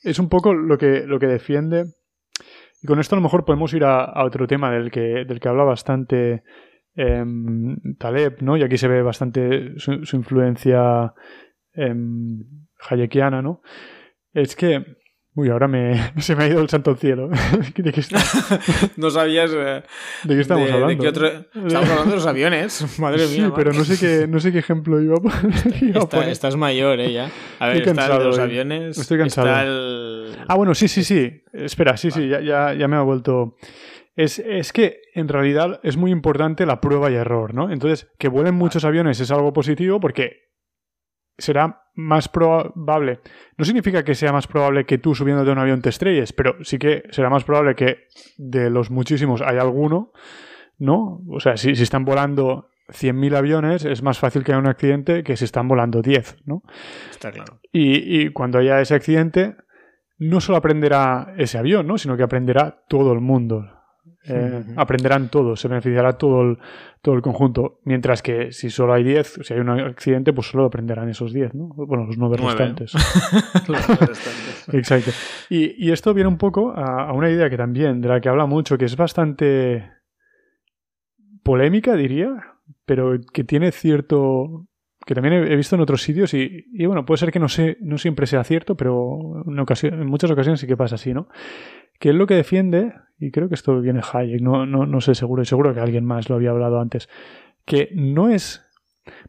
es 0.03 0.19
un 0.19 0.29
poco 0.29 0.53
lo 0.53 0.77
que, 0.77 1.01
lo 1.05 1.19
que 1.19 1.27
defiende. 1.27 1.85
Y 2.81 2.87
con 2.87 2.99
esto 2.99 3.15
a 3.15 3.17
lo 3.19 3.23
mejor 3.23 3.45
podemos 3.45 3.73
ir 3.73 3.83
a, 3.83 4.03
a 4.03 4.23
otro 4.25 4.47
tema 4.47 4.71
del 4.71 4.91
que, 4.91 5.25
del 5.25 5.39
que 5.39 5.47
habla 5.49 5.63
bastante 5.63 6.43
em, 6.95 7.75
Taleb, 7.99 8.41
¿no? 8.41 8.55
Y 8.57 8.63
aquí 8.63 8.77
se 8.77 8.87
ve 8.87 9.01
bastante 9.01 9.73
su, 9.77 10.05
su 10.05 10.15
influencia 10.15 11.13
em, 11.73 12.43
hayekiana, 12.89 13.41
¿no? 13.41 13.61
Es 14.33 14.55
que. 14.55 14.83
Uy, 15.37 15.49
ahora 15.49 15.67
me, 15.67 16.13
se 16.21 16.33
me 16.35 16.45
ha 16.45 16.47
ido 16.47 16.61
el 16.61 16.69
santo 16.69 16.91
al 16.91 16.97
cielo. 16.97 17.29
¿De 17.75 17.91
qué, 17.91 17.99
está- 17.99 18.23
no 18.97 19.09
sabías 19.09 19.51
eh, 19.53 19.83
de 20.23 20.35
qué 20.35 20.41
estamos 20.41 20.63
de, 20.65 20.71
de 20.71 20.73
hablando? 20.81 21.03
qué 21.03 21.09
otro... 21.09 21.27
Estamos 21.27 21.73
hablando 21.89 22.09
de 22.11 22.15
los 22.15 22.25
aviones. 22.25 22.99
Madre 22.99 23.27
sí, 23.27 23.41
mía. 23.41 23.51
pero 23.53 23.71
Marc. 23.71 23.79
no 23.79 23.83
sé 23.85 23.99
qué, 23.99 24.27
no 24.27 24.39
sé 24.39 24.51
qué 24.53 24.59
ejemplo 24.59 25.01
iba 25.01 25.17
a 25.17 25.19
poner. 25.19 25.83
iba 25.83 25.99
a 25.99 26.03
Está- 26.03 26.17
poner. 26.17 26.29
estás 26.29 26.55
mayor, 26.55 26.99
¿eh? 27.01 27.11
Ya. 27.11 27.29
A 27.59 27.67
ver, 27.67 27.77
Estoy 27.77 27.91
está 27.91 27.91
el 27.91 27.95
de 27.95 27.95
cansado 28.13 28.23
los 28.27 28.37
hoy. 28.37 28.43
aviones. 28.43 28.97
Estoy 28.97 29.17
cansado. 29.17 29.47
Está 29.47 29.63
el... 29.63 30.37
Ah, 30.47 30.55
bueno, 30.55 30.73
sí, 30.73 30.87
sí, 30.87 31.03
sí. 31.03 31.43
Espera, 31.51 31.97
sí, 31.97 32.11
sí, 32.11 32.29
ya, 32.29 32.39
ya, 32.39 32.73
ya 32.73 32.87
me 32.87 32.95
ha 32.95 33.01
vuelto. 33.01 33.57
Es, 34.15 34.39
es 34.39 34.71
que 34.71 35.01
en 35.13 35.27
realidad 35.27 35.81
es 35.83 35.97
muy 35.97 36.11
importante 36.11 36.65
la 36.65 36.79
prueba 36.79 37.11
y 37.11 37.15
error, 37.15 37.53
¿no? 37.53 37.69
Entonces, 37.71 38.09
que 38.17 38.29
vuelen 38.29 38.55
muchos 38.55 38.85
aviones 38.85 39.19
es 39.19 39.29
algo 39.31 39.51
positivo 39.51 39.99
porque 39.99 40.37
será 41.37 41.81
más 41.95 42.27
probable. 42.27 43.19
No 43.57 43.65
significa 43.65 44.03
que 44.03 44.15
sea 44.15 44.31
más 44.31 44.47
probable 44.47 44.85
que 44.85 44.97
tú 44.97 45.15
subiendo 45.15 45.43
de 45.45 45.51
un 45.51 45.57
avión 45.57 45.81
te 45.81 45.89
estrelles, 45.89 46.33
pero 46.33 46.63
sí 46.63 46.77
que 46.77 47.03
será 47.11 47.29
más 47.29 47.43
probable 47.43 47.75
que 47.75 48.07
de 48.37 48.69
los 48.69 48.91
muchísimos 48.91 49.41
hay 49.41 49.57
alguno, 49.57 50.11
¿no? 50.77 51.21
O 51.29 51.39
sea, 51.39 51.57
si, 51.57 51.75
si 51.75 51.83
están 51.83 52.05
volando 52.05 52.69
100.000 52.89 53.35
aviones, 53.35 53.85
es 53.85 54.03
más 54.03 54.19
fácil 54.19 54.43
que 54.43 54.51
haya 54.51 54.59
un 54.59 54.67
accidente 54.67 55.23
que 55.23 55.37
si 55.37 55.45
están 55.45 55.67
volando 55.67 56.01
10, 56.01 56.43
¿no? 56.45 56.63
Está 57.09 57.31
claro. 57.31 57.59
Y, 57.71 58.21
y 58.21 58.29
cuando 58.29 58.59
haya 58.59 58.81
ese 58.81 58.93
accidente, 58.95 59.55
no 60.17 60.39
solo 60.39 60.57
aprenderá 60.57 61.33
ese 61.37 61.57
avión, 61.57 61.87
¿no? 61.87 61.97
sino 61.97 62.17
que 62.17 62.23
aprenderá 62.23 62.83
todo 62.87 63.13
el 63.13 63.19
mundo. 63.19 63.69
Eh, 64.27 64.63
aprenderán 64.75 65.29
todos, 65.29 65.59
se 65.59 65.67
beneficiará 65.67 66.13
todo 66.13 66.41
el, 66.41 66.57
todo 67.01 67.15
el 67.15 67.21
conjunto. 67.21 67.79
Mientras 67.83 68.21
que 68.23 68.51
si 68.51 68.69
solo 68.69 68.93
hay 68.93 69.03
10, 69.03 69.41
si 69.43 69.53
hay 69.53 69.59
un 69.59 69.69
accidente, 69.69 70.33
pues 70.33 70.47
solo 70.47 70.65
aprenderán 70.65 71.09
esos 71.09 71.31
10, 71.31 71.53
¿no? 71.53 71.67
Bueno, 71.75 72.05
los 72.05 72.17
9 72.17 72.37
restantes. 72.41 72.95
Exacto. 74.71 75.11
Y, 75.49 75.91
esto 75.91 76.13
viene 76.13 76.27
un 76.27 76.37
poco 76.37 76.71
a, 76.71 77.13
una 77.13 77.29
idea 77.29 77.49
que 77.49 77.57
también, 77.57 78.01
de 78.01 78.09
la 78.09 78.19
que 78.19 78.29
habla 78.29 78.47
mucho, 78.47 78.77
que 78.77 78.85
es 78.85 78.97
bastante 78.97 79.91
polémica, 81.43 81.95
diría, 81.95 82.55
pero 82.85 83.19
que 83.31 83.43
tiene 83.43 83.71
cierto. 83.71 84.67
que 85.05 85.13
también 85.13 85.35
he, 85.35 85.55
visto 85.55 85.75
en 85.75 85.81
otros 85.81 86.01
sitios 86.01 86.33
y, 86.33 86.65
y, 86.73 86.87
bueno, 86.87 87.05
puede 87.05 87.19
ser 87.19 87.31
que 87.31 87.39
no, 87.39 87.49
sé, 87.49 87.77
no 87.81 87.99
siempre 87.99 88.25
sea 88.25 88.43
cierto, 88.43 88.75
pero 88.75 89.43
en, 89.45 89.93
en 89.93 90.07
muchas 90.07 90.31
ocasiones 90.31 90.59
sí 90.59 90.65
que 90.65 90.75
pasa 90.75 90.95
así, 90.95 91.13
¿no? 91.13 91.27
Que 91.99 92.09
es 92.09 92.15
lo 92.15 92.25
que 92.25 92.33
defiende 92.33 92.93
y 93.19 93.31
creo 93.31 93.47
que 93.47 93.55
esto 93.55 93.79
viene 93.79 94.01
Hayek, 94.01 94.41
no, 94.41 94.65
no, 94.65 94.85
no 94.85 95.01
sé 95.01 95.15
seguro, 95.15 95.41
y 95.41 95.45
seguro 95.45 95.73
que 95.73 95.79
alguien 95.79 96.05
más 96.05 96.29
lo 96.29 96.35
había 96.35 96.51
hablado 96.51 96.79
antes, 96.79 97.09
que 97.65 97.89
no 97.93 98.29
es... 98.29 98.61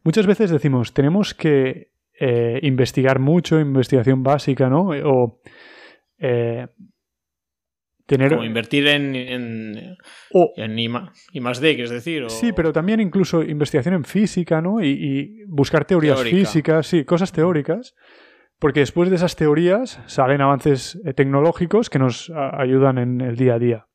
Muchas 0.03 0.27
veces 0.27 0.51
decimos, 0.51 0.93
tenemos 0.95 1.35
que 1.35 1.91
eh, 2.19 2.59
investigar 2.63 3.19
mucho, 3.19 3.61
investigación 3.61 4.23
básica, 4.23 4.69
¿no? 4.69 4.89
O 5.05 5.41
eh, 6.19 6.67
tener... 8.07 8.31
Como 8.31 8.45
invertir 8.45 8.87
en, 8.89 9.15
en, 9.15 9.97
en 10.57 10.79
I, 10.79 10.89
más 11.41 11.61
D, 11.61 11.83
es 11.83 11.91
decir. 11.91 12.25
Sí, 12.29 12.53
pero 12.53 12.73
también 12.73 13.01
incluso 13.01 13.43
investigación 13.43 13.95
en 13.95 14.05
física, 14.05 14.63
¿no? 14.63 14.83
Y, 14.83 15.45
buscar 15.47 15.85
teorías 15.85 16.23
físicas, 16.23 16.87
sí, 16.87 17.05
cosas 17.05 17.33
teóricas. 17.33 17.95
Porque 18.59 18.81
después 18.81 19.11
de 19.11 19.17
esas 19.17 19.37
teorías 19.37 20.01
salen 20.07 20.41
avances 20.41 21.01
eh, 21.05 21.13
tecnológicos 21.13 21.91
que 21.91 21.99
nos 21.99 22.31
ayudan 22.31 22.99
en 22.99 23.21
el 23.21 23.37
día 23.37 23.55
a 23.55 23.59
día. 23.59 23.87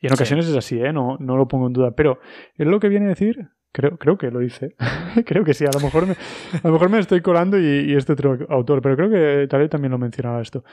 Y 0.00 0.06
en 0.06 0.14
ocasiones 0.14 0.48
es 0.48 0.56
así, 0.56 0.80
¿eh? 0.80 0.92
no, 0.92 1.16
no 1.20 1.36
lo 1.36 1.46
pongo 1.46 1.66
en 1.66 1.72
duda. 1.72 1.92
Pero 1.94 2.18
es 2.56 2.66
lo 2.66 2.80
que 2.80 2.88
viene 2.88 3.06
a 3.06 3.10
decir, 3.10 3.50
creo, 3.72 3.98
creo 3.98 4.16
que 4.16 4.30
lo 4.30 4.40
dice. 4.40 4.74
creo 5.26 5.44
que 5.44 5.54
sí, 5.54 5.64
a 5.64 5.70
lo 5.72 5.80
mejor 5.80 6.06
me, 6.06 6.12
a 6.12 6.66
lo 6.66 6.72
mejor 6.72 6.90
me 6.90 6.98
estoy 6.98 7.20
colando 7.20 7.58
y, 7.58 7.94
este 7.94 8.14
otro 8.14 8.38
autor, 8.48 8.80
pero 8.82 8.96
creo 8.96 9.10
que 9.10 9.46
Taleb 9.48 9.68
también 9.68 9.92
lo 9.92 9.98
mencionaba 9.98 10.40
esto. 10.40 10.64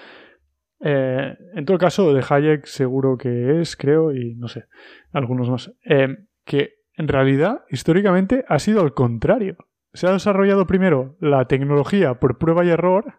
Eh, 0.80 1.36
en 1.56 1.66
todo 1.66 1.78
caso, 1.78 2.14
de 2.14 2.24
Hayek 2.28 2.66
seguro 2.66 3.18
que 3.18 3.60
es, 3.60 3.76
creo, 3.76 4.14
y 4.14 4.36
no 4.36 4.48
sé, 4.48 4.66
algunos 5.12 5.50
más. 5.50 5.74
Eh, 5.86 6.08
que 6.46 6.76
en 6.94 7.08
realidad, 7.08 7.66
históricamente, 7.70 8.46
ha 8.48 8.60
sido 8.60 8.82
al 8.82 8.94
contrario. 8.94 9.58
Se 9.94 10.08
ha 10.08 10.12
desarrollado 10.12 10.68
primero 10.68 11.18
la 11.20 11.46
tecnología 11.46 12.16
por 12.16 12.38
prueba 12.38 12.64
y 12.64 12.70
error 12.70 13.16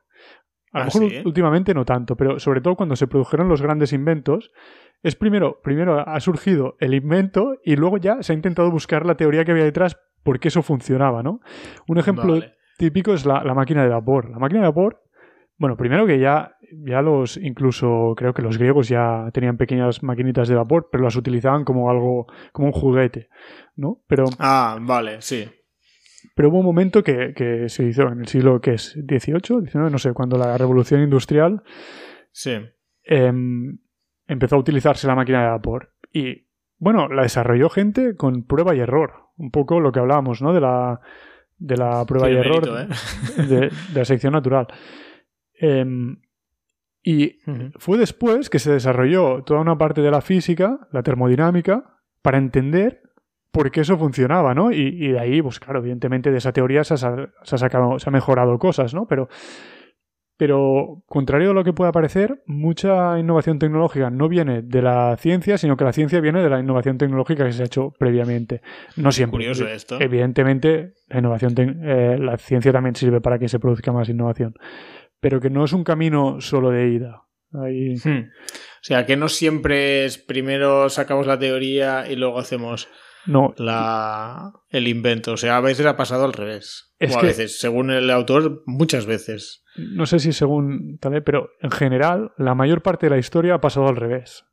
a 0.73 0.79
lo 0.79 0.85
ah, 0.85 0.87
mejor 0.87 1.27
últimamente 1.27 1.75
no 1.75 1.85
tanto, 1.85 2.17
pero 2.17 2.39
sobre 2.39 2.61
todo 2.61 2.77
cuando 2.77 2.97
se 2.97 3.07
produjeron 3.07 3.49
los 3.49 3.63
grandes 3.63 3.93
inventos, 3.93 4.51
es 5.03 5.15
primero, 5.15 5.61
primero 5.63 6.07
ha 6.09 6.21
surgido 6.21 6.77
el 6.81 6.95
invento 6.95 7.55
y 7.65 7.77
luego 7.77 7.99
ya 7.99 8.23
se 8.23 8.33
ha 8.33 8.37
intentado 8.37 8.71
buscar 8.71 9.07
la 9.07 9.17
teoría 9.17 9.45
que 9.45 9.53
había 9.53 9.65
detrás 9.65 9.99
por 10.23 10.41
qué 10.41 10.49
eso 10.49 10.63
funcionaba, 10.63 11.23
¿no? 11.23 11.41
Un 11.87 11.99
ejemplo 11.99 12.41
típico 12.77 13.13
es 13.13 13.25
la, 13.25 13.43
máquina 13.55 13.83
de 13.83 13.89
vapor. 13.89 14.31
La 14.31 14.39
máquina 14.39 14.61
de 14.61 14.67
vapor, 14.69 15.03
bueno, 15.57 15.77
primero 15.77 16.07
que 16.07 16.19
ya, 16.19 16.57
ya 16.85 17.01
los, 17.01 17.37
incluso 17.37 18.15
creo 18.17 18.35
que 18.35 18.43
los 18.43 18.59
griegos 18.59 18.89
ya 18.89 19.31
tenían 19.33 19.57
pequeñas 19.57 20.03
maquinitas 20.03 20.49
de 20.49 20.57
vapor, 20.57 20.89
pero 20.91 21.05
las 21.05 21.17
utilizaban 21.17 21.65
como 21.65 21.91
algo, 21.91 22.27
como 22.53 22.69
un 22.69 22.73
juguete, 22.73 23.29
¿no? 23.77 24.01
Pero... 24.07 24.25
Ah, 24.39 24.79
vale, 24.81 25.23
sí. 25.23 25.49
Pero 26.39 26.51
hubo 26.51 26.59
un 26.61 26.67
momento 26.67 27.03
que, 27.03 27.65
se 27.67 27.83
hizo 27.83 28.03
en 28.03 28.21
el 28.21 28.29
siglo 28.29 28.61
que 28.61 28.75
es 28.75 28.97
18, 28.97 29.61
19, 29.61 29.91
no 29.91 29.99
sé, 29.99 30.13
cuando 30.13 30.39
la 30.39 30.57
revolución 30.57 31.03
industrial 31.03 31.65
sí. 32.31 32.53
Em, 33.03 33.81
empezó 34.25 34.55
a 34.55 34.61
utilizarse 34.61 35.09
la 35.09 35.17
máquina 35.17 35.43
de 35.43 35.49
vapor. 35.49 35.95
Y 36.13 36.47
bueno, 36.79 37.09
la 37.09 37.23
desarrolló 37.23 37.69
gente 37.69 38.15
con 38.15 38.45
prueba 38.45 38.77
y 38.77 38.79
error. 38.79 39.15
Un 39.37 39.51
poco 39.51 39.81
lo 39.81 39.91
que 39.91 39.99
hablábamos, 39.99 40.41
¿no? 40.41 40.53
De 40.53 40.61
la, 40.61 41.01
de 41.57 41.77
la 41.77 42.05
prueba 42.07 42.31
y 42.31 42.37
error 42.37 42.87
¿eh? 42.89 43.43
de, 43.43 43.73
la 43.93 44.05
sección 44.05 44.35
natural. 44.35 44.69
Em, 45.55 46.21
y 47.03 47.41
fue 47.81 47.99
después 47.99 48.49
que 48.49 48.61
se 48.61 48.71
desarrolló 48.71 49.43
toda 49.43 49.61
una 49.61 49.77
parte 49.77 50.03
de 50.03 50.13
la 50.13 50.21
física, 50.21 50.87
la 50.93 51.03
termodinámica, 51.03 51.99
para 52.23 52.39
entender 52.39 53.08
porque 53.51 53.81
eso 53.81 53.97
funcionaba, 53.97 54.55
¿no? 54.55 54.71
Y, 54.73 55.09
de 55.09 55.19
ahí, 55.19 55.43
pues 55.43 55.59
claro, 55.61 55.81
evidentemente 55.81 56.31
de 56.31 56.39
esa 56.39 56.53
teoría 56.53 56.85
se 56.85 56.95
ha, 56.95 56.99
sacado, 57.43 57.99
se 57.99 58.09
ha 58.09 58.13
mejorado 58.13 58.59
cosas, 58.59 58.95
¿no? 58.95 59.07
Pero, 59.07 59.29
pero, 60.37 61.03
contrario 61.07 61.51
a 61.51 61.55
lo 61.55 61.65
que 61.65 61.73
pueda 61.73 61.91
parecer, 61.91 62.43
mucha 62.47 63.19
innovación 63.19 63.59
tecnológica 63.59 64.11
no 64.11 64.29
viene 64.29 64.63
de 64.63 64.83
la 64.83 65.17
ciencia, 65.17 65.59
sino 65.59 65.77
que 65.77 65.85
la 65.85 65.93
ciencia 65.93 66.21
viene 66.21 66.43
de 66.43 66.51
la 66.51 66.61
innovación 66.61 66.99
tecnológica 66.99 67.45
que 67.45 67.53
se 67.53 67.63
ha 67.63 67.67
hecho 67.67 67.93
previamente. 67.99 68.61
No 68.97 69.11
siempre. 69.11 69.39
Curioso 69.39 69.67
esto. 69.67 69.99
Evidentemente, 70.01 70.93
la 71.09 71.19
innovación, 71.19 71.55
eh, 71.85 72.19
la 72.19 72.37
ciencia 72.37 72.71
también 72.71 72.95
sirve 72.95 73.21
para 73.21 73.39
que 73.39 73.49
se 73.49 73.59
produzca 73.59 73.93
más 73.93 74.09
innovación, 74.09 74.55
pero 75.21 75.41
que 75.41 75.51
no 75.51 75.65
es 75.65 75.73
un 75.73 75.85
camino 75.85 76.41
solo 76.41 76.71
de 76.71 76.89
ida. 76.89 77.23
Ahí... 77.53 77.95
Hmm. 77.97 78.29
O 78.29 78.83
sea, 78.83 79.07
que 79.07 79.17
no 79.17 79.29
siempre 79.29 80.05
es 80.05 80.19
primero 80.19 80.89
sacamos 80.89 81.27
la 81.27 81.39
teoría 81.39 82.09
y 82.09 82.15
luego 82.15 82.39
hacemos 82.39 82.89
no. 83.29 83.55
La, 83.59 84.53
el 84.71 84.89
invento. 84.89 85.33
O 85.33 85.37
sea, 85.37 85.59
a 85.59 85.61
veces 85.61 85.85
ha 85.85 85.97
pasado 85.97 86.25
al 86.25 86.33
revés. 86.33 86.95
Es 86.99 87.15
o 87.15 87.19
a 87.19 87.23
veces, 87.23 87.61
según 87.61 87.91
el 87.91 88.11
autor, 88.11 88.63
muchas 88.65 89.05
veces. 89.05 89.65
No 89.77 90.07
sé 90.07 90.19
si 90.19 90.33
según 90.33 90.99
tal, 90.99 91.23
pero 91.23 91.51
en 91.61 91.71
general, 91.71 92.33
la 92.39 92.55
mayor 92.55 92.83
parte 92.83 93.07
de 93.07 93.11
la 93.11 93.19
historia 93.19 93.55
ha 93.55 93.61
pasado 93.61 93.87
al 93.87 93.97
revés. 93.97 94.45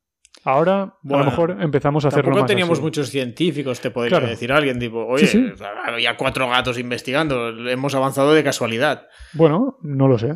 Ahora, 0.44 0.82
a 0.82 1.18
lo 1.18 1.24
mejor 1.24 1.58
empezamos 1.62 2.04
a 2.06 2.10
hacerlo 2.10 2.32
más. 2.32 2.36
Tampoco 2.36 2.48
teníamos 2.48 2.82
muchos 2.82 3.10
científicos, 3.10 3.80
te 3.80 3.92
podría 3.92 4.20
decir 4.20 4.52
alguien, 4.52 4.78
tipo, 4.78 5.06
oye, 5.08 5.56
había 5.86 6.18
cuatro 6.18 6.48
gatos 6.50 6.78
investigando, 6.78 7.50
hemos 7.70 7.96
avanzado 7.96 8.34
de 8.34 8.44
casualidad. 8.44 9.08
Bueno, 9.34 9.78
no 9.82 10.08
lo 10.08 10.20
sé, 10.20 10.36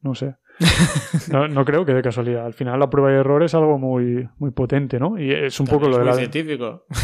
no 0.00 0.14
sé. 0.14 0.36
No, 1.30 1.64
creo 1.64 1.84
que 1.84 1.94
de 1.94 2.02
casualidad. 2.02 2.46
Al 2.46 2.54
final 2.54 2.78
la 2.78 2.90
prueba 2.90 3.10
de 3.10 3.18
error 3.18 3.42
es 3.42 3.54
algo 3.54 3.78
muy, 3.78 4.28
muy 4.38 4.50
potente, 4.50 4.98
¿no? 4.98 5.18
Y 5.18 5.32
es 5.32 5.58
un 5.60 5.66
poco 5.66 5.88
lo 5.88 5.98
de 5.98 6.04
la... 6.04 6.14
científico. 6.14 6.84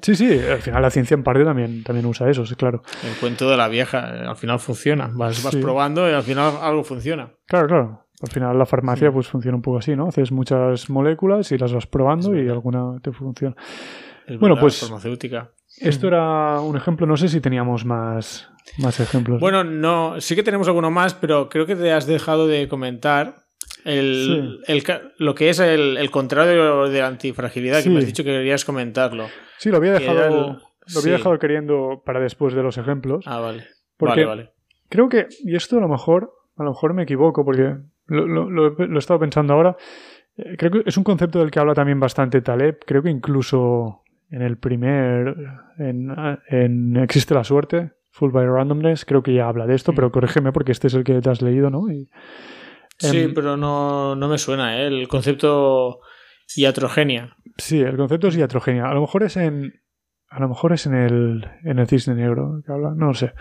Sí, 0.00 0.16
sí, 0.16 0.38
al 0.38 0.58
final 0.58 0.82
la 0.82 0.90
ciencia 0.90 1.14
en 1.14 1.22
parte 1.22 1.44
también, 1.44 1.84
también 1.84 2.06
usa 2.06 2.28
eso, 2.28 2.44
sí, 2.44 2.56
claro. 2.56 2.82
El 3.04 3.14
cuento 3.20 3.48
de 3.48 3.56
la 3.56 3.68
vieja, 3.68 4.28
al 4.28 4.36
final 4.36 4.58
funciona. 4.58 5.10
Vas, 5.12 5.42
vas 5.42 5.54
probando 5.56 6.08
y 6.10 6.12
al 6.12 6.22
final 6.22 6.54
algo 6.60 6.82
funciona. 6.82 7.30
Claro, 7.46 7.68
claro. 7.68 8.06
Al 8.22 8.28
final 8.28 8.58
la 8.58 8.66
farmacia 8.66 9.12
pues 9.12 9.28
funciona 9.28 9.56
un 9.56 9.62
poco 9.62 9.78
así, 9.78 9.96
¿no? 9.96 10.08
Haces 10.08 10.32
muchas 10.32 10.90
moléculas 10.90 11.50
y 11.52 11.58
las 11.58 11.72
vas 11.72 11.86
probando 11.86 12.36
y 12.36 12.48
alguna 12.48 12.98
te 13.00 13.12
funciona. 13.12 13.54
bueno, 14.40 14.56
pues... 14.58 14.80
Farmacéutica. 14.80 15.50
Esto 15.78 16.06
era 16.06 16.60
un 16.60 16.76
ejemplo, 16.76 17.06
no 17.06 17.16
sé 17.16 17.28
si 17.28 17.40
teníamos 17.40 17.84
más, 17.84 18.51
más 18.78 19.00
ejemplos. 19.00 19.40
Bueno, 19.40 19.64
no, 19.64 20.20
sí 20.20 20.34
que 20.34 20.42
tenemos 20.42 20.68
alguno 20.68 20.90
más, 20.90 21.14
pero 21.14 21.48
creo 21.48 21.66
que 21.66 21.76
te 21.76 21.92
has 21.92 22.06
dejado 22.06 22.46
de 22.46 22.68
comentar 22.68 23.46
el, 23.84 24.60
lo 25.18 25.34
que 25.34 25.50
es 25.50 25.58
el, 25.60 26.10
contrario 26.10 26.88
de 26.88 27.00
la 27.00 27.06
antifragilidad, 27.06 27.82
que 27.82 27.90
me 27.90 27.98
has 27.98 28.06
dicho 28.06 28.24
que 28.24 28.30
querías 28.30 28.64
comentarlo. 28.64 29.26
Sí, 29.58 29.70
lo 29.70 29.76
había 29.78 29.92
dejado, 29.92 30.58
lo 30.94 31.00
había 31.00 31.12
dejado 31.12 31.38
queriendo 31.38 32.02
para 32.04 32.20
después 32.20 32.54
de 32.54 32.62
los 32.62 32.78
ejemplos. 32.78 33.24
Ah, 33.26 33.40
vale. 33.40 33.66
vale, 33.98 34.24
vale. 34.24 34.50
Creo 34.88 35.08
que, 35.08 35.26
y 35.44 35.56
esto 35.56 35.78
a 35.78 35.80
lo 35.80 35.88
mejor, 35.88 36.32
a 36.56 36.64
lo 36.64 36.70
mejor 36.70 36.94
me 36.94 37.04
equivoco, 37.04 37.44
porque 37.44 37.76
lo, 38.06 38.26
lo 38.26 38.76
he 38.78 38.98
estado 38.98 39.20
pensando 39.20 39.54
ahora. 39.54 39.76
Eh, 40.36 40.56
creo 40.56 40.70
que 40.70 40.82
es 40.86 40.96
un 40.96 41.04
concepto 41.04 41.38
del 41.38 41.50
que 41.50 41.60
habla 41.60 41.74
también 41.74 42.00
bastante 42.00 42.40
Taleb. 42.40 42.80
Creo 42.86 43.02
que 43.02 43.10
incluso 43.10 44.02
en 44.30 44.42
el 44.42 44.58
primer. 44.58 45.36
En, 45.78 46.14
en 46.48 46.96
Existe 46.96 47.34
la 47.34 47.44
suerte, 47.44 47.92
Full 48.12 48.30
by 48.30 48.46
Randomness, 48.46 49.06
creo 49.06 49.22
que 49.22 49.32
ya 49.34 49.48
habla 49.48 49.66
de 49.66 49.74
esto, 49.74 49.92
mm. 49.92 49.94
pero 49.94 50.12
corrígeme 50.12 50.52
porque 50.52 50.72
este 50.72 50.86
es 50.86 50.94
el 50.94 51.02
que 51.02 51.20
te 51.20 51.30
has 51.30 51.40
leído, 51.40 51.70
¿no? 51.70 51.86
sí, 52.98 53.18
em, 53.18 53.34
pero 53.34 53.56
no, 53.56 54.14
me 54.16 54.38
suena, 54.38 54.78
¿eh? 54.78 54.86
El 54.86 55.08
concepto 55.08 56.00
iatrogenia. 56.54 57.36
Sí, 57.56 57.80
el 57.80 57.96
concepto 57.96 58.28
es 58.28 58.36
iatrogenia. 58.36 58.86
A 58.86 58.94
lo 58.94 59.00
mejor 59.00 59.22
es 59.22 59.36
en. 59.36 59.80
A 60.28 60.40
lo 60.40 60.48
mejor 60.48 60.72
es 60.72 60.86
en 60.86 60.94
el, 60.94 61.46
en 61.64 61.78
el 61.78 61.86
cisne 61.86 62.14
negro 62.14 62.62
que 62.64 62.72
habla, 62.72 62.94
no 62.96 63.08
lo 63.08 63.14
sé. 63.14 63.32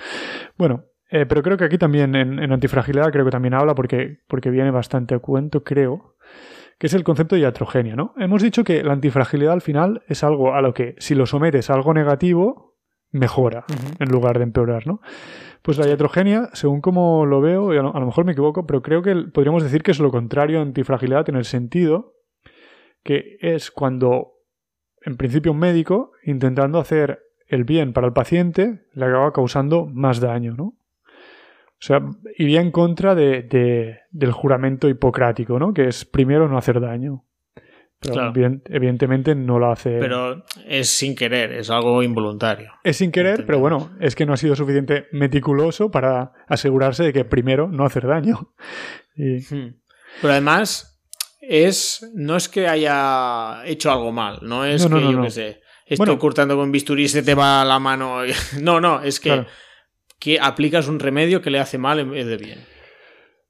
Bueno, 0.58 0.86
eh, 1.10 1.26
pero 1.26 1.42
creo 1.42 1.58
que 1.58 1.64
aquí 1.64 1.78
también 1.78 2.16
en, 2.16 2.38
en, 2.38 2.52
antifragilidad 2.52 3.12
creo 3.12 3.24
que 3.24 3.32
también 3.32 3.54
habla 3.54 3.76
porque, 3.76 4.20
porque 4.28 4.50
viene 4.50 4.72
bastante 4.72 5.16
a 5.16 5.20
cuento, 5.20 5.64
creo, 5.64 6.18
que 6.78 6.88
es 6.88 6.94
el 6.94 7.06
concepto 7.06 7.36
de 7.36 7.42
iatrogenia, 7.42 7.96
¿no? 7.96 8.14
Hemos 8.18 8.42
dicho 8.42 8.66
que 8.66 8.84
la 8.84 8.92
antifragilidad 8.92 9.54
al 9.54 9.62
final 9.62 10.04
es 10.08 10.24
algo 10.24 10.54
a 10.54 10.62
lo 10.62 10.74
que 10.74 10.96
si 10.98 11.16
lo 11.16 11.26
sometes 11.26 11.70
a 11.70 11.76
algo 11.76 11.94
negativo, 11.94 12.71
mejora 13.12 13.66
en 14.00 14.10
lugar 14.10 14.38
de 14.38 14.44
empeorar, 14.44 14.88
¿no? 14.88 15.02
Pues 15.62 15.78
la 15.78 15.88
iatrogenia, 15.88 16.50
según 16.54 16.82
como 16.82 17.26
lo 17.26 17.40
veo, 17.40 17.74
y 17.74 17.78
a 17.78 17.84
lo, 17.84 17.94
mejor 18.06 18.26
me 18.26 18.32
equivoco, 18.32 18.66
pero 18.66 18.82
creo 18.82 19.02
que 19.04 19.16
podríamos 19.16 19.64
decir 19.64 19.84
que 19.84 19.92
es 19.92 20.00
lo 20.00 20.10
contrario 20.10 20.60
a 20.60 20.64
antifragilidad 20.64 21.30
en 21.30 21.36
el 21.36 21.46
sentido 21.46 22.16
que 23.04 23.38
es 23.42 23.72
cuando, 23.72 24.34
en 25.04 25.18
principio, 25.18 25.52
un 25.52 25.60
médico, 25.60 26.12
intentando 26.24 26.80
hacer 26.80 27.20
el 27.48 27.64
bien 27.64 27.94
para 27.94 28.08
el 28.08 28.14
paciente, 28.14 28.86
le 28.94 29.06
acaba 29.06 29.34
causando 29.34 29.88
más 29.88 30.20
daño, 30.20 30.56
¿no? 30.56 30.64
O 30.64 31.84
sea, 31.84 32.00
iría 32.38 32.62
en 32.62 32.70
contra 32.72 33.16
de, 33.16 33.98
del 34.12 34.32
juramento 34.32 34.88
hipocrático, 34.88 35.58
¿no? 35.58 35.74
Que 35.74 35.88
es 35.88 36.06
primero 36.06 36.48
no 36.48 36.58
hacer 36.58 36.80
daño. 36.80 37.26
Pero 38.02 38.34
evidentemente 38.66 39.36
no 39.36 39.60
lo 39.60 39.72
hace. 39.72 40.00
Pero 40.00 40.44
es 40.68 40.90
sin 40.90 41.16
querer, 41.16 41.52
es 41.54 41.70
algo 41.70 42.02
involuntario. 42.02 42.74
Es 42.84 42.98
sin 42.98 43.12
querer, 43.12 43.46
pero 43.46 43.60
bueno, 43.60 43.92
es 44.00 44.16
que 44.16 44.26
no 44.26 44.34
ha 44.34 44.38
sido 44.38 44.56
suficiente 44.56 45.06
meticuloso 45.12 45.92
para 45.92 46.34
asegurarse 46.48 47.04
de 47.04 47.14
que 47.14 47.26
primero 47.26 47.68
no 47.70 47.86
hacer 47.86 48.08
daño. 48.08 48.54
Hmm. 49.14 49.76
Pero 50.22 50.32
además, 50.32 51.04
es. 51.42 52.10
No 52.16 52.38
es 52.38 52.48
que 52.48 52.68
haya 52.68 53.62
hecho 53.66 53.92
algo 53.92 54.12
mal, 54.12 54.40
no 54.42 54.66
es 54.66 54.88
que 54.88 55.02
yo 55.02 55.22
qué 55.22 55.30
sé. 55.30 55.62
Estoy 55.86 56.18
cortando 56.18 56.56
con 56.56 56.72
bisturí 56.72 57.04
y 57.04 57.08
se 57.10 57.22
te 57.22 57.36
va 57.36 57.64
la 57.66 57.78
mano. 57.78 58.22
no, 58.62 58.80
no, 58.80 59.02
es 59.02 59.20
que, 59.20 59.46
que 60.18 60.40
aplicas 60.40 60.88
un 60.88 61.00
remedio 61.00 61.42
que 61.42 61.52
le 61.52 61.60
hace 61.60 61.78
mal 61.78 62.00
en 62.00 62.12
vez 62.12 62.26
de 62.26 62.38
bien. 62.38 62.60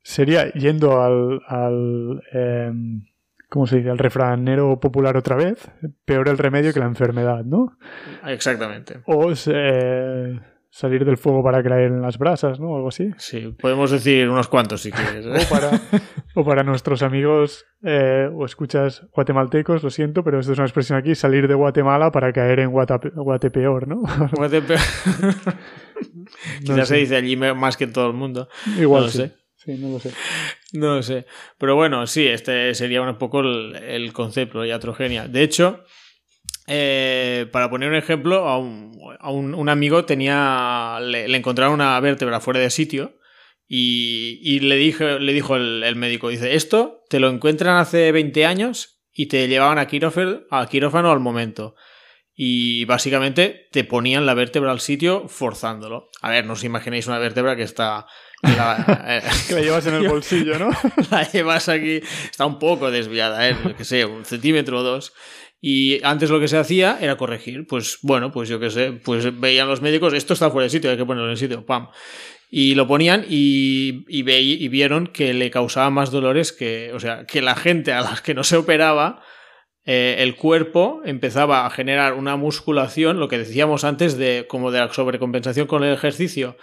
Sería 0.01 0.51
yendo 0.53 0.99
al. 0.99 1.41
al 1.47 2.23
em, 2.33 3.03
¿cómo 3.51 3.67
se 3.67 3.77
dice? 3.77 3.89
El 3.89 3.97
refranero 3.97 4.79
popular 4.79 5.17
otra 5.17 5.35
vez, 5.35 5.69
peor 6.05 6.29
el 6.29 6.37
remedio 6.37 6.73
que 6.73 6.79
la 6.79 6.85
enfermedad, 6.85 7.43
¿no? 7.43 7.77
Exactamente. 8.25 9.01
O 9.05 9.29
eh, 9.47 10.39
salir 10.69 11.03
del 11.03 11.17
fuego 11.17 11.43
para 11.43 11.61
caer 11.61 11.91
en 11.91 12.01
las 12.01 12.17
brasas, 12.17 12.61
¿no? 12.61 12.77
Algo 12.77 12.87
así. 12.87 13.11
Sí, 13.17 13.53
podemos 13.59 13.91
decir 13.91 14.29
unos 14.29 14.47
cuantos 14.47 14.81
si 14.81 14.91
quieres. 14.91 15.25
¿eh? 15.25 15.99
O, 16.33 16.45
para, 16.45 16.63
nuestros 16.63 17.03
amigos 17.03 17.65
eh, 17.83 18.29
o 18.33 18.45
escuchas 18.45 19.05
guatemaltecos, 19.11 19.83
lo 19.83 19.89
siento, 19.89 20.23
pero 20.23 20.39
esto 20.39 20.53
es 20.53 20.57
una 20.57 20.65
expresión 20.65 20.97
aquí, 20.97 21.13
salir 21.13 21.49
de 21.49 21.53
Guatemala 21.53 22.09
para 22.09 22.31
caer 22.31 22.61
en 22.61 22.71
Guatepeor, 22.71 23.85
¿no? 23.85 24.01
Guatepeor. 24.31 24.79
Quizás 26.61 26.87
se 26.87 26.95
dice 26.95 27.17
allí 27.17 27.35
más 27.35 27.75
que 27.75 27.83
en 27.83 27.91
todo 27.91 28.07
el 28.07 28.13
mundo. 28.13 28.47
Igual 28.79 29.03
no 29.03 29.09
sé. 29.09 29.40
Sí, 29.63 29.73
no 29.77 29.89
lo 29.89 29.99
sé. 29.99 30.11
No 30.73 30.95
lo 30.95 31.03
sé. 31.03 31.25
Pero 31.59 31.75
bueno, 31.75 32.07
sí, 32.07 32.25
este 32.25 32.73
sería 32.73 33.01
un 33.01 33.17
poco 33.17 33.41
el, 33.41 34.11
concepto 34.11 34.61
de 34.61 34.69
iatrogenia. 34.69 35.27
De 35.27 35.43
hecho, 35.43 35.83
eh, 36.65 37.47
para 37.51 37.69
poner 37.69 37.89
un 37.89 37.95
ejemplo, 37.95 38.47
a 38.47 38.57
un, 38.57 39.69
amigo 39.69 40.05
tenía. 40.05 40.97
Le, 41.01 41.35
encontraron 41.35 41.75
una 41.75 41.99
vértebra 41.99 42.39
fuera 42.39 42.59
de 42.59 42.71
sitio. 42.71 43.19
Y, 43.67 44.59
le, 44.61 44.75
dije, 44.75 45.19
le 45.19 45.31
dijo 45.31 45.55
el, 45.55 45.95
médico: 45.95 46.29
Dice, 46.29 46.55
esto 46.55 47.03
te 47.09 47.19
lo 47.19 47.29
encuentran 47.29 47.77
hace 47.77 48.11
20 48.11 48.45
años 48.45 49.03
y 49.13 49.27
te 49.27 49.47
llevaban 49.47 49.77
a 49.77 49.85
quirófano, 49.85 50.41
a 50.49 50.65
quirófano 50.67 51.11
al 51.11 51.19
momento. 51.19 51.75
Y 52.33 52.85
básicamente 52.85 53.67
te 53.71 53.83
ponían 53.83 54.25
la 54.25 54.33
vértebra 54.33 54.71
al 54.71 54.79
sitio 54.79 55.27
forzándolo. 55.27 56.09
A 56.21 56.31
ver, 56.31 56.45
no 56.45 56.53
os 56.53 56.63
imaginéis 56.63 57.05
una 57.05 57.19
vértebra 57.19 57.55
que 57.55 57.63
está 57.63 58.07
eh, 58.43 59.21
que 59.47 59.55
la 59.55 59.61
llevas 59.61 59.85
en 59.87 59.95
el 59.95 60.07
bolsillo, 60.09 60.57
¿no? 60.57 60.69
la 61.11 61.29
llevas 61.29 61.69
aquí, 61.69 62.01
está 62.29 62.45
un 62.45 62.59
poco 62.59 62.91
desviada, 62.91 63.49
¿eh? 63.49 63.55
que 63.77 63.85
sé, 63.85 64.05
un 64.05 64.25
centímetro 64.25 64.79
o 64.79 64.83
dos. 64.83 65.13
Y 65.63 66.03
antes 66.03 66.31
lo 66.31 66.39
que 66.39 66.47
se 66.47 66.57
hacía 66.57 66.97
era 66.99 67.17
corregir. 67.17 67.67
Pues 67.67 67.99
bueno, 68.01 68.31
pues 68.31 68.49
yo 68.49 68.59
qué 68.59 68.71
sé, 68.71 68.93
pues 68.93 69.39
veían 69.39 69.67
los 69.67 69.81
médicos, 69.81 70.13
esto 70.13 70.33
está 70.33 70.49
fuera 70.49 70.63
de 70.63 70.71
sitio, 70.71 70.89
hay 70.89 70.97
que 70.97 71.05
ponerlo 71.05 71.27
en 71.27 71.33
el 71.33 71.37
sitio, 71.37 71.65
pam. 71.65 71.89
Y 72.49 72.75
lo 72.75 72.87
ponían 72.87 73.25
y, 73.29 74.03
y, 74.09 74.27
y 74.27 74.67
vieron 74.67 75.07
que 75.07 75.33
le 75.33 75.51
causaba 75.51 75.89
más 75.89 76.11
dolores 76.11 76.51
que, 76.51 76.91
o 76.93 76.99
sea, 76.99 77.25
que 77.25 77.41
la 77.41 77.55
gente 77.55 77.93
a 77.93 78.01
las 78.01 78.21
que 78.21 78.33
no 78.33 78.43
se 78.43 78.57
operaba 78.57 79.21
eh, 79.83 80.17
el 80.19 80.35
cuerpo 80.35 81.01
empezaba 81.05 81.65
a 81.65 81.69
generar 81.71 82.13
una 82.13 82.35
musculación, 82.35 83.19
lo 83.19 83.27
que 83.27 83.39
decíamos 83.39 83.83
antes 83.83 84.15
de 84.15 84.45
como 84.47 84.69
de 84.69 84.79
la 84.79 84.93
sobrecompensación 84.93 85.65
con 85.65 85.83
el 85.83 85.91
ejercicio, 85.91 86.55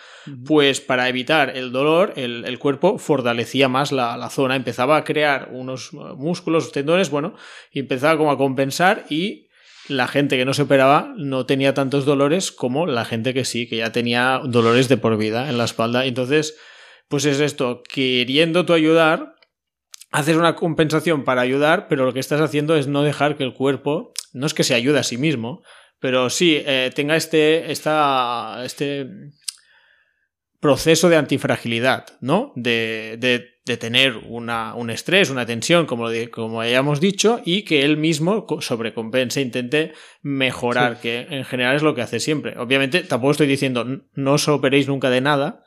pues 0.46 0.80
para 0.80 1.08
evitar 1.08 1.56
el 1.56 1.72
dolor, 1.72 2.12
el, 2.14 2.58
cuerpo 2.60 2.96
fortalecía 2.98 3.68
más 3.68 3.90
la, 3.90 4.30
zona, 4.30 4.54
empezaba 4.54 4.96
a 4.96 5.04
crear 5.04 5.48
unos 5.50 5.92
músculos, 5.92 6.70
tendones, 6.70 7.10
bueno, 7.10 7.34
y 7.72 7.80
empezaba 7.80 8.16
como 8.16 8.30
a 8.30 8.38
compensar 8.38 9.04
y 9.10 9.48
la 9.88 10.06
gente 10.06 10.36
que 10.36 10.44
no 10.44 10.54
se 10.54 10.62
operaba 10.62 11.12
no 11.16 11.44
tenía 11.44 11.74
tantos 11.74 12.04
dolores 12.04 12.52
como 12.52 12.86
la 12.86 13.04
gente 13.04 13.34
que 13.34 13.44
sí, 13.44 13.66
que 13.66 13.78
ya 13.78 13.90
tenía 13.90 14.40
dolores 14.44 14.88
de 14.88 14.96
por 14.96 15.16
vida 15.16 15.48
en 15.48 15.58
la 15.58 15.64
espalda. 15.64 16.06
Entonces, 16.06 16.56
pues 17.08 17.24
es 17.24 17.40
esto, 17.40 17.82
queriendo 17.82 18.64
tú 18.64 18.74
ayudar, 18.74 19.34
haces 20.10 20.36
una 20.36 20.54
compensación 20.54 21.24
para 21.24 21.42
ayudar, 21.42 21.86
pero 21.88 22.04
lo 22.04 22.12
que 22.12 22.20
estás 22.20 22.40
haciendo 22.40 22.76
es 22.76 22.86
no 22.86 23.02
dejar 23.02 23.36
que 23.36 23.44
el 23.44 23.54
cuerpo, 23.54 24.12
no 24.32 24.46
es 24.46 24.54
que 24.54 24.64
se 24.64 24.74
ayude 24.74 24.98
a 24.98 25.04
sí 25.04 25.18
mismo, 25.18 25.62
pero 26.00 26.30
sí 26.30 26.62
eh, 26.64 26.90
tenga 26.94 27.16
este, 27.16 27.70
esta, 27.72 28.62
este 28.64 29.06
proceso 30.60 31.08
de 31.08 31.16
antifragilidad, 31.16 32.06
¿no? 32.20 32.52
De, 32.56 33.16
de, 33.18 33.76
tener 33.76 34.16
una, 34.26 34.74
un 34.74 34.88
estrés, 34.88 35.28
una 35.28 35.44
tensión, 35.44 35.84
como, 35.84 36.08
como 36.32 36.62
hayamos 36.62 37.00
dicho, 37.00 37.42
y 37.44 37.66
que 37.66 37.82
él 37.82 37.98
mismo 37.98 38.46
sobrecompense, 38.60 39.42
intente 39.42 39.92
mejorar, 40.22 41.00
que 41.02 41.26
en 41.28 41.44
general 41.44 41.76
es 41.76 41.82
lo 41.82 41.94
que 41.94 42.00
hace 42.00 42.18
siempre. 42.18 42.58
Obviamente, 42.58 43.02
tampoco 43.02 43.32
estoy 43.32 43.46
diciendo 43.46 43.84
no 44.14 44.32
os 44.32 44.48
operéis 44.48 44.88
nunca 44.88 45.10
de 45.10 45.20
nada, 45.20 45.66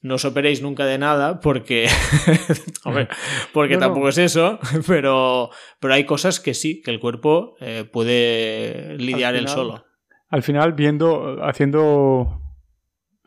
no 0.00 0.14
os 0.14 0.24
operéis 0.24 0.62
nunca 0.62 0.86
de 0.86 0.98
nada 0.98 1.40
porque, 1.40 1.88
porque 3.52 3.78
tampoco 3.78 4.08
es 4.08 4.18
eso, 4.18 4.58
pero, 4.86 5.50
pero 5.80 5.94
hay 5.94 6.04
cosas 6.04 6.40
que 6.40 6.54
sí, 6.54 6.82
que 6.82 6.90
el 6.90 7.00
cuerpo 7.00 7.56
eh, 7.60 7.84
puede 7.84 8.96
lidiar 8.98 9.34
él 9.34 9.48
solo. 9.48 9.84
Al 10.28 10.42
final, 10.42 10.74
viendo, 10.74 11.38
haciendo 11.42 12.40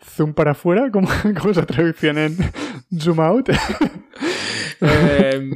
zoom 0.04 0.34
para 0.34 0.52
afuera, 0.52 0.90
¿cómo, 0.92 1.10
cómo 1.38 1.52
es 1.52 1.58
la 1.58 1.66
traducción 1.66 2.18
en 2.18 2.38
zoom 3.00 3.20
out? 3.20 3.50
Eh, 4.84 5.52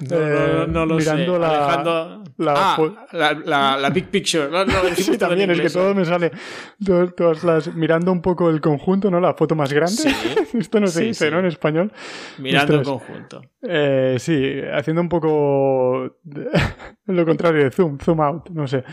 no, 0.00 0.86
lo 0.86 0.96
mirando 0.96 1.34
sé. 1.34 1.40
La, 1.40 2.22
la, 2.38 2.74
ah, 2.76 3.34
la, 3.44 3.76
la, 3.76 3.90
big 3.90 4.06
picture. 4.06 4.48
sí, 4.96 5.18
también, 5.18 5.50
es 5.50 5.60
que 5.60 5.70
todo 5.70 5.94
me 5.94 6.04
sale. 6.04 6.30
Todas, 7.16 7.42
las, 7.42 7.74
mirando 7.74 8.12
un 8.12 8.22
poco 8.22 8.48
el 8.48 8.60
conjunto, 8.60 9.10
¿no? 9.10 9.20
La 9.20 9.34
foto 9.34 9.54
más 9.54 9.72
grande. 9.72 10.02
Esto 10.58 10.80
no 10.80 10.86
se 10.86 11.04
dice, 11.04 11.30
¿no? 11.30 11.40
En 11.40 11.46
español. 11.46 11.92
Mirando 12.38 12.74
el 12.74 12.82
conjunto. 12.82 13.42
Eh, 13.62 14.16
sí, 14.18 14.60
haciendo 14.72 15.02
un 15.02 15.08
poco 15.08 16.18
lo 17.06 17.26
contrario 17.26 17.64
de 17.64 17.70
zoom, 17.70 17.98
zoom 17.98 18.20
out, 18.20 18.50
no 18.50 18.66
sé. 18.66 18.84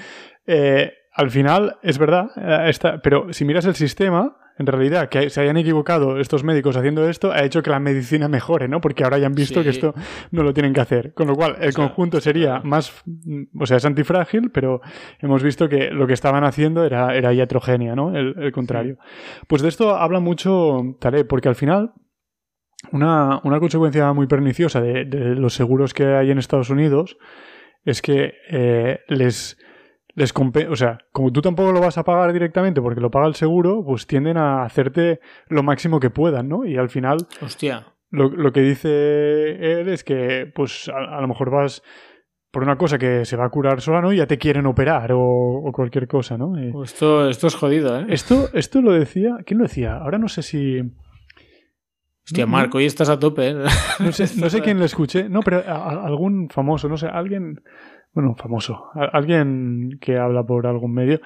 Eh, 0.48 0.92
al 1.14 1.30
final, 1.30 1.78
es 1.82 1.98
verdad, 1.98 2.30
eh, 2.36 2.72
pero 3.02 3.32
si 3.32 3.46
miras 3.46 3.66
el 3.66 3.76
sistema, 3.76 4.38
en 4.58 4.66
realidad, 4.66 5.10
que 5.10 5.30
se 5.30 5.42
hayan 5.42 5.58
equivocado 5.58 6.18
estos 6.18 6.46
médicos 6.46 6.78
haciendo 6.78 7.08
esto 7.10 7.32
ha 7.32 7.44
hecho 7.44 7.62
que 7.62 7.70
la 7.70 7.80
medicina 7.80 8.30
mejore, 8.30 8.70
¿no? 8.70 8.80
Porque 8.80 9.04
ahora 9.04 9.18
ya 9.18 9.28
han 9.28 9.34
visto 9.34 9.62
que 9.62 9.70
esto 9.70 9.94
no 10.32 10.44
lo 10.44 10.54
tienen 10.54 10.74
que 10.74 10.80
hacer. 10.80 11.14
Con 11.14 11.28
lo 11.28 11.36
cual, 11.36 11.58
el 11.60 11.74
conjunto 11.74 12.22
sería 12.22 12.62
más, 12.62 13.04
mm, 13.06 13.44
o 13.60 13.66
sea, 13.66 13.78
es 13.78 13.86
antifrágil, 13.86 14.52
pero 14.52 14.80
hemos 15.20 15.44
visto 15.44 15.68
que 15.68 15.92
lo 15.92 16.08
que 16.08 16.14
estaban 16.14 16.46
haciendo 16.46 16.86
era, 16.86 17.16
era 17.16 17.34
iatrogenia, 17.34 17.96
¿no? 17.96 18.16
El, 18.16 18.52
contrario. 18.54 18.98
Pues 19.48 19.62
de 19.62 19.68
esto 19.68 19.96
habla 19.96 20.22
mucho 20.22 20.96
Taleb, 21.02 21.28
porque 21.28 21.50
al 21.50 21.56
final, 21.56 21.92
una, 22.94 23.42
consecuencia 23.60 24.14
muy 24.14 24.28
perniciosa 24.28 24.80
de, 24.80 25.04
los 25.36 25.54
seguros 25.54 25.94
que 25.94 26.06
hay 26.06 26.32
en 26.32 26.38
Estados 26.38 26.70
Unidos 26.70 27.18
es 27.84 28.02
que 28.02 28.34
eh, 28.50 29.00
les 29.10 29.58
les 30.16 30.34
o 30.70 30.76
sea, 30.76 31.00
como 31.12 31.32
tú 31.32 31.42
tampoco 31.42 31.74
lo 31.74 31.82
vas 31.82 31.98
a 31.98 32.04
pagar 32.06 32.32
directamente 32.32 32.82
porque 32.82 33.02
lo 33.02 33.12
paga 33.12 33.28
el 33.28 33.36
seguro, 33.36 33.84
pues 33.86 34.08
tienden 34.08 34.38
a 34.38 34.64
hacerte 34.64 35.20
lo 35.50 35.62
máximo 35.62 36.00
que 36.00 36.10
puedan, 36.10 36.48
¿no? 36.48 36.66
Y 36.66 36.78
al 36.78 36.90
final, 36.90 37.28
hostia. 37.42 37.86
Lo, 38.12 38.54
que 38.54 38.62
dice 38.62 39.82
él 39.82 39.90
es 39.90 40.06
que, 40.06 40.50
pues, 40.56 40.90
a, 40.90 41.20
lo 41.20 41.28
mejor 41.28 41.50
vas 41.50 41.84
por 42.50 42.64
una 42.64 42.78
cosa 42.78 42.98
que 42.98 43.26
se 43.26 43.36
va 43.36 43.44
a 43.44 43.50
curar 43.50 43.82
sola, 43.82 44.00
¿no? 44.00 44.14
Y 44.14 44.18
ya 44.18 44.26
te 44.26 44.38
quieren 44.38 44.66
operar 44.68 45.12
o, 45.14 45.70
cualquier 45.74 46.08
cosa, 46.08 46.38
¿no? 46.38 46.54
Pues 46.72 46.94
esto, 46.94 47.30
esto 47.30 47.48
es 47.48 47.56
jodido, 47.56 48.00
¿eh? 48.00 48.06
Esto, 48.08 48.48
esto 48.54 48.82
lo 48.82 48.94
decía, 48.94 49.40
¿quién 49.46 49.58
lo 49.58 49.66
decía? 49.66 49.98
Ahora 49.98 50.18
no 50.18 50.30
sé 50.30 50.44
si... 50.44 50.80
Hostia, 52.24 52.46
Marco, 52.46 52.78
hoy 52.78 52.86
estás 52.86 53.10
a 53.10 53.20
tope, 53.20 53.50
¿eh? 53.50 53.56
No 54.00 54.12
sé, 54.14 54.40
no 54.40 54.50
sé 54.50 54.62
quién 54.64 54.80
le 54.80 54.86
escuché, 54.86 55.28
no, 55.28 55.42
pero 55.42 55.62
algún 55.68 56.48
famoso, 56.50 56.88
no 56.88 56.96
sé, 56.96 57.08
alguien 57.08 57.62
bueno, 58.16 58.34
famoso, 58.36 58.90
alguien 58.94 59.98
que 60.00 60.18
habla 60.18 60.44
por 60.44 60.66
algún 60.68 60.94
medio, 60.94 61.20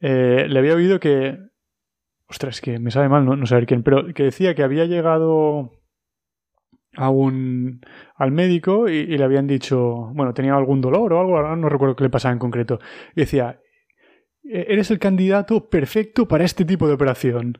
eh, 0.00 0.46
le 0.48 0.58
había 0.58 0.74
oído 0.74 1.00
que, 1.00 1.38
ostras, 2.28 2.60
que 2.60 2.78
me 2.78 2.90
sabe 2.90 3.08
mal 3.08 3.24
no, 3.24 3.46
saber 3.46 3.66
quién, 3.66 3.82
pero 3.82 4.12
que 4.12 4.24
decía 4.24 4.54
que 4.54 4.62
había 4.62 4.84
llegado 4.84 5.72
a 6.94 7.08
un, 7.08 7.80
al 8.16 8.32
médico 8.32 8.88
y, 8.88 8.96
y, 8.96 9.16
le 9.16 9.24
habían 9.24 9.46
dicho, 9.46 10.10
bueno, 10.12 10.34
tenía 10.34 10.54
algún 10.54 10.82
dolor 10.82 11.14
o 11.14 11.20
algo, 11.20 11.56
no 11.56 11.68
recuerdo 11.70 11.96
qué 11.96 12.04
le 12.04 12.10
pasaba 12.10 12.34
en 12.34 12.38
concreto. 12.38 12.80
Y 13.14 13.20
decía, 13.20 13.58
eres 14.48 14.90
el 14.90 14.98
candidato 14.98 15.68
perfecto 15.68 16.26
para 16.26 16.44
este 16.44 16.64
tipo 16.64 16.86
de 16.86 16.94
operación. 16.94 17.58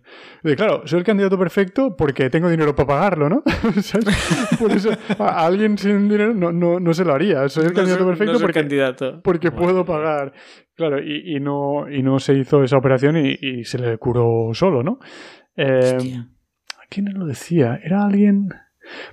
Claro, 0.56 0.82
soy 0.86 1.00
el 1.00 1.04
candidato 1.04 1.38
perfecto 1.38 1.96
porque 1.96 2.30
tengo 2.30 2.48
dinero 2.48 2.74
para 2.74 2.86
pagarlo, 2.86 3.28
¿no? 3.28 3.42
Por 4.58 4.72
eso 4.72 4.90
a 5.18 5.46
alguien 5.46 5.76
sin 5.78 6.08
dinero 6.08 6.34
no, 6.34 6.52
no, 6.52 6.78
no 6.80 6.92
se 6.94 7.04
lo 7.04 7.14
haría. 7.14 7.48
Soy 7.48 7.66
el 7.66 7.72
candidato 7.72 8.06
perfecto 8.06 8.38
porque, 8.40 8.60
candidato. 8.60 9.20
porque 9.22 9.50
puedo 9.50 9.84
pagar. 9.84 10.32
Claro, 10.74 11.02
y, 11.02 11.36
y, 11.36 11.40
no, 11.40 11.90
y 11.90 12.02
no 12.02 12.18
se 12.18 12.34
hizo 12.34 12.62
esa 12.62 12.76
operación 12.76 13.16
y, 13.16 13.36
y 13.40 13.64
se 13.64 13.78
le 13.78 13.96
curó 13.98 14.50
solo, 14.52 14.82
¿no? 14.82 14.98
Eh, 15.56 16.22
¿Quién 16.88 17.12
lo 17.14 17.26
decía? 17.26 17.80
¿Era 17.82 18.04
alguien...? 18.04 18.48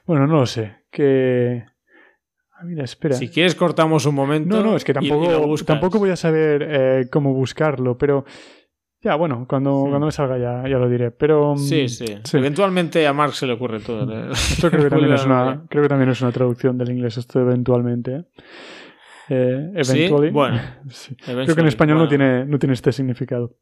Bueno, 0.06 0.28
no 0.28 0.40
lo 0.40 0.46
sé. 0.46 0.84
Que... 0.92 1.66
Ah, 2.64 2.66
mira, 2.66 2.84
espera. 2.86 3.16
Si 3.16 3.28
quieres 3.28 3.56
cortamos 3.56 4.06
un 4.06 4.16
momento. 4.16 4.56
No, 4.56 4.64
no, 4.64 4.76
es 4.78 4.86
que 4.86 4.94
tampoco, 4.94 5.56
tampoco 5.66 6.00
voy 6.00 6.12
a 6.12 6.16
saber 6.16 6.66
eh, 6.70 7.08
cómo 7.12 7.34
buscarlo, 7.34 7.98
pero... 7.98 8.26
Ya, 9.02 9.16
bueno, 9.16 9.46
cuando, 9.50 9.82
cuando 9.90 10.06
me 10.06 10.14
salga 10.14 10.38
ya, 10.38 10.64
ya 10.64 10.78
lo 10.78 10.88
diré. 10.88 11.12
Pero. 11.12 11.58
Sí, 11.58 11.90
sí, 11.90 12.06
Eventualmente 12.32 13.06
a 13.06 13.12
Mark 13.12 13.34
se 13.34 13.46
le 13.46 13.52
ocurre 13.52 13.82
todo. 13.82 14.10
¿eh? 14.10 14.30
Esto 14.32 14.70
creo 14.72 14.84
que, 14.84 14.90
también 14.92 15.12
es 15.12 15.26
una, 15.26 15.66
creo 15.68 15.84
que 15.84 15.90
también 15.90 16.10
es 16.10 16.22
una 16.22 16.32
traducción 16.32 16.78
del 16.78 16.92
inglés, 16.92 17.18
esto 17.18 17.42
eventualmente. 17.42 18.16
¿eh? 18.16 18.26
Eh, 19.28 19.72
eventually. 19.76 20.30
Bueno, 20.30 20.58
creo 21.26 21.54
que 21.54 21.62
en 21.62 21.68
español 21.68 21.98
no, 21.98 22.08
tiene, 22.08 22.46
no 22.46 22.58
tiene 22.58 22.76
este 22.76 22.94
significado. 22.94 23.58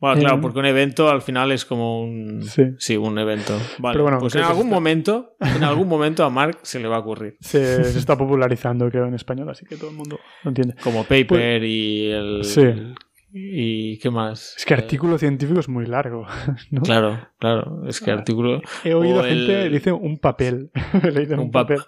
Bueno, 0.00 0.20
claro, 0.20 0.40
porque 0.40 0.60
un 0.60 0.66
evento 0.66 1.08
al 1.08 1.22
final 1.22 1.50
es 1.50 1.64
como 1.64 2.02
un. 2.02 2.44
Sí, 2.78 2.96
un 2.96 3.18
evento. 3.18 3.58
Vale, 3.78 3.94
Pero 3.94 4.04
bueno, 4.04 4.18
pues 4.18 4.34
en 4.36 4.42
algún 4.42 4.68
momento, 4.68 5.36
en 5.40 5.64
algún 5.64 5.88
momento 5.88 6.24
a 6.24 6.30
Mark 6.30 6.58
se 6.62 6.78
le 6.78 6.86
va 6.86 6.96
a 6.96 7.00
ocurrir. 7.00 7.36
Se, 7.40 7.82
se, 7.84 7.98
está 7.98 8.16
popularizando, 8.16 8.88
creo, 8.90 9.06
en 9.06 9.14
español, 9.14 9.50
así 9.50 9.66
que 9.66 9.76
todo 9.76 9.90
el 9.90 9.96
mundo 9.96 10.20
lo 10.44 10.48
entiende. 10.50 10.74
Como 10.82 11.02
Paper 11.02 11.26
pues 11.26 11.62
y 11.64 12.10
el. 12.10 12.44
Sí. 12.44 12.94
¿Y 13.30 13.98
qué 13.98 14.10
más? 14.10 14.54
Es 14.56 14.64
que 14.64 14.74
artículo 14.74 15.18
científico 15.18 15.60
es 15.60 15.68
muy 15.68 15.86
largo. 15.86 16.26
¿no? 16.70 16.82
Claro, 16.82 17.28
claro. 17.38 17.82
Es 17.86 18.00
que 18.00 18.10
artículo. 18.10 18.62
He 18.84 18.94
oído 18.94 19.22
gente 19.22 19.46
que 19.46 19.68
dice 19.68 19.92
un 19.92 20.18
papel. 20.18 20.70
un, 21.36 21.50
papel. 21.50 21.78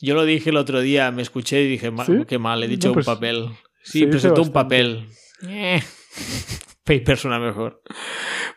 Yo 0.00 0.14
lo 0.14 0.24
dije 0.24 0.50
el 0.50 0.56
otro 0.56 0.80
día, 0.80 1.10
me 1.10 1.22
escuché 1.22 1.62
y 1.62 1.68
dije, 1.68 1.92
qué 2.26 2.38
mal, 2.38 2.62
he 2.62 2.68
dicho 2.68 2.88
un 2.88 2.94
pues, 2.94 3.06
papel. 3.06 3.48
Sí, 3.82 4.06
presentó 4.06 4.42
un 4.42 4.52
papel. 4.52 5.08
Paper 6.84 7.16
suena 7.16 7.38
mejor. 7.38 7.82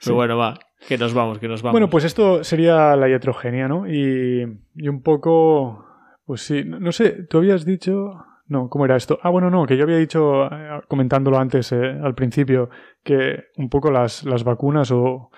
Pero 0.04 0.16
bueno, 0.16 0.38
va, 0.38 0.60
que 0.88 0.98
nos 0.98 1.14
vamos, 1.14 1.40
que 1.40 1.48
nos 1.48 1.62
vamos. 1.62 1.74
Bueno, 1.74 1.90
pues 1.90 2.04
esto 2.04 2.44
sería 2.44 2.96
la 2.96 3.10
iatrogenia, 3.10 3.68
¿no? 3.68 3.88
Y, 3.88 4.46
y 4.76 4.88
un 4.88 5.02
poco. 5.02 5.86
Pues 6.26 6.42
sí, 6.42 6.64
no 6.66 6.92
sé, 6.92 7.26
tú 7.30 7.38
habías 7.38 7.66
dicho. 7.66 8.14
No, 8.48 8.70
¿cómo 8.70 8.86
era 8.86 8.96
esto? 8.96 9.18
Ah, 9.24 9.30
bueno, 9.30 9.50
no, 9.50 9.66
que 9.66 9.76
yo 9.76 9.84
había 9.84 9.98
dicho, 9.98 10.46
eh, 10.46 10.82
comentándolo 10.88 11.40
antes 11.40 11.72
eh, 11.72 11.98
al 12.04 12.14
principio, 12.14 12.70
que 13.04 13.46
un 13.58 13.70
poco 13.70 13.90
las, 13.90 14.24
las 14.24 14.44
vacunas 14.44 14.92
o, 14.92 15.32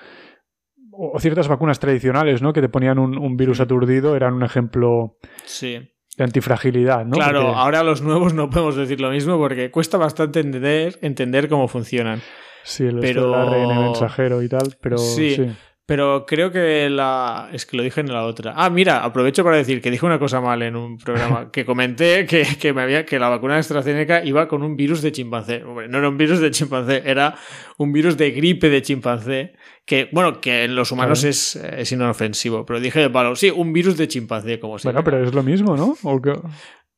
o, 0.91 1.19
ciertas 1.19 1.47
vacunas 1.47 1.79
tradicionales, 1.79 2.41
¿no? 2.41 2.51
Que 2.51 2.59
te 2.59 2.67
ponían 2.67 2.99
un, 2.99 3.37
virus 3.37 3.61
aturdido, 3.61 4.15
eran 4.17 4.33
un 4.33 4.43
ejemplo 4.43 5.17
sí. 5.45 5.89
de 6.17 6.23
antifragilidad, 6.23 7.05
¿no? 7.05 7.15
Claro, 7.15 7.55
ahora 7.55 7.81
los 7.83 8.01
nuevos 8.01 8.33
no 8.33 8.49
podemos 8.49 8.75
decir 8.75 8.99
lo 8.99 9.11
mismo 9.11 9.37
porque 9.37 9.71
cuesta 9.71 9.97
bastante 9.97 10.41
entender, 10.41 10.99
entender 11.01 11.47
cómo 11.47 11.69
funcionan. 11.69 12.21
Sí, 12.67 12.83
el 12.83 12.99
pero... 12.99 13.33
ARN 13.33 13.79
mensajero 13.79 14.43
y 14.43 14.49
tal, 14.49 14.75
pero 14.81 14.97
sí. 14.97 15.37
Pero 15.85 16.25
creo 16.25 16.51
que 16.51 16.89
la. 16.89 17.49
Es 17.53 17.65
que 17.65 17.77
lo 17.77 17.83
dije 17.83 18.01
en 18.01 18.11
la 18.11 18.25
otra. 18.25 18.53
Ah, 18.57 18.69
mira, 18.69 19.05
aprovecho 19.05 19.45
para 19.45 19.55
decir 19.55 19.81
que 19.81 19.89
dije 19.89 20.05
una 20.05 20.19
cosa 20.19 20.41
mal 20.41 20.61
en 20.61 20.75
un 20.75 20.97
programa. 20.97 21.49
que 21.49 21.63
comenté 21.63 22.25
que, 22.25 22.45
que, 22.59 22.73
me 22.73 22.81
había, 22.81 23.05
que 23.05 23.17
la 23.17 23.29
vacuna 23.29 23.53
de 23.53 23.61
AstraZeneca 23.61 24.25
iba 24.25 24.49
con 24.49 24.63
un 24.63 24.75
virus 24.75 25.01
de 25.01 25.13
chimpancé. 25.13 25.61
no 25.61 25.97
era 25.97 26.09
un 26.09 26.17
virus 26.17 26.41
de 26.41 26.51
chimpancé, 26.51 27.03
era 27.05 27.35
un 27.77 27.93
virus 27.93 28.17
de 28.17 28.31
gripe 28.31 28.69
de 28.69 28.81
chimpancé. 28.81 29.53
Que, 29.85 30.09
bueno, 30.11 30.41
que 30.41 30.65
en 30.65 30.75
los 30.75 30.91
humanos 30.91 31.23
es, 31.23 31.55
es, 31.55 31.89
inofensivo. 31.93 32.65
Pero 32.65 32.81
dije, 32.81 33.07
bueno, 33.07 33.37
sí, 33.37 33.49
un 33.49 33.71
virus 33.71 33.95
de 33.95 34.09
chimpancé, 34.09 34.59
como 34.59 34.75
Bueno, 34.83 35.05
pero 35.05 35.23
es 35.23 35.33
lo 35.33 35.41
mismo, 35.41 35.77
¿no? 35.77 35.95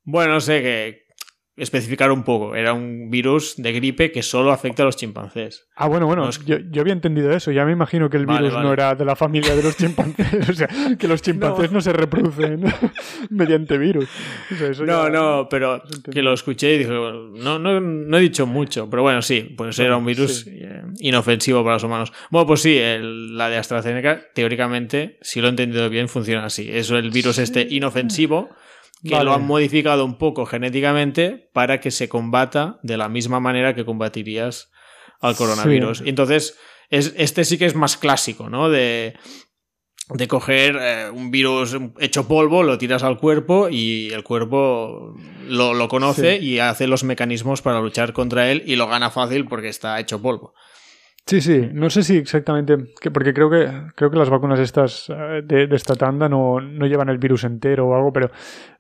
Bueno, 0.04 0.34
no 0.34 0.42
sé, 0.42 0.64
que, 0.64 1.04
especificar 1.60 2.12
un 2.12 2.24
poco. 2.24 2.56
Era 2.56 2.74
un 2.74 3.10
virus 3.10 3.56
de 3.58 3.72
gripe 3.72 4.12
que 4.12 4.24
solo 4.24 4.52
afecta 4.52 4.84
a 4.84 4.86
los 4.86 4.96
chimpancés. 4.96 5.68
Ah, 5.76 5.88
bueno, 5.88 6.08
bueno, 6.08 6.30
yo, 6.46 6.58
había 6.82 6.94
entendido 6.94 7.32
eso. 7.32 7.52
Ya 7.52 7.66
me 7.66 7.72
imagino 7.72 8.10
que 8.10 8.18
el 8.18 8.26
virus 8.26 8.54
no 8.54 8.74
era 8.74 8.96
de 8.96 9.06
la 9.06 9.16
familia 9.16 9.56
de 9.56 9.64
los 9.64 9.78
chimpancés. 9.78 10.50
o 10.50 10.54
sea, 10.54 10.70
que 10.98 11.08
los 11.08 11.22
chimpancés 11.22 11.72
no, 11.72 11.82
se 11.82 11.94
reproducen 11.94 12.64
mediante 13.30 13.78
virus. 13.78 14.10
no, 14.86 15.10
no, 15.10 15.48
pero 15.50 15.82
que 16.12 16.22
lo 16.22 16.34
escuché 16.34 16.76
y 16.76 16.78
dije, 16.80 16.92
no, 16.92 17.60
no, 17.60 17.80
no 17.80 18.18
he 18.18 18.22
dicho 18.22 18.46
mucho, 18.46 18.90
pero 18.90 19.04
bueno, 19.04 19.22
sí, 19.22 19.54
pues 19.58 19.78
era 19.80 19.98
un 19.98 20.06
virus 20.06 20.48
eh, 20.48 20.84
inofensivo 21.00 21.64
para 21.64 21.76
los 21.76 21.84
humanos. 21.84 22.14
Bueno, 22.30 22.48
pues 22.48 22.62
sí, 22.62 22.80
la 22.80 23.50
de 23.50 23.58
AstraZeneca, 23.58 24.22
teóricamente, 24.34 25.18
si 25.22 25.42
lo 25.42 25.48
he 25.48 25.50
entendido 25.50 25.90
bien, 25.90 26.08
funciona 26.10 26.46
así. 26.46 26.70
Es 26.72 26.90
el 26.92 27.10
virus 27.12 27.38
este 27.38 27.68
inofensivo 27.70 28.50
que 29.04 29.24
lo 29.24 29.34
han 29.34 29.46
modificado 29.46 30.06
un 30.06 30.18
poco 30.18 30.46
genéticamente 30.46 31.50
para 31.54 31.80
que 31.80 31.92
se 31.92 32.10
combata 32.10 32.80
de 32.84 32.98
la 32.98 33.10
misma 33.10 33.40
manera 33.40 33.76
que 33.76 33.86
combatirías 33.86 34.72
al 35.22 35.36
coronavirus. 35.36 36.04
Entonces, 36.06 36.58
es, 36.90 37.14
este 37.18 37.46
sí 37.46 37.58
que 37.58 37.66
es 37.66 37.76
más 37.76 37.98
clásico, 37.98 38.50
¿no? 38.50 38.70
De, 38.70 39.16
de 40.10 40.28
coger 40.28 40.78
eh, 40.80 41.10
un 41.12 41.32
virus 41.32 41.78
hecho 42.00 42.28
polvo, 42.28 42.64
lo 42.64 42.78
tiras 42.78 43.04
al 43.04 43.20
cuerpo 43.20 43.70
y 43.70 44.10
el 44.12 44.24
cuerpo 44.24 45.16
lo, 45.48 45.74
lo 45.74 45.88
conoce 45.88 46.38
y 46.38 46.60
hace 46.60 46.88
los 46.88 47.04
mecanismos 47.04 47.62
para 47.62 47.80
luchar 47.80 48.14
contra 48.14 48.52
él 48.52 48.64
y 48.66 48.76
lo 48.76 48.88
gana 48.88 49.12
fácil 49.12 49.46
porque 49.46 49.70
está 49.70 50.00
hecho 50.00 50.22
polvo. 50.22 50.54
Sí, 51.30 51.42
sí, 51.42 51.70
no 51.72 51.92
sé 51.92 52.02
si 52.02 52.18
exactamente, 52.18 52.76
porque 53.14 53.36
creo 53.36 53.52
que 53.52 53.70
creo 53.94 54.10
que 54.10 54.18
las 54.18 54.32
vacunas 54.32 54.60
estas 54.60 55.12
eh, 55.16 55.44
de, 55.46 55.68
esta 55.76 55.94
tanda 55.94 56.28
no, 56.28 56.60
no, 56.60 56.88
llevan 56.88 57.10
el 57.10 57.20
virus 57.20 57.44
entero 57.44 57.88
o 57.88 57.94
algo, 57.96 58.12
pero 58.12 58.32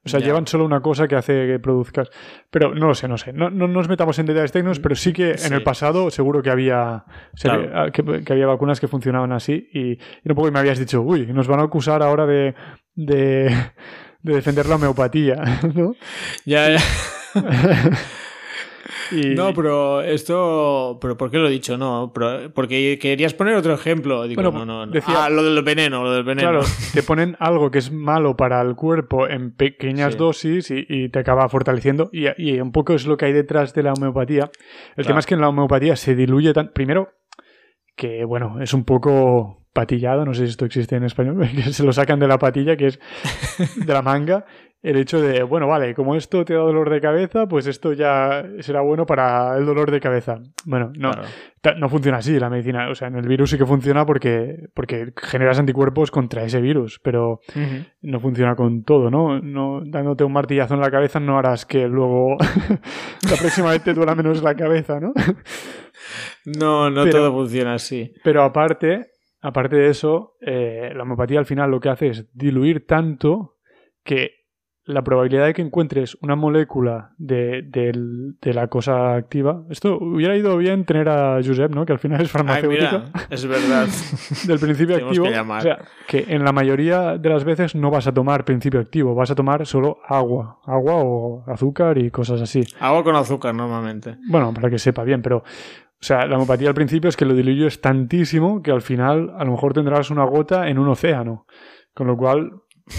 o 0.03 0.09
sea, 0.09 0.19
llevan 0.19 0.47
solo 0.47 0.65
una 0.65 0.81
cosa 0.81 1.07
que 1.07 1.15
hace 1.15 1.45
que 1.45 1.59
produzcas. 1.59 2.09
Pero 2.49 2.73
no 2.73 2.87
lo 2.87 2.95
sé, 2.95 3.07
no 3.07 3.19
sé. 3.19 3.33
No, 3.33 3.51
no 3.51 3.67
nos 3.67 3.87
metamos 3.87 4.17
en 4.17 4.25
detalles 4.25 4.51
técnicos, 4.51 4.79
pero 4.79 4.95
sí 4.95 5.13
que 5.13 5.35
en 5.45 5.53
el 5.53 5.61
pasado 5.61 6.09
seguro 6.09 6.41
que 6.41 6.49
había 6.49 7.05
que, 7.93 8.33
había 8.33 8.47
vacunas 8.47 8.79
que 8.79 8.87
funcionaban 8.87 9.31
así 9.31 9.69
y, 9.71 9.91
y 9.91 9.99
un 10.25 10.35
poco 10.35 10.51
me 10.51 10.57
habías 10.57 10.79
dicho, 10.79 11.01
uy, 11.01 11.27
nos 11.27 11.47
van 11.47 11.59
a 11.59 11.63
acusar 11.65 12.01
ahora 12.01 12.25
de, 12.25 12.55
de, 12.95 13.55
de 14.23 14.33
defender 14.33 14.65
la 14.65 14.77
homeopatía, 14.77 15.35
¿no? 15.75 15.93
Ya, 16.45 16.71
ya. 16.71 16.79
No, 19.35 19.53
pero 19.53 20.01
esto. 20.01 20.97
¿Pero 21.01 21.17
por 21.17 21.29
qué 21.31 21.37
lo 21.37 21.47
he 21.47 21.51
dicho? 21.51 21.77
No, 21.77 22.11
porque 22.53 22.97
querías 23.01 23.33
poner 23.33 23.55
otro 23.55 23.73
ejemplo. 23.73 24.27
Digo, 24.27 24.41
no, 24.41 24.65
no, 24.65 24.85
no. 24.85 24.93
ah, 25.05 25.29
lo 25.29 25.43
del 25.43 25.63
veneno, 25.63 26.03
lo 26.03 26.11
del 26.11 26.23
veneno. 26.23 26.49
Claro, 26.49 26.65
te 26.93 27.03
ponen 27.09 27.35
algo 27.39 27.71
que 27.71 27.79
es 27.79 27.91
malo 27.91 28.35
para 28.35 28.61
el 28.61 28.75
cuerpo 28.75 29.27
en 29.27 29.51
pequeñas 29.51 30.17
dosis 30.17 30.71
y, 30.71 31.09
te 31.09 31.19
acaba 31.19 31.47
fortaleciendo. 31.49 32.09
Y, 32.11 32.59
un 32.59 32.71
poco 32.71 32.93
es 32.93 33.05
lo 33.05 33.17
que 33.17 33.25
hay 33.25 33.33
detrás 33.33 33.73
de 33.73 33.83
la 33.83 33.93
homeopatía. 33.93 34.49
El 34.95 35.05
tema 35.05 35.19
es 35.19 35.25
que 35.25 35.35
en 35.35 35.41
la 35.41 35.49
homeopatía 35.49 35.95
se 35.95 36.15
diluye 36.15 36.53
tan. 36.53 36.71
Primero, 36.73 37.13
que 37.95 38.23
bueno, 38.25 38.61
es 38.61 38.73
un 38.73 38.85
poco 38.85 39.59
patillado, 39.73 40.25
no 40.25 40.33
sé 40.33 40.45
si 40.45 40.51
esto 40.51 40.65
existe 40.65 40.95
en 40.95 41.03
español, 41.03 41.47
que 41.55 41.73
se 41.73 41.83
lo 41.83 41.93
sacan 41.93 42.19
de 42.19 42.27
la 42.27 42.37
patilla, 42.37 42.75
que 42.75 42.87
es 42.87 42.99
de 43.75 43.93
la 43.93 44.01
manga, 44.01 44.45
el 44.81 44.95
hecho 44.95 45.19
de, 45.19 45.43
bueno, 45.43 45.67
vale, 45.67 45.93
como 45.93 46.15
esto 46.15 46.45
te 46.45 46.53
da 46.53 46.61
dolor 46.61 46.89
de 46.89 47.01
cabeza, 47.01 47.47
pues 47.47 47.67
esto 47.67 47.91
ya 47.91 48.45
será 48.59 48.79
bueno 48.79 49.05
para 49.05 49.57
el 49.57 49.65
dolor 49.65 49.91
de 49.91 49.99
cabeza. 49.99 50.39
Bueno, 50.65 50.93
no, 50.97 51.11
no 51.77 51.89
funciona 51.89 52.19
así 52.19 52.39
la 52.39 52.49
medicina. 52.49 52.89
O 52.89 52.95
sea, 52.95 53.09
en 53.09 53.17
el 53.17 53.27
virus 53.27 53.49
sí 53.49 53.57
que 53.57 53.65
funciona 53.65 54.05
porque, 54.05 54.69
porque 54.73 55.11
generas 55.17 55.59
anticuerpos 55.59 56.11
contra 56.11 56.43
ese 56.43 56.61
virus, 56.61 56.99
pero 57.03 57.41
no 58.01 58.19
funciona 58.21 58.55
con 58.55 58.83
todo, 58.83 59.11
¿no? 59.11 59.41
no 59.41 59.81
Dándote 59.83 60.23
un 60.23 60.31
martillazo 60.31 60.75
en 60.75 60.81
la 60.81 60.91
cabeza 60.91 61.19
no 61.19 61.37
harás 61.37 61.65
que 61.65 61.85
luego 61.87 62.37
la 63.29 63.35
próxima 63.37 63.71
vez 63.71 63.83
te 63.83 63.93
duela 63.93 64.15
menos 64.15 64.41
la 64.41 64.55
cabeza, 64.55 65.01
¿no? 65.01 65.11
no, 66.45 66.89
no 66.89 67.09
todo 67.09 67.33
funciona 67.33 67.73
así. 67.73 68.13
Pero 68.23 68.43
aparte, 68.43 69.07
aparte 69.41 69.75
de 69.75 69.89
eso, 69.89 70.37
eh, 70.39 70.93
la 70.95 71.03
homeopatía 71.03 71.39
al 71.39 71.45
final 71.45 71.69
lo 71.69 71.81
que 71.81 71.89
hace 71.89 72.07
es 72.07 72.29
diluir 72.33 72.87
tanto 72.87 73.57
que 74.05 74.38
la 74.89 75.03
probabilidad 75.03 75.45
de 75.45 75.53
que 75.53 75.61
encuentres 75.61 76.17
una 76.21 76.35
molécula 76.35 77.11
de, 77.17 78.33
la 78.41 78.67
cosa 78.67 79.15
activa. 79.15 79.63
Esto 79.69 79.97
hubiera 79.99 80.35
ido 80.35 80.57
bien 80.57 80.83
tener 80.83 81.07
a 81.09 81.39
Josep, 81.45 81.73
¿no? 81.73 81.85
Que 81.85 81.93
al 81.93 81.99
final 81.99 82.21
es 82.21 82.31
farmacéutico. 82.31 83.03
es 83.29 83.45
verdad. 83.45 83.87
del 84.47 84.59
principio 84.59 84.95
activo. 84.95 85.27
o 85.27 85.61
sea, 85.61 85.79
que 86.07 86.25
en 86.29 86.43
la 86.43 86.51
mayoría 86.51 87.17
de 87.17 87.29
las 87.29 87.43
veces 87.43 87.75
no 87.75 87.91
vas 87.91 88.07
a 88.07 88.13
tomar 88.13 88.45
principio 88.45 88.79
activo, 88.79 89.13
vas 89.13 89.29
a 89.29 89.35
tomar 89.35 89.65
solo 89.67 89.99
agua. 90.07 90.59
Agua 90.65 90.95
o 90.95 91.43
azúcar 91.47 91.99
y 91.99 92.09
cosas 92.09 92.41
así. 92.41 92.63
Agua 92.79 93.03
con 93.03 93.15
azúcar 93.15 93.53
normalmente. 93.53 94.17
Bueno, 94.27 94.53
para 94.53 94.69
que 94.69 94.79
sepa 94.79 95.03
bien, 95.03 95.21
pero. 95.21 95.43
O 96.01 96.05
sea, 96.05 96.25
la 96.25 96.37
homopatía 96.37 96.69
al 96.69 96.73
principio 96.73 97.09
es 97.09 97.17
que 97.17 97.25
lo 97.25 97.33
diluyes 97.33 97.81
tantísimo 97.81 98.63
que 98.63 98.71
al 98.71 98.81
final 98.81 99.33
a 99.37 99.43
lo 99.43 99.51
mejor 99.51 99.73
tendrás 99.73 100.09
una 100.09 100.23
gota 100.23 100.69
en 100.69 100.79
un 100.79 100.87
océano. 100.87 101.45
Con 101.93 102.07
lo 102.07 102.15
cual, 102.15 102.53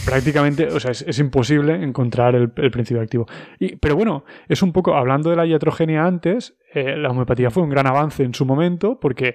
prácticamente, 0.04 0.66
o 0.66 0.80
sea, 0.80 0.90
es, 0.92 1.18
imposible 1.18 1.74
encontrar 1.82 2.34
el, 2.34 2.50
principio 2.50 3.02
activo. 3.02 3.26
Y, 3.58 3.76
pero 3.76 3.96
bueno, 3.96 4.24
es 4.48 4.62
un 4.62 4.72
poco, 4.72 4.94
hablando 4.94 5.30
de 5.30 5.36
la 5.36 5.46
iatrogenia 5.46 6.04
antes, 6.04 6.56
eh, 6.74 6.96
la 6.96 7.10
homeopatía 7.10 7.50
fue 7.50 7.62
un 7.62 7.70
gran 7.70 7.86
avance 7.86 8.22
en 8.22 8.34
su 8.34 8.44
momento 8.46 8.98
porque 9.00 9.34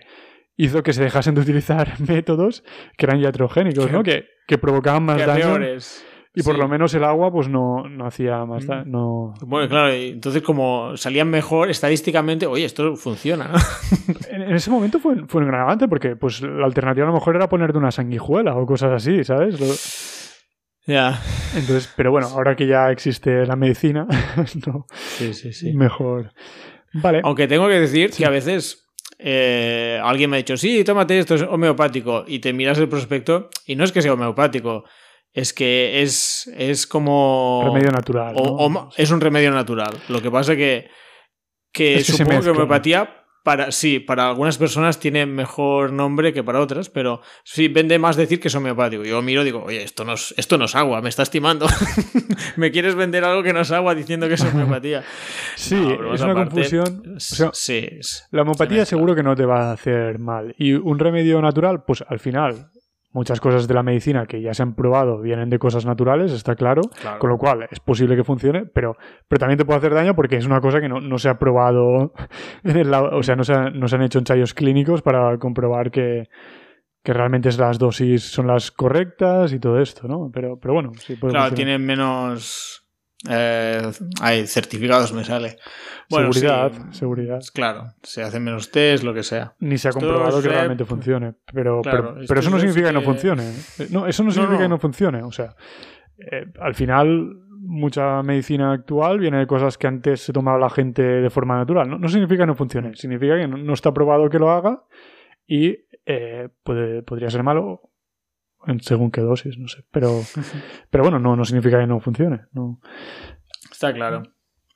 hizo 0.58 0.84
que 0.84 0.94
se 0.94 1.04
dejasen 1.04 1.36
de 1.36 1.42
utilizar 1.42 1.94
métodos 2.08 2.64
que 2.98 3.06
eran 3.06 3.20
iatrogénicos, 3.20 3.92
¿no? 3.92 4.04
Que, 4.04 4.26
que 4.48 4.58
provocaban 4.58 5.04
más 5.04 5.26
daño. 5.26 5.58
Y 6.38 6.44
por 6.44 6.56
Sí. 6.56 6.60
lo 6.60 6.68
menos 6.68 6.94
el 6.94 7.06
agua, 7.06 7.32
pues 7.32 7.48
no, 7.48 7.88
no 7.88 8.06
hacía 8.06 8.44
más. 8.44 8.68
da- 8.68 8.84
No... 8.86 9.34
Bueno, 9.46 9.70
claro, 9.70 9.90
entonces 9.94 10.42
como 10.42 10.98
salían 10.98 11.30
mejor 11.30 11.70
estadísticamente, 11.70 12.46
oye, 12.46 12.66
esto 12.66 12.98
funciona, 12.98 13.52
en 14.30 14.54
ese 14.54 14.70
momento 14.70 15.00
fue, 15.00 15.26
fue 15.28 15.42
un 15.44 15.48
gran 15.48 15.62
avance 15.62 15.88
porque 15.88 16.18
pues, 16.18 16.42
la 16.42 16.66
alternativa 16.66 17.06
a 17.06 17.08
lo 17.08 17.14
mejor 17.14 17.38
era 17.38 17.48
ponerte 17.48 17.78
una 17.78 17.90
sanguijuela 17.90 18.54
o 18.58 18.66
cosas 18.66 18.92
así, 18.92 19.24
¿sabes? 19.24 19.58
Lo- 19.62 20.15
ya. 20.86 21.20
Entonces, 21.56 21.92
pero 21.96 22.12
bueno, 22.12 22.28
ahora 22.28 22.56
que 22.56 22.68
ya 22.68 22.92
existe 22.92 23.46
la 23.46 23.56
medicina, 23.56 24.08
no, 24.68 24.86
Sí, 25.18 25.34
sí, 25.34 25.54
sí. 25.54 25.74
mejor. 25.74 26.32
Vale. 26.94 27.22
Aunque 27.24 27.48
tengo 27.48 27.68
que 27.68 27.80
decir 27.80 28.12
que 28.12 28.26
a 28.26 28.30
veces 28.30 28.88
eh, 29.20 30.00
alguien 30.04 30.30
me 30.30 30.38
ha 30.38 30.40
dicho, 30.40 30.58
sí, 30.58 30.84
tómate 30.84 31.18
esto, 31.20 31.36
es 31.36 31.42
homeopático, 31.44 32.24
y 32.28 32.40
te 32.40 32.54
miras 32.54 32.78
el 32.78 32.88
prospecto, 32.90 33.50
y 33.66 33.76
no 33.76 33.84
es 33.84 33.92
que 33.92 34.02
sea 34.02 34.14
homeopático, 34.14 34.84
es 35.34 35.54
que 35.54 36.02
es, 36.02 36.50
es 36.56 36.88
como... 36.88 37.64
Remedio 37.66 37.92
natural. 37.92 38.34
o- 38.38 38.44
¿no? 38.46 38.52
o 38.54 38.70
ma- 38.70 38.90
es 38.96 39.12
un 39.12 39.20
remedio 39.22 39.52
natural. 39.52 39.94
Lo 40.10 40.22
que 40.22 40.32
pasa 40.32 40.56
que, 40.56 40.90
que 41.74 41.96
Es 41.96 42.06
que 42.08 42.14
supongo 42.14 42.42
que 42.42 42.50
homeopatía, 42.52 43.25
para, 43.46 43.72
sí, 43.72 44.00
para 44.00 44.28
algunas 44.28 44.58
personas 44.58 45.00
tiene 45.00 45.28
mejor 45.28 45.94
nombre 45.94 46.34
que 46.34 46.44
para 46.44 46.60
otras, 46.60 46.90
pero 46.90 47.22
sí 47.44 47.68
vende 47.68 48.00
más 48.00 48.16
decir 48.16 48.40
que 48.40 48.48
es 48.48 48.56
homeopático. 48.56 49.04
Yo 49.04 49.22
miro 49.22 49.44
y 49.44 49.46
digo, 49.46 49.64
oye, 49.64 49.84
esto 49.84 50.04
no 50.04 50.14
es, 50.14 50.34
esto 50.36 50.58
no 50.58 50.66
es 50.66 50.74
agua, 50.76 51.00
me 51.04 51.10
estás 51.10 51.30
timando. 51.30 51.68
me 52.58 52.72
quieres 52.72 52.96
vender 52.96 53.24
algo 53.24 53.44
que 53.44 53.54
no 53.54 53.62
es 53.62 53.72
agua 53.72 53.94
diciendo 53.94 54.28
que 54.28 54.34
es 54.34 54.42
homeopatía. 54.42 55.04
Sí, 55.56 55.76
No, 55.76 56.14
es 56.16 56.22
una 56.22 56.32
aparte, 56.34 56.54
confusión. 56.56 57.14
O 57.16 57.20
sea, 57.20 57.52
sí, 57.54 57.88
es- 58.00 58.28
la 58.32 58.42
homeopatía 58.42 58.84
seguro 58.84 59.14
que 59.16 59.22
no 59.24 59.36
te 59.36 59.46
va 59.46 59.70
a 59.70 59.74
hacer 59.74 60.18
mal. 60.18 60.56
Y 60.58 60.74
un 60.74 60.98
remedio 60.98 61.40
natural, 61.42 61.84
pues 61.86 62.04
al 62.08 62.20
final, 62.20 62.72
muchas 63.16 63.40
cosas 63.40 63.68
de 63.68 63.74
la 63.74 63.82
medicina 63.82 64.26
que 64.28 64.42
ya 64.42 64.54
se 64.54 64.62
han 64.62 64.76
probado 64.76 65.22
vienen 65.22 65.50
de 65.50 65.58
cosas 65.58 65.86
naturales, 65.86 66.32
está 66.34 66.56
claro. 66.56 66.82
claro. 67.02 67.18
Con 67.20 67.30
lo 67.32 67.38
cual 67.38 67.66
es 67.72 67.80
posible 67.80 68.16
que 68.16 68.24
funcione, 68.24 68.66
pero, 68.66 68.98
pero 69.28 69.40
también 69.40 69.58
te 69.58 69.66
puede 69.66 69.78
hacer 69.80 69.94
daño 69.94 70.16
porque 70.16 70.36
es 70.36 70.46
una 70.46 70.60
cosa 70.62 70.82
que 70.82 70.90
no, 70.90 71.00
no 71.02 71.18
se 71.18 71.30
ha 71.30 71.40
probado 71.40 72.14
en 72.64 72.78
el 72.78 72.90
lab- 72.92 73.14
o 73.14 73.24
sea, 73.24 73.36
no 73.36 73.44
se, 73.44 73.54
ha- 73.54 73.70
no 73.72 73.88
se 73.88 73.96
han 73.96 74.04
hecho 74.04 74.20
ensayos 74.20 74.54
clínicos 74.54 75.02
para 75.02 75.38
comprobar 75.40 75.90
que, 75.92 76.28
que 77.04 77.14
realmente 77.14 77.50
es- 77.50 77.58
las 77.58 77.80
dosis 77.80 78.24
son 78.30 78.48
las 78.48 78.70
correctas 78.72 79.54
y 79.54 79.60
todo 79.60 79.80
esto, 79.80 80.08
¿no? 80.08 80.30
Pero, 80.34 80.60
pero 80.60 80.74
bueno, 80.74 80.92
sí 80.98 81.16
puede 81.16 81.32
Claro, 81.32 81.48
funcionar. 81.50 81.56
tienen 81.56 81.86
menos. 81.86 82.85
Eh, 83.30 83.92
hay 84.22 84.48
certificados, 84.48 85.14
me 85.14 85.24
sale. 85.24 85.58
Bueno, 86.10 86.32
seguridad, 86.32 86.72
sí, 86.72 87.00
seguridad. 87.00 87.44
claro, 87.54 87.94
se 88.04 88.22
hacen 88.22 88.44
menos 88.44 88.70
test, 88.70 89.04
lo 89.04 89.14
que 89.14 89.24
sea. 89.24 89.54
Ni 89.60 89.78
se 89.78 89.90
ha 89.90 89.92
comprobado 89.92 90.42
que 90.42 90.50
realmente 90.50 90.86
funcione. 90.86 91.34
Pero, 91.54 91.82
Claro, 91.82 92.16
pero, 92.28 92.40
eso 92.40 92.50
es 92.50 92.52
no 92.52 92.60
significa 92.60 92.88
que 92.88 92.94
no 92.94 93.02
funcione. 93.02 93.52
No, 93.90 94.08
eso 94.08 94.24
no 94.24 94.32
significa 94.32 94.60
no. 94.60 94.66
que 94.66 94.70
no 94.70 94.78
funcione. 94.78 95.24
O 95.24 95.32
sea, 95.32 95.56
eh, 96.18 96.46
al 96.60 96.76
final, 96.76 97.38
mucha 97.50 98.22
medicina 98.22 98.72
actual 98.74 99.20
viene 99.20 99.40
de 99.40 99.48
cosas 99.48 99.78
que 99.78 99.88
antes 99.88 100.22
se 100.22 100.34
tomaba 100.34 100.60
la 100.60 100.70
gente 100.70 101.02
de 101.02 101.30
forma 101.30 101.58
natural. 101.58 101.90
No, 101.90 101.98
no 101.98 102.08
significa 102.10 102.44
que 102.44 102.48
no 102.48 102.56
funcione. 102.56 102.96
Significa 102.96 103.38
que 103.38 103.48
no, 103.48 103.58
no 103.58 103.74
está 103.74 103.94
probado 103.94 104.30
que 104.30 104.40
lo 104.40 104.52
haga 104.52 104.84
y 105.48 105.78
eh, 106.06 106.50
puede, 106.64 107.02
podría 107.04 107.30
ser 107.30 107.44
malo 107.44 107.90
en 108.68 108.80
según 108.82 109.12
qué 109.12 109.22
dosis, 109.22 109.58
no 109.58 109.68
sé. 109.68 109.84
Pero, 109.92 110.22
pero 110.90 111.04
bueno, 111.04 111.20
no, 111.20 111.36
no 111.36 111.46
significa 111.46 111.80
que 111.80 111.88
no 111.88 112.00
funcione. 112.00 112.42
No. 112.54 112.80
Está 113.72 113.94
claro. 113.94 114.24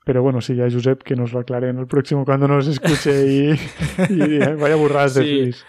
Pero 0.04 0.22
bueno, 0.22 0.40
sí, 0.40 0.56
ya 0.56 0.64
Josep 0.70 1.02
que 1.02 1.14
nos 1.14 1.32
lo 1.32 1.40
aclare 1.40 1.68
en 1.68 1.78
el 1.78 1.86
próximo 1.86 2.24
cuando 2.24 2.48
nos 2.48 2.66
escuche 2.66 3.26
y, 3.26 3.50
y 4.08 4.38
vaya 4.38 4.74
burradas 4.74 5.14
de 5.14 5.52
Sí. 5.52 5.60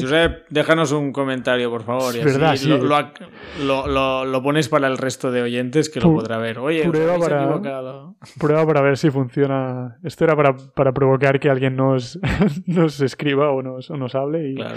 Josep, 0.00 0.44
déjanos 0.50 0.92
un 0.92 1.10
comentario, 1.12 1.70
por 1.70 1.84
favor. 1.84 2.14
Y 2.14 2.18
Es 2.18 2.26
así 2.26 2.32
verdad, 2.38 2.56
sí. 2.56 2.68
lo, 3.64 3.86
lo 3.86 4.24
lo- 4.24 4.42
pones 4.42 4.68
para 4.68 4.88
el 4.88 4.98
resto 4.98 5.30
de 5.30 5.40
oyentes 5.42 5.88
que 5.88 6.00
lo 6.00 6.12
podrá 6.12 6.36
ver. 6.38 6.58
Oye, 6.58 6.86
prueba 6.88 7.16
para- 7.18 7.44
equivocado. 7.44 8.16
Prueba 8.38 8.66
para 8.66 8.82
ver 8.82 8.98
si 8.98 9.10
funciona. 9.10 9.98
Esto 10.02 10.24
era 10.24 10.36
para, 10.36 10.56
para 10.74 10.92
provocar 10.92 11.38
que 11.40 11.48
alguien 11.48 11.76
nos, 11.76 12.18
nos 12.66 13.00
escriba 13.00 13.50
o 13.52 13.62
nos, 13.62 13.88
o 13.90 13.96
nos 13.96 14.14
hable. 14.16 14.50
Y... 14.50 14.54
Claro. 14.56 14.76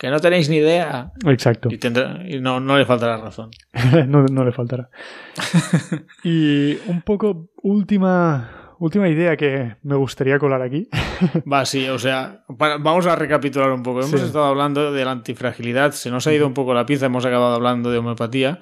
Que 0.00 0.08
no 0.08 0.18
tenéis 0.18 0.48
ni 0.48 0.56
idea. 0.56 1.12
Exacto. 1.26 1.68
Y, 1.70 1.76
tendrá- 1.76 2.22
y 2.26 2.40
no, 2.40 2.58
no 2.58 2.78
le 2.78 2.86
faltará 2.86 3.18
razón. 3.18 3.50
no, 4.08 4.22
no 4.24 4.44
le 4.46 4.50
faltará. 4.50 4.88
y 6.24 6.78
un 6.86 7.02
poco 7.02 7.50
última, 7.62 8.74
última 8.78 9.10
idea 9.10 9.36
que 9.36 9.76
me 9.82 9.96
gustaría 9.96 10.38
colar 10.38 10.62
aquí. 10.62 10.88
Va, 11.50 11.66
sí, 11.66 11.86
o 11.88 11.98
sea, 11.98 12.44
para- 12.58 12.78
vamos 12.78 13.06
a 13.06 13.14
recapitular 13.14 13.70
un 13.72 13.82
poco. 13.82 14.00
Hemos 14.00 14.22
estado 14.22 14.46
hablando 14.46 14.90
de 14.90 15.04
la 15.04 15.10
antifragilidad, 15.10 15.92
se 15.92 16.10
nos 16.10 16.26
ha 16.26 16.32
ido 16.32 16.46
un 16.46 16.54
poco 16.54 16.72
la 16.72 16.86
pieza, 16.86 17.04
hemos 17.06 17.26
acabado 17.26 17.54
hablando 17.54 17.90
de 17.90 17.98
homeopatía, 17.98 18.60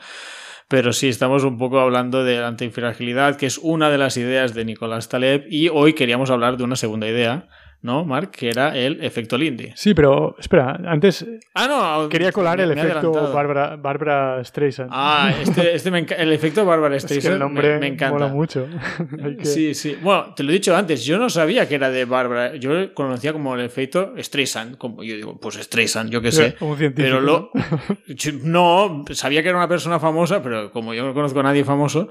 pero 0.67 0.93
sí, 0.93 1.09
estamos 1.09 1.45
un 1.45 1.57
poco 1.57 1.79
hablando 1.79 2.25
de 2.25 2.41
la 2.41 2.49
antifragilidad, 2.49 3.37
que 3.37 3.47
es 3.47 3.59
una 3.59 3.91
de 3.91 3.99
las 3.99 4.17
ideas 4.17 4.55
de 4.55 4.65
Nicolás 4.65 5.09
Taleb, 5.09 5.45
y 5.49 5.69
hoy 5.69 5.93
queríamos 5.93 6.31
hablar 6.31 6.57
de 6.57 6.65
una 6.65 6.75
segunda 6.75 7.07
idea, 7.07 7.49
¿no, 7.81 8.05
Mark? 8.05 8.31
Que 8.33 8.49
era 8.51 8.77
el 8.77 9.03
efecto 9.05 9.39
Lindy. 9.39 9.73
Sí, 9.77 9.95
pero 9.95 10.35
espera, 10.39 10.81
antes 10.87 11.25
Ah, 11.55 11.67
no, 12.03 12.09
quería 12.09 12.33
colar 12.33 12.61
el 12.61 12.73
efecto 12.73 12.97
adelantado. 12.99 13.33
Bárbara, 13.33 13.77
Bárbara 13.77 14.45
Streisand. 14.45 14.91
Ah, 14.93 15.33
este, 15.41 15.75
este 15.75 15.91
me 15.91 16.01
el 16.17 16.33
efecto 16.33 16.65
Bárbara 16.65 16.97
es 16.97 17.05
que 17.05 17.09
Streisand 17.15 17.35
el 17.35 17.39
nombre 17.41 17.75
me, 17.75 17.81
me 17.81 17.87
encanta. 17.89 18.15
mola 18.19 18.29
mucho. 18.29 18.67
Que- 19.39 19.45
Sí, 19.45 19.75
sí. 19.75 19.97
Bueno, 20.03 20.35
te 20.35 20.43
lo 20.43 20.51
he 20.51 20.55
dicho 20.55 20.77
antes, 20.77 21.05
yo 21.05 21.19
no 21.19 21.31
sabía 21.31 21.69
que 21.69 21.77
era 21.77 21.91
de 21.91 22.05
Bárbara. 22.05 22.57
Yo 22.57 22.73
lo 22.75 22.95
conocía 22.95 23.33
como 23.33 23.55
el 23.55 23.61
efecto 23.63 24.13
Streisand. 24.19 24.77
Como 24.77 25.03
yo 25.05 25.15
digo, 25.15 25.39
pues 25.41 25.55
Streisand, 25.57 26.11
yo 26.11 26.21
qué 26.21 26.33
sé. 26.33 26.57
Un 26.61 26.77
científico. 26.77 27.17
Pero 27.17 27.21
lo. 27.21 27.51
No, 28.43 29.05
sabía 29.13 29.43
que 29.43 29.49
era 29.49 29.59
una 29.59 29.69
persona 29.69 29.99
famosa, 30.01 30.43
pero 30.43 30.71
como 30.71 30.95
yo 30.95 31.05
no 31.07 31.15
conozco 31.15 31.41
a 31.41 31.43
nadie 31.45 31.65
famoso, 31.65 32.09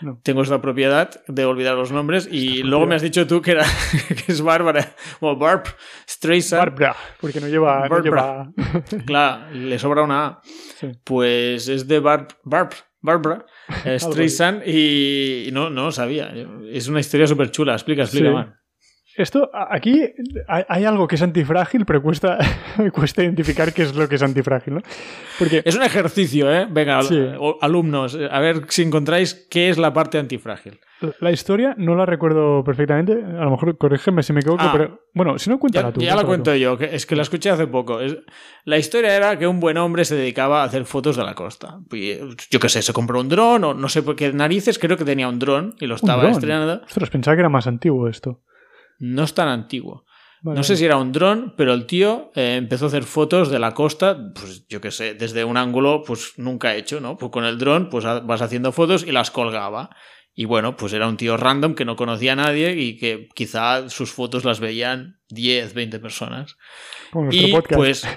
No. 0.00 0.20
tengo 0.22 0.42
esta 0.42 0.60
propiedad 0.60 1.10
de 1.26 1.44
olvidar 1.44 1.74
los 1.76 1.90
nombres. 1.92 2.28
Y 2.30 2.62
luego 2.62 2.86
me 2.86 2.94
has 2.96 3.02
dicho 3.02 3.26
tú 3.26 3.40
que, 3.42 3.52
era, 3.52 3.64
que 4.26 4.32
es 4.32 4.40
Bárbara. 4.42 4.94
O 5.20 5.36
Barb 5.36 5.64
Streisand. 6.08 6.60
Bárbara, 6.70 6.96
porque 7.20 7.40
no 7.40 7.48
lleva. 7.48 7.88
no 7.88 7.88
Bárbara. 7.88 8.50
lleva- 8.56 9.04
Claro, 9.06 9.50
le 9.54 9.78
sobra 9.78 10.02
una 10.02 10.26
A. 10.26 10.40
Sí. 10.78 10.88
Pues 11.04 11.68
es 11.68 11.86
de 11.88 12.00
Barb, 12.00 12.28
Barb, 12.44 12.70
Barbara 13.00 13.46
eh, 13.84 13.98
Streisand 13.98 14.62
y, 14.66 15.46
y 15.48 15.52
no, 15.52 15.70
no 15.70 15.84
lo 15.84 15.92
sabía. 15.92 16.32
Es 16.70 16.88
una 16.88 17.00
historia 17.00 17.26
súper 17.26 17.50
chula. 17.50 17.72
Explica, 17.74 18.02
explica, 18.02 18.28
Sí. 18.28 18.34
man. 18.34 18.54
Esto, 19.16 19.50
aquí 19.52 20.02
hay, 20.48 20.84
algo 20.84 21.08
que 21.08 21.14
es 21.14 21.22
antifrágil, 21.22 21.86
pero 21.86 22.02
cuesta, 22.02 22.38
cuesta 22.92 23.22
identificar 23.22 23.72
qué 23.72 23.82
es 23.82 23.94
lo 23.94 24.08
que 24.08 24.16
es 24.16 24.22
antifrágil, 24.22 24.74
¿no? 24.74 24.80
Porque 25.38 25.62
Es 25.64 25.74
un 25.76 25.82
ejercicio, 25.82 26.52
¿eh? 26.52 26.66
Venga, 26.70 27.02
Sí. 27.02 27.18
alumnos, 27.60 28.18
a 28.30 28.40
ver 28.40 28.62
si 28.68 28.82
encontráis 28.82 29.46
qué 29.50 29.70
es 29.70 29.78
la 29.78 29.92
parte 29.92 30.18
antifrágil. 30.18 30.78
la 31.20 31.30
historia 31.30 31.74
no 31.76 31.94
la 31.94 32.06
recuerdo 32.06 32.64
perfectamente, 32.64 33.12
a 33.12 33.44
lo 33.44 33.50
mejor 33.50 33.76
corrígeme 33.76 34.22
si 34.22 34.32
me 34.32 34.40
equivoco, 34.40 34.62
Ah. 34.64 34.70
pero 34.72 35.00
bueno, 35.12 35.38
si 35.38 35.50
no, 35.50 35.58
cuéntala 35.58 35.88
Ya, 35.88 35.92
tú. 35.92 36.00
ya 36.00 36.16
la 36.16 36.24
cuento 36.24 36.52
tú. 36.52 36.56
yo, 36.56 36.78
que 36.78 36.94
es 36.94 37.04
que 37.04 37.14
la 37.16 37.20
escuché 37.22 37.50
hace 37.50 37.66
poco. 37.66 38.00
Es- 38.00 38.16
la 38.64 38.78
historia 38.78 39.14
era 39.14 39.38
que 39.38 39.46
un 39.46 39.60
buen 39.60 39.76
hombre 39.76 40.04
se 40.06 40.14
dedicaba 40.16 40.62
a 40.62 40.64
hacer 40.64 40.86
fotos 40.86 41.16
de 41.16 41.22
la 41.24 41.34
costa. 41.34 41.80
Y, 41.92 42.14
yo 42.50 42.58
qué 42.60 42.68
sé, 42.70 42.80
se 42.80 42.92
compró 42.94 43.20
un 43.20 43.28
dron 43.28 43.62
o 43.64 43.74
no 43.74 43.88
sé 43.90 44.02
por 44.02 44.16
qué 44.16 44.32
narices, 44.32 44.78
creo 44.78 44.96
que 44.96 45.04
tenía 45.04 45.28
un 45.28 45.38
dron 45.38 45.74
y 45.80 45.86
lo 45.86 45.96
estaba 45.96 46.30
estrenando. 46.30 46.80
Ostras, 46.86 47.10
pensaba 47.10 47.34
que 47.36 47.40
era 47.40 47.50
más 47.50 47.66
antiguo 47.66 48.08
esto. 48.08 48.40
No 48.98 49.24
es 49.24 49.34
tan 49.34 49.48
antiguo. 49.48 50.04
Vale, 50.42 50.58
No 50.58 50.62
sé 50.64 50.76
si 50.76 50.84
era 50.84 50.96
un 50.96 51.12
dron, 51.12 51.54
pero 51.56 51.72
el 51.74 51.86
tío 51.86 52.30
eh, 52.34 52.56
empezó 52.56 52.84
a 52.84 52.88
hacer 52.88 53.04
fotos 53.04 53.50
de 53.50 53.58
la 53.58 53.72
costa, 53.74 54.16
pues 54.34 54.66
yo 54.68 54.80
qué 54.80 54.90
sé, 54.90 55.14
desde 55.14 55.44
un 55.44 55.56
ángulo 55.56 56.02
pues 56.06 56.34
nunca 56.36 56.74
hecho, 56.76 57.00
¿no? 57.00 57.16
Pues 57.16 57.32
con 57.32 57.44
el 57.44 57.58
dron 57.58 57.88
pues 57.90 58.04
vas 58.04 58.42
haciendo 58.42 58.70
fotos 58.72 59.04
y 59.06 59.12
las 59.12 59.30
colgaba. 59.30 59.90
Y 60.38 60.44
bueno, 60.44 60.76
pues 60.76 60.92
era 60.92 61.08
un 61.08 61.16
tío 61.16 61.36
random 61.38 61.74
que 61.74 61.86
no 61.86 61.96
conocía 61.96 62.32
a 62.34 62.36
nadie 62.36 62.72
y 62.72 62.98
que 62.98 63.28
quizá 63.34 63.88
sus 63.88 64.12
fotos 64.12 64.44
las 64.44 64.60
veían 64.60 65.18
10, 65.30 65.72
20 65.72 65.98
personas. 65.98 66.56
como 67.10 67.30
Y 67.32 67.50
podcast. 67.50 67.74
pues... 67.74 68.06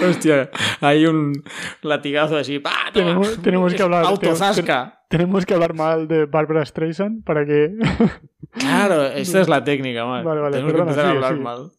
Hostia, 0.08 0.50
hay 0.80 1.06
un 1.06 1.32
latigazo 1.82 2.36
así. 2.36 2.58
¡pah! 2.58 2.70
toma! 2.92 3.06
Tenemos- 3.06 3.42
tenemos 3.42 3.74
que 3.74 3.82
hablar- 3.82 4.04
Autozasca. 4.06 4.99
Tenemos 5.10 5.44
que 5.44 5.54
hablar 5.54 5.74
mal 5.74 6.06
de 6.06 6.26
Barbara 6.26 6.64
Streisand 6.64 7.24
para 7.24 7.44
que. 7.44 7.72
Claro, 8.52 9.06
esta 9.06 9.40
es 9.40 9.48
la 9.48 9.62
técnica, 9.62 10.04
man. 10.06 10.24
Vale, 10.24 10.40
vale, 10.40 10.56
Tenemos 10.56 10.72
perdona, 10.72 10.92
que 10.92 11.00
empezar 11.00 11.06
a 11.06 11.14
hablar 11.14 11.32
sigue. 11.32 11.44
mal. 11.44 11.70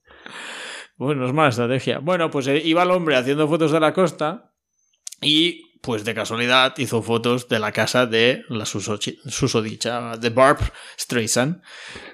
Bueno, 0.95 1.25
es 1.25 1.33
mala 1.33 1.49
estrategia. 1.49 1.99
Bueno, 1.99 2.29
pues 2.31 2.47
eh, 2.47 2.61
iba 2.63 2.83
el 2.83 2.91
hombre 2.91 3.17
haciendo 3.17 3.47
fotos 3.49 3.71
de 3.73 3.79
la 3.81 3.91
costa 3.93 4.53
y, 5.21 5.79
pues 5.81 6.05
de 6.05 6.13
casualidad, 6.13 6.73
hizo 6.77 7.01
fotos 7.01 7.49
de 7.49 7.59
la 7.59 7.73
casa 7.73 8.05
de 8.05 8.43
la 8.47 8.65
susodicha, 8.65 10.15
de 10.17 10.29
Barb 10.29 10.59
Streisand. 10.97 11.61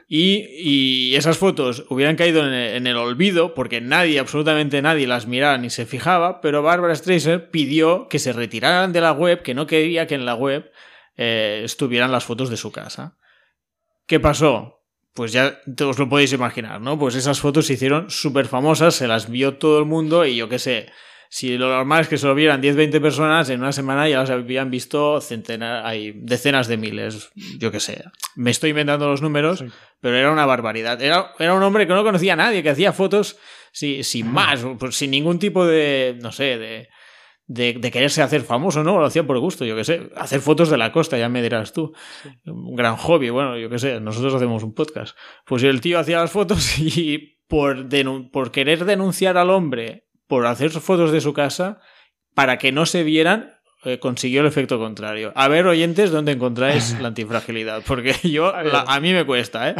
Y, 0.07 0.45
y 0.57 1.15
esas 1.15 1.37
fotos 1.37 1.85
hubieran 1.89 2.15
caído 2.15 2.43
en 2.47 2.53
el, 2.53 2.75
en 2.77 2.87
el 2.87 2.97
olvido 2.97 3.53
porque 3.53 3.79
nadie, 3.79 4.17
absolutamente 4.19 4.81
nadie 4.81 5.05
las 5.05 5.27
miraba 5.27 5.57
ni 5.59 5.69
se 5.69 5.85
fijaba, 5.85 6.41
pero 6.41 6.63
Barbara 6.63 6.95
Streisand 6.95 7.49
pidió 7.51 8.07
que 8.07 8.17
se 8.17 8.33
retiraran 8.33 8.91
de 8.91 9.01
la 9.01 9.11
web, 9.11 9.43
que 9.43 9.53
no 9.53 9.67
quería 9.67 10.07
que 10.07 10.15
en 10.15 10.25
la 10.25 10.33
web 10.33 10.71
eh, 11.17 11.61
estuvieran 11.65 12.11
las 12.11 12.23
fotos 12.25 12.49
de 12.49 12.57
su 12.57 12.71
casa. 12.71 13.17
¿Qué 14.05 14.19
pasó? 14.19 14.83
Pues 15.13 15.31
ya 15.31 15.59
te- 15.75 15.83
os 15.83 15.97
lo 15.97 16.07
podéis 16.07 16.31
imaginar, 16.33 16.79
¿no? 16.79 16.97
Pues 16.97 17.15
esas 17.15 17.39
fotos 17.39 17.65
se 17.65 17.73
hicieron 17.73 18.09
súper 18.09 18.47
famosas, 18.47 18.95
se 18.95 19.07
las 19.07 19.29
vio 19.29 19.57
todo 19.57 19.79
el 19.79 19.85
mundo 19.85 20.25
y 20.25 20.35
yo 20.35 20.47
qué 20.47 20.59
sé, 20.59 20.89
si 21.29 21.57
lo 21.57 21.67
normal 21.69 22.01
es 22.03 22.07
que 22.07 22.17
solo 22.17 22.35
vieran 22.35 22.61
10-20 22.61 23.01
personas, 23.01 23.49
en 23.49 23.59
una 23.59 23.71
semana 23.73 24.07
ya 24.07 24.19
las 24.19 24.29
habían 24.29 24.69
visto 24.71 25.19
centenas, 25.19 25.83
hay 25.85 26.13
decenas 26.15 26.67
de 26.67 26.77
miles, 26.77 27.31
yo 27.59 27.71
qué 27.71 27.79
sé. 27.81 28.03
Me 28.35 28.51
estoy 28.51 28.69
inventando 28.69 29.09
los 29.09 29.21
números, 29.21 29.65
pero 29.99 30.15
era 30.15 30.31
una 30.31 30.45
barbaridad. 30.45 31.01
Era, 31.01 31.31
era 31.39 31.53
un 31.55 31.63
hombre 31.63 31.85
que 31.87 31.93
no 31.93 32.03
conocía 32.03 32.33
a 32.33 32.37
nadie, 32.37 32.63
que 32.63 32.69
hacía 32.69 32.93
fotos 32.93 33.37
sin 33.73 34.31
más, 34.31 34.65
pues 34.79 34.95
sin 34.95 35.11
ningún 35.11 35.37
tipo 35.39 35.65
de, 35.65 36.17
no 36.21 36.31
sé, 36.31 36.57
de, 36.57 36.89
de, 37.47 37.79
quererse 37.91 38.21
hacer 38.21 38.41
famoso, 38.41 38.83
¿no? 38.83 38.99
Lo 38.99 39.05
hacía 39.05 39.25
por 39.25 39.39
gusto, 39.39 39.65
yo 39.65 39.75
qué 39.75 39.83
sé. 39.83 40.09
Hacer 40.15 40.41
fotos 40.41 40.69
de 40.69 40.77
la 40.77 40.91
costa, 40.91 41.17
ya 41.17 41.29
me 41.29 41.41
dirás 41.41 41.73
tú. 41.73 41.93
Un 42.45 42.75
gran 42.75 42.97
hobby, 42.97 43.29
bueno, 43.29 43.57
yo 43.57 43.69
qué 43.69 43.79
sé, 43.79 43.99
nosotros 43.99 44.33
hacemos 44.35 44.63
un 44.63 44.73
podcast. 44.73 45.17
Pues 45.45 45.63
el 45.63 45.81
tío 45.81 45.99
hacía 45.99 46.19
las 46.19 46.31
fotos 46.31 46.77
y 46.79 47.39
por, 47.47 47.87
por 48.31 48.51
querer 48.51 48.85
denunciar 48.85 49.37
al 49.37 49.49
hombre 49.49 50.07
por 50.27 50.45
hacer 50.45 50.71
fotos 50.71 51.11
de 51.13 51.21
su 51.21 51.33
casa, 51.33 51.79
para 52.33 52.57
que 52.57 52.73
no 52.73 52.85
se 52.85 53.03
vieran, 53.03 53.53
eh, 53.85 53.97
consiguió 53.99 54.41
el 54.41 54.47
efecto 54.47 54.77
contrario. 54.77 55.31
A 55.35 55.47
ver, 55.47 55.65
oyentes, 55.65 56.11
¿dónde 56.11 56.33
encontráis 56.33 56.97
la 57.01 57.07
antifragilidad? 57.07 57.81
Porque 57.87 58.13
yo, 58.23 58.53
a, 58.53 58.99
mí 58.99 59.13
me 59.13 59.25
cuesta, 59.25 59.69
¿eh? 59.69 59.75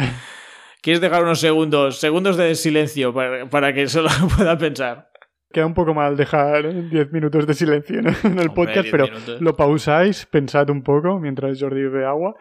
¿Quieres 0.80 1.02
dejar 1.02 1.22
unos 1.22 1.40
segundos, 1.40 1.98
segundos 1.98 2.38
de 2.38 2.54
silencio 2.54 3.12
para, 3.12 3.50
para 3.50 3.74
que 3.74 3.88
solo 3.88 4.08
pueda 4.36 4.56
pensar? 4.56 5.07
Queda 5.50 5.64
un 5.64 5.74
poco 5.74 5.94
mal 5.94 6.16
dejar 6.16 6.90
10 6.90 7.12
minutos 7.12 7.46
de 7.46 7.54
silencio 7.54 8.00
en 8.00 8.38
el 8.38 8.50
podcast, 8.50 8.88
pero 8.90 9.06
lo 9.40 9.56
pausáis, 9.56 10.26
pensad 10.26 10.68
un 10.68 10.82
poco 10.82 11.18
mientras 11.18 11.58
Jordi 11.58 11.82
bebe 11.82 12.04
agua 12.04 12.34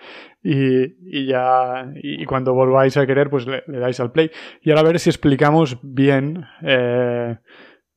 y, 0.43 1.25
ya 1.25 1.89
y, 1.95 2.25
cuando 2.25 2.53
volváis 2.53 2.97
a 2.97 3.05
querer, 3.05 3.29
pues 3.29 3.47
le, 3.47 3.63
dais 3.67 3.99
al 3.99 4.11
play. 4.11 4.29
Y 4.61 4.71
ahora 4.71 4.81
a 4.81 4.85
ver 4.85 4.99
si 4.99 5.09
explicamos 5.09 5.79
bien 5.81 6.43
eh, 6.63 7.37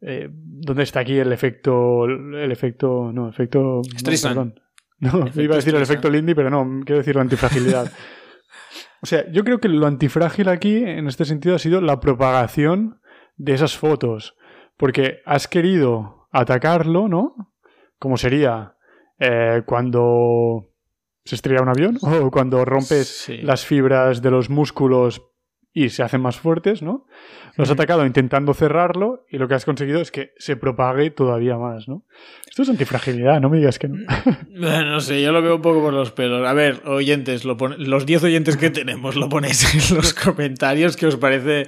eh, 0.03 0.29
¿Dónde 0.31 0.83
está 0.83 1.01
aquí 1.01 1.19
el 1.19 1.33
efecto. 1.33 2.05
El 2.07 2.51
efecto. 2.51 3.11
No, 3.13 3.29
efecto. 3.29 3.83
No, 4.23 4.53
No, 5.01 5.25
iba 5.35 5.55
a 5.55 5.57
decir 5.57 5.75
el 5.75 5.83
efecto 5.83 6.11
Lindy, 6.11 6.35
pero 6.35 6.51
no, 6.51 6.83
quiero 6.85 6.99
decir 6.99 7.17
la 7.17 7.23
antifragilidad. 7.23 7.91
o 9.01 9.07
sea, 9.07 9.31
yo 9.33 9.45
creo 9.45 9.59
que 9.59 9.69
lo 9.69 9.87
antifrágil 9.87 10.49
aquí, 10.49 10.77
en 10.77 11.07
este 11.07 11.25
sentido, 11.25 11.55
ha 11.55 11.59
sido 11.59 11.81
la 11.81 12.01
propagación 12.01 13.01
de 13.37 13.55
esas 13.55 13.79
fotos. 13.79 14.37
Porque 14.81 15.21
has 15.27 15.47
querido 15.47 16.27
atacarlo, 16.33 17.07
¿no? 17.07 17.35
Como 17.99 18.17
sería 18.17 18.79
eh, 19.19 19.63
cuando 19.67 20.71
se 21.23 21.35
estrella 21.35 21.61
un 21.61 21.69
avión 21.69 21.99
o 22.03 22.31
cuando 22.31 22.65
rompes 22.65 23.31
las 23.43 23.67
fibras 23.67 24.23
de 24.23 24.31
los 24.31 24.49
músculos 24.49 25.30
y 25.73 25.89
se 25.91 26.03
hacen 26.03 26.21
más 26.21 26.39
fuertes, 26.39 26.83
¿no? 26.83 27.07
Lo 27.57 27.65
has 27.65 27.71
atacado 27.71 28.07
intentando 28.07 28.55
cerrarlo 28.55 29.25
y 29.29 29.39
lo 29.39 29.47
que 29.47 29.55
has 29.55 29.65
conseguido 29.65 30.01
es 30.01 30.11
que 30.11 30.33
se 30.39 30.57
propague 30.57 31.11
todavía 31.11 31.57
más, 31.59 31.89
¿no? 31.89 32.05
Esto 32.49 32.63
es 32.63 32.71
antifragilidad, 32.71 33.41
no 33.41 33.49
me 33.49 33.59
digas 33.59 33.79
que 33.79 33.89
no. 33.89 33.99
Bueno, 34.51 34.91
no 34.91 35.01
sé, 35.01 35.23
yo 35.23 35.31
lo 35.31 35.41
veo 35.41 35.57
un 35.57 35.63
poco 35.63 35.81
por 35.81 35.93
los 35.93 36.11
pelos. 36.11 36.47
A 36.47 36.53
ver, 36.53 36.83
oyentes, 36.87 37.45
lo 37.45 37.57
los 37.79 38.07
10 38.07 38.25
oyentes 38.25 38.57
que 38.57 38.71
tenemos, 38.71 39.15
lo 39.15 39.29
ponéis 39.29 39.91
en 39.91 39.97
los 39.97 40.15
comentarios, 40.25 40.97
¿qué 40.97 41.07
os 41.07 41.17
parece? 41.17 41.67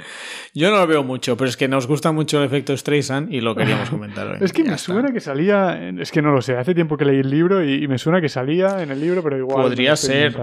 Yo 0.55 0.71
no 0.71 0.79
lo 0.79 0.87
veo 0.87 1.05
mucho, 1.05 1.37
pero 1.37 1.49
es 1.49 1.57
que 1.57 1.69
nos 1.69 1.87
gusta 1.87 2.11
mucho 2.11 2.39
el 2.39 2.47
efecto 2.47 2.77
Streisand 2.77 3.33
y 3.33 3.41
lo 3.41 3.55
queríamos 3.55 3.91
comentar 3.91 4.27
hoy. 4.27 4.39
es 4.41 4.53
que 4.53 4.65
me 4.65 4.79
suena 4.79 5.13
que 5.13 5.21
salía, 5.21 5.91
es 5.99 6.11
que 6.11 6.23
no 6.23 6.33
lo 6.33 6.43
sé, 6.43 6.57
hace 6.57 6.75
tiempo 6.75 6.97
que 6.97 7.05
leí 7.05 7.21
el 7.21 7.31
libro 7.31 7.65
y, 7.65 7.87
me 7.87 7.99
suena 7.99 8.21
que 8.21 8.29
salía 8.29 8.83
en 8.83 8.91
el 8.91 9.01
libro, 9.01 9.23
pero 9.23 9.37
igual. 9.37 9.63
Podría 9.63 9.95
ser, 9.97 10.35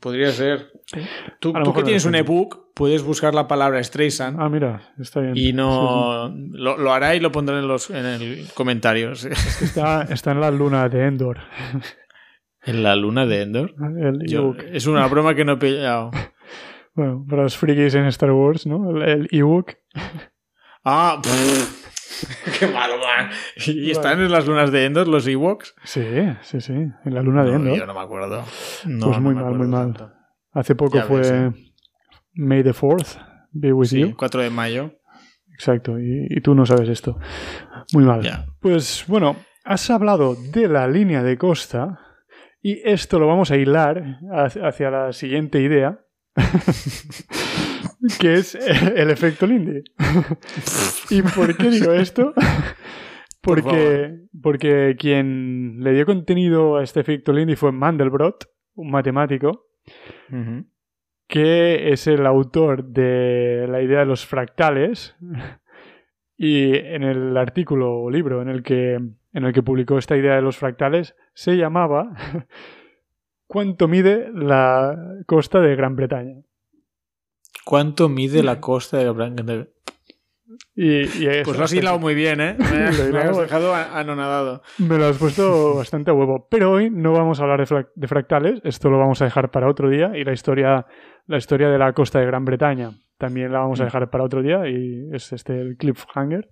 podría 0.00 0.32
ser. 0.32 0.72
Tú, 1.38 1.52
tú 1.52 1.72
que 1.72 1.82
tienes 1.84 2.04
un 2.04 2.14
ebook, 2.14 2.67
puedes 2.78 3.02
buscar 3.02 3.34
la 3.34 3.48
palabra 3.48 3.82
Streisand. 3.82 4.40
Ah, 4.40 4.48
mira, 4.48 4.80
está 5.00 5.20
bien. 5.20 5.36
Y 5.36 5.52
no. 5.52 6.32
Lo, 6.52 6.92
hará 6.92 7.16
y 7.16 7.20
lo 7.20 7.32
pondré 7.32 7.58
en 7.58 7.66
los 7.66 7.90
en 7.90 8.06
el 8.06 8.46
comentarios. 8.54 9.24
está, 9.24 10.02
está 10.04 10.30
en 10.30 10.40
la 10.40 10.52
luna 10.52 10.88
de 10.88 11.06
Endor. 11.06 11.40
¿En 12.62 12.84
la 12.84 12.94
luna 12.94 13.26
de 13.26 13.42
Endor? 13.42 13.74
es 14.72 14.86
una 14.86 15.06
broma 15.08 15.34
que 15.34 15.44
no 15.44 15.52
he 15.52 15.56
pillado. 15.56 16.10
Bueno, 16.94 17.24
para 17.30 17.44
los 17.44 17.56
frikis 17.56 17.94
en 17.94 18.06
Star 18.06 18.32
Wars, 18.32 18.66
¿no? 18.66 18.90
El, 18.90 19.28
ebook. 19.30 19.76
Ah, 20.84 21.22
qué 22.58 22.66
malo, 22.66 22.94
man. 22.98 23.30
¿Y 23.64 23.92
están 23.92 24.20
en 24.20 24.32
las 24.32 24.48
lunas 24.48 24.72
de 24.72 24.84
Endor 24.84 25.06
los 25.06 25.24
Ewoks? 25.28 25.76
Sí, 25.84 26.02
sí, 26.42 26.60
sí. 26.60 26.72
En 26.72 27.14
la 27.14 27.22
luna 27.22 27.44
de 27.44 27.54
Endor. 27.54 27.78
Yo 27.78 27.86
no 27.86 27.94
me 27.94 28.00
acuerdo. 28.00 28.42
pues 28.82 29.20
muy 29.20 29.32
mal, 29.32 29.54
muy 29.54 29.68
mal. 29.68 29.94
Hace 30.50 30.74
poco 30.74 31.00
fue 31.02 31.52
May 32.38 32.62
the 32.62 32.70
4th 32.70 33.18
be 33.52 33.72
with 33.72 33.90
you. 33.90 34.14
4 34.16 34.42
de 34.42 34.50
mayo. 34.50 34.92
Exacto, 35.52 35.98
y, 35.98 36.40
tú 36.40 36.54
no 36.54 36.64
sabes 36.64 36.88
esto. 36.88 37.18
Muy 37.92 38.04
mal. 38.04 38.46
Pues 38.60 39.04
bueno, 39.08 39.34
has 39.64 39.90
hablado 39.90 40.36
de 40.36 40.68
la 40.68 40.86
línea 40.86 41.24
de 41.24 41.36
costa 41.36 41.98
y 42.62 42.80
esto 42.88 43.18
lo 43.18 43.26
vamos 43.26 43.50
a 43.50 43.56
hilar 43.56 44.20
hacia 44.62 44.88
la 44.88 45.12
siguiente 45.12 45.60
idea, 45.60 45.98
que 48.20 48.34
es 48.34 48.54
el 48.94 49.10
efecto 49.10 49.44
Lindy. 49.44 49.82
¿Y 51.10 51.22
por 51.22 51.56
qué 51.56 51.70
digo 51.70 51.92
esto? 51.92 52.34
Porque, 53.42 54.14
porque 54.40 54.94
quien 54.96 55.80
le 55.80 55.92
dio 55.92 56.06
contenido 56.06 56.76
a 56.76 56.84
este 56.84 57.00
efecto 57.00 57.32
Lindy 57.32 57.56
fue 57.56 57.72
Mandelbrot, 57.72 58.48
un 58.74 58.92
matemático, 58.92 59.66
que 61.28 61.92
es 61.92 62.06
el 62.06 62.26
autor 62.26 62.84
de 62.84 63.66
la 63.68 63.80
idea 63.82 64.00
de 64.00 64.06
los 64.06 64.26
fractales. 64.26 65.16
Y 66.40 66.76
en 66.76 67.02
el 67.02 67.36
artículo 67.36 67.98
o 68.00 68.10
libro 68.12 68.40
en 68.42 68.48
el 68.48 68.62
que, 68.62 68.94
en 68.94 69.44
el 69.44 69.52
que 69.52 69.64
publicó 69.64 69.98
esta 69.98 70.16
idea 70.16 70.36
de 70.36 70.40
los 70.40 70.56
fractales 70.56 71.16
se 71.34 71.56
llamaba 71.56 72.12
¿Cuánto 73.48 73.88
mide 73.88 74.30
la 74.32 74.94
costa 75.26 75.58
de 75.60 75.74
Gran 75.74 75.96
Bretaña? 75.96 76.42
¿Cuánto 77.64 78.10
mide 78.10 78.42
la 78.42 78.60
costa 78.60 78.98
de 78.98 79.12
Gran 79.12 79.34
Bretaña? 79.34 79.66
Y, 80.74 81.04
pues 81.44 81.58
lo 81.58 81.64
has 81.64 81.72
hilado 81.72 81.98
muy 81.98 82.14
bien, 82.14 82.40
¿eh? 82.40 82.56
Me, 83.12 83.18
has 83.18 83.36
dejado 83.36 83.74
anonadado. 83.74 84.62
Me 84.78 84.96
lo 84.96 85.06
has 85.06 85.18
puesto 85.18 85.74
bastante 85.74 86.10
a 86.10 86.14
huevo. 86.14 86.46
Pero 86.50 86.72
hoy 86.72 86.90
no 86.90 87.12
vamos 87.12 87.40
a 87.40 87.42
hablar 87.42 87.66
de, 87.66 88.08
fractales, 88.08 88.60
esto 88.64 88.88
lo 88.88 88.98
vamos 88.98 89.20
a 89.20 89.26
dejar 89.26 89.50
para 89.50 89.68
otro 89.68 89.90
día. 89.90 90.12
Y 90.16 90.24
la 90.24 90.32
historia, 90.32 90.86
la 91.26 91.36
historia 91.36 91.68
de 91.68 91.78
la 91.78 91.92
costa 91.92 92.20
de 92.20 92.26
Gran 92.26 92.44
Bretaña 92.44 92.92
también 93.18 93.52
la 93.52 93.58
vamos 93.58 93.80
a 93.80 93.82
mm. 93.82 93.86
dejar 93.86 94.10
para 94.10 94.24
otro 94.24 94.42
día. 94.42 94.68
Y 94.68 95.08
es 95.12 95.32
este 95.32 95.60
el 95.60 95.76
cliffhanger. 95.76 96.48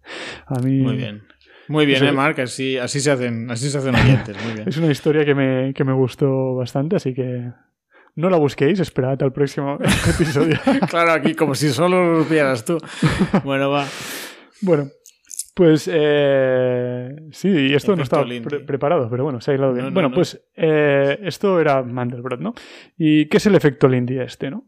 A 0.46 0.60
mí. 0.60 0.80
Muy 0.80 0.96
bien. 0.96 1.22
Muy 1.68 1.86
bien, 1.86 2.04
¿eh, 2.04 2.12
Mark? 2.12 2.40
Así, 2.40 2.78
así, 2.78 3.00
se 3.00 3.10
hacen, 3.10 3.50
así 3.50 3.70
se 3.70 3.78
hacen 3.78 3.94
oyentes. 3.94 4.36
Muy 4.44 4.54
bien. 4.54 4.68
es 4.68 4.76
una 4.76 4.90
historia 4.90 5.24
que 5.24 5.34
me, 5.34 5.74
que 5.74 5.84
me 5.84 5.92
gustó 5.92 6.54
bastante, 6.54 6.96
así 6.96 7.12
que 7.12 7.50
no 8.16 8.30
la 8.30 8.38
busquéis, 8.38 8.80
esperad 8.80 9.22
al 9.22 9.32
próximo 9.32 9.78
episodio. 10.14 10.58
claro, 10.90 11.12
aquí 11.12 11.34
como 11.34 11.54
si 11.54 11.68
solo 11.68 12.18
lo 12.18 12.24
vieras 12.24 12.64
tú. 12.64 12.78
Bueno, 13.44 13.70
va. 13.70 13.86
Bueno, 14.62 14.88
pues 15.54 15.88
eh, 15.92 17.14
sí, 17.30 17.48
y 17.48 17.74
esto 17.74 17.94
no 17.94 18.02
estaba 18.02 18.26
preparado, 18.66 19.08
pero 19.08 19.24
bueno, 19.24 19.40
se 19.40 19.52
ha 19.52 19.54
hilado 19.54 19.74
bien. 19.74 19.94
bueno, 19.94 20.10
pues 20.10 20.42
eh, 20.54 21.18
esto 21.22 21.60
era 21.60 21.82
Mandelbrot, 21.82 22.40
¿no? 22.40 22.54
¿Y 22.96 23.26
qué 23.28 23.36
es 23.36 23.46
el 23.46 23.54
efecto 23.54 23.86
Lindy 23.88 24.18
este, 24.18 24.50
no? 24.50 24.64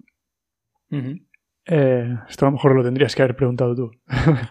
Eh, 1.71 2.17
esto 2.29 2.47
a 2.47 2.49
lo 2.49 2.53
mejor 2.53 2.75
lo 2.75 2.83
tendrías 2.83 3.15
que 3.15 3.23
haber 3.23 3.37
preguntado 3.37 3.75
tú. 3.75 3.91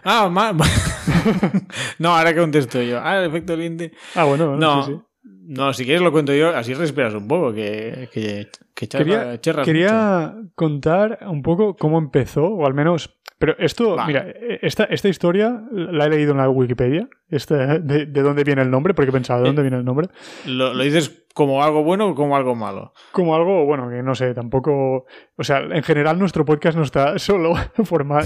ah, 0.04 0.28
no, 1.98 2.16
ahora 2.16 2.32
que 2.32 2.38
contesto 2.38 2.80
yo. 2.80 3.00
Ah, 3.02 3.18
el 3.18 3.28
efecto 3.28 3.56
Lindy. 3.56 3.90
Ah, 4.14 4.24
bueno, 4.24 4.56
no, 4.56 4.84
sí, 4.84 4.92
sí. 4.92 5.00
No, 5.48 5.72
si 5.72 5.86
quieres 5.86 6.02
lo 6.02 6.12
cuento 6.12 6.34
yo, 6.34 6.54
así 6.54 6.74
respiras 6.74 7.14
un 7.14 7.26
poco, 7.26 7.54
que, 7.54 8.10
que, 8.12 8.48
quería, 8.74 9.40
quería 9.40 10.34
contar 10.54 11.20
un 11.26 11.40
poco 11.40 11.74
cómo 11.74 11.96
empezó, 11.96 12.44
o 12.44 12.66
al 12.66 12.74
menos... 12.74 13.18
Pero 13.38 13.56
esto, 13.58 13.96
mira, 14.06 14.26
esta, 14.60 14.84
esta 14.84 15.08
historia 15.08 15.62
la 15.70 16.04
he 16.04 16.10
leído 16.10 16.32
en 16.32 16.38
la 16.38 16.50
Wikipedia, 16.50 17.08
este, 17.30 17.54
de, 17.54 18.06
dónde 18.06 18.44
viene 18.44 18.60
el 18.60 18.70
nombre, 18.70 18.92
porque 18.92 19.10
pensaba, 19.10 19.40
¿de 19.40 19.46
dónde 19.46 19.62
eh, 19.62 19.64
viene 19.64 19.78
el 19.78 19.86
nombre? 19.86 20.08
¿Lo, 20.44 20.76
dices 20.76 21.24
como 21.32 21.62
algo 21.62 21.82
bueno 21.82 22.08
o 22.08 22.14
como 22.14 22.36
algo 22.36 22.54
malo? 22.54 22.92
Como 23.12 23.34
algo, 23.34 23.64
bueno, 23.64 23.88
que 23.88 24.02
no 24.02 24.14
sé, 24.14 24.34
tampoco... 24.34 25.06
O 25.36 25.44
sea, 25.44 25.60
en 25.60 25.82
general 25.82 26.18
nuestro 26.18 26.44
podcast 26.44 26.76
no 26.76 26.82
está 26.82 27.18
solo 27.18 27.54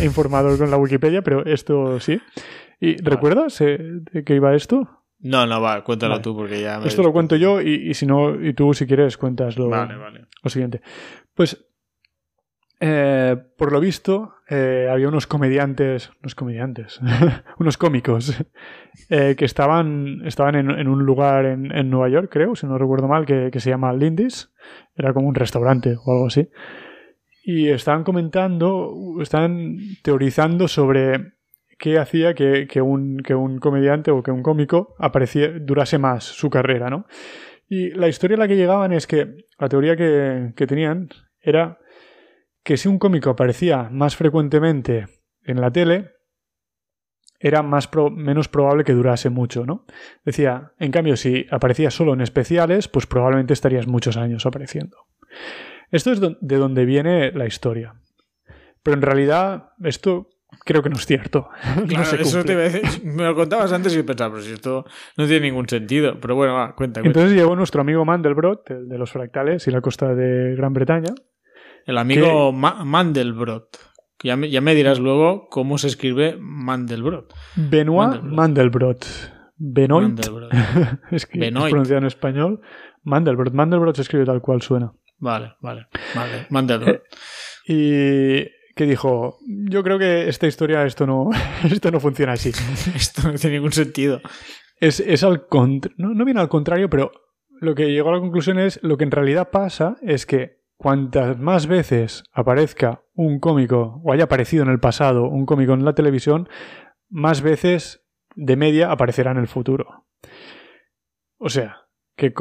informado 0.03 0.59
con 0.59 0.73
la 0.73 0.77
Wikipedia, 0.77 1.23
pero 1.23 1.47
esto 1.47 2.01
sí. 2.01 2.21
¿Y 2.81 2.97
recuerdas 2.97 3.61
eh, 3.61 3.79
de 3.79 4.25
qué 4.25 4.35
iba 4.35 4.57
esto? 4.57 5.02
No, 5.23 5.47
no, 5.47 5.61
va, 5.61 5.85
cuéntalo 5.85 6.21
tú 6.21 6.37
porque 6.37 6.61
ya 6.61 6.81
me 6.81 6.89
Esto 6.89 7.03
lo 7.03 7.13
cuento 7.13 7.37
yo 7.37 7.61
y, 7.61 7.95
si 7.95 8.07
no, 8.07 8.45
y 8.45 8.55
tú 8.55 8.75
si 8.75 8.87
quieres 8.87 9.17
cuentas 9.17 9.57
lo, 9.57 9.71
lo 9.71 10.51
siguiente. 10.51 10.83
Pues, 11.35 11.65
eh, 12.81 13.37
por 13.57 13.71
lo 13.71 13.79
visto, 13.79 14.35
eh, 14.51 14.89
había 14.91 15.07
unos 15.07 15.29
comediantes, 15.29 16.11
unos 16.21 16.35
comediantes, 16.35 17.01
unos 17.61 17.79
cómicos, 17.79 18.45
eh, 19.09 19.37
que 19.39 19.45
estaban, 19.45 20.23
estaban 20.27 20.57
en, 20.57 20.89
un 20.89 21.05
lugar 21.05 21.47
en, 21.47 21.71
en, 21.71 21.91
Nueva 21.91 22.09
York, 22.09 22.29
creo, 22.29 22.57
si 22.57 22.67
no 22.67 22.77
recuerdo 22.79 23.07
mal, 23.07 23.25
que, 23.25 23.51
que 23.53 23.61
se 23.61 23.71
llama 23.71 23.93
Lindy's. 23.93 24.53
Era 24.97 25.15
como 25.15 25.29
un 25.29 25.37
restaurante 25.37 25.95
o 26.05 26.13
algo 26.13 26.27
así. 26.27 26.49
Y 27.45 27.69
estaban 27.69 28.03
comentando, 28.03 28.93
estaban 29.21 29.77
teorizando 30.03 30.67
sobre 30.67 31.35
qué 31.83 31.99
hacía 31.99 32.33
que, 32.33 32.81
un, 32.81 33.19
que 33.25 33.35
un 33.35 33.59
comediante 33.59 34.13
o 34.13 34.23
que 34.23 34.31
un 34.31 34.41
cómico 34.41 34.95
apareciera, 35.01 35.59
durase 35.59 35.99
más 35.99 36.23
su 36.23 36.49
carrera, 36.49 36.89
¿no? 36.89 37.07
Y 37.69 37.91
la 37.91 38.07
historia 38.07 38.37
a 38.37 38.39
la 38.39 38.47
que 38.47 38.55
llegaban 38.55 38.93
es 38.93 39.09
que 39.09 39.49
la 39.59 39.69
teoría 39.69 39.97
que, 39.97 40.67
tenían 40.69 41.09
era 41.41 41.81
que 42.63 42.77
si 42.77 42.87
un 42.89 43.01
cómico 43.01 43.31
aparecía 43.31 43.89
más 43.91 44.15
frecuentemente 44.15 45.07
en 45.43 45.61
la 45.61 45.73
tele, 45.73 46.13
era 47.41 47.65
más 47.65 47.91
menos 48.13 48.47
probable 48.47 48.85
que 48.85 48.93
durase 48.93 49.29
mucho, 49.29 49.67
¿no? 49.67 49.85
Decía, 50.25 50.75
en 50.79 50.93
cambio, 50.93 51.17
si 51.17 51.47
aparecías 51.51 51.95
solo 51.95 52.15
en 52.15 52.21
especiales, 52.21 52.87
pues 52.87 53.07
probablemente 53.09 53.55
estarías 53.55 53.89
muchos 53.89 54.17
años 54.17 54.47
apareciendo. 54.47 54.99
Esto 55.91 56.13
es 56.13 56.21
de 56.21 56.57
donde 56.59 56.85
viene 56.85 57.33
la 57.33 57.47
historia. 57.47 57.97
Pero 58.85 58.95
en 58.97 59.03
realidad, 59.03 59.71
esto 59.83 60.29
creo 60.65 60.83
que 60.83 60.91
no 60.91 60.97
es 60.97 61.07
cierto. 61.07 61.49
Claro, 61.89 62.17
eso 62.19 62.45
te 62.45 62.83
me 63.05 63.25
lo 63.25 63.35
contabas 63.35 63.73
antes 63.73 63.97
y 63.97 64.03
pensaba, 64.03 64.35
pero 64.35 64.43
si 64.43 64.53
esto 64.53 64.85
no 65.17 65.27
tiene 65.27 65.47
ningún 65.47 65.69
sentido. 65.69 66.19
Pero 66.21 66.35
bueno, 66.35 66.55
va, 66.55 66.75
cuenta, 66.75 67.01
Entonces 67.01 67.33
llegó 67.33 67.57
nuestro 67.57 67.81
amigo 67.81 68.05
Mandelbrot, 68.05 68.71
el 68.71 68.89
de 68.89 68.99
los 68.99 69.11
fractales 69.11 69.67
y 69.67 69.71
la 69.71 69.81
costa 69.81 70.15
de 70.15 70.55
Gran 70.57 70.73
Bretaña. 70.73 71.15
El 71.87 71.99
amigo 71.99 72.53
Mandelbrot. 72.53 73.79
Ya 74.23 74.37
me, 74.37 74.51
ya 74.51 74.61
me, 74.61 74.75
dirás 74.75 75.01
luego 75.01 75.49
cómo 75.49 75.79
se 75.79 75.89
escribe 75.89 76.37
Mandelbrot. 76.39 77.35
Benoit 77.57 78.23
Mandelbrot. 78.23 79.05
Benoit. 79.57 80.09
Mandelbrot. 80.09 80.53
es 81.11 81.27
que 81.27 81.45
es 81.45 81.53
pronunciado 81.53 81.99
en 81.99 82.07
español. 82.07 82.61
Mandelbrot. 83.03 83.53
Mandelbrot 83.53 83.97
se 83.97 84.03
escribe 84.03 84.25
tal 84.25 84.41
cual 84.41 84.63
suena. 84.63 84.93
Vale, 85.19 85.55
vale. 85.61 85.89
Mandelbrot. 86.51 87.03
y 87.67 88.45
que 88.75 88.87
dijo, 88.87 89.39
yo 89.47 89.83
creo 89.83 89.99
que 89.99 90.29
esta 90.29 90.47
historia, 90.47 90.85
esto 90.85 91.07
no, 91.07 91.31
esto 91.65 91.91
no 91.91 92.01
funciona 92.01 92.33
así. 92.33 92.51
esto 92.95 93.31
no 93.31 93.35
tiene 93.35 93.57
ningún 93.57 93.73
sentido. 93.73 94.21
Es, 94.81 95.01
es 95.01 95.23
al 95.23 95.47
contrario, 95.47 95.97
no, 95.99 96.15
no 96.15 96.25
viene 96.25 96.41
al 96.41 96.49
contrario, 96.49 96.91
pero 96.91 97.13
lo 97.61 97.75
que 97.75 97.93
llegó 97.93 98.11
a 98.11 98.15
la 98.15 98.21
conclusión 98.21 98.59
es, 98.59 98.81
lo 98.83 98.97
que 98.97 99.05
en 99.05 99.13
realidad 99.13 99.51
pasa 99.51 99.97
es 100.03 100.27
que 100.27 100.63
cuantas 100.77 101.39
más 101.39 101.69
veces 101.69 102.25
aparezca 102.33 103.05
un 103.15 103.39
cómico, 103.39 104.01
o 104.05 104.13
haya 104.13 104.25
aparecido 104.25 104.65
en 104.65 104.71
el 104.71 104.81
pasado 104.81 105.29
un 105.29 105.47
cómico 105.47 105.75
en 105.75 105.85
la 105.85 105.95
televisión, 105.95 106.49
más 107.09 107.41
veces 107.41 108.05
de 108.35 108.57
media 108.57 108.91
aparecerá 108.91 109.31
en 109.31 109.39
el 109.39 109.47
futuro. 109.47 110.07
O 111.39 111.51
sea, 111.51 111.83
que 112.17 112.33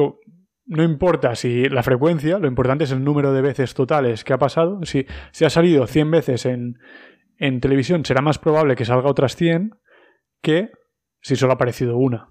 no 0.72 0.84
importa 0.84 1.36
si 1.36 1.67
la 1.67 1.84
frecuencia, 1.84 2.39
lo 2.39 2.47
importante 2.47 2.86
es 2.86 2.91
el 2.91 3.03
número 3.03 3.34
de 3.34 3.41
veces 3.41 3.74
totales 3.74 4.24
que 4.24 4.32
ha 4.32 4.39
pasado. 4.39 4.80
Si, 4.84 5.05
si 5.32 5.43
ha 5.43 5.49
salido 5.49 5.86
100 5.86 6.11
veces 6.11 6.45
en, 6.45 6.80
en 7.38 7.59
televisión, 7.59 8.05
será 8.05 8.22
más 8.22 8.39
probable 8.39 8.78
que 8.78 8.86
salga 8.86 9.09
otras 9.09 9.36
100 9.36 9.72
que 10.41 10.72
si 11.19 11.36
solo 11.36 11.51
ha 11.51 11.55
aparecido 11.55 11.97
una. 11.97 12.30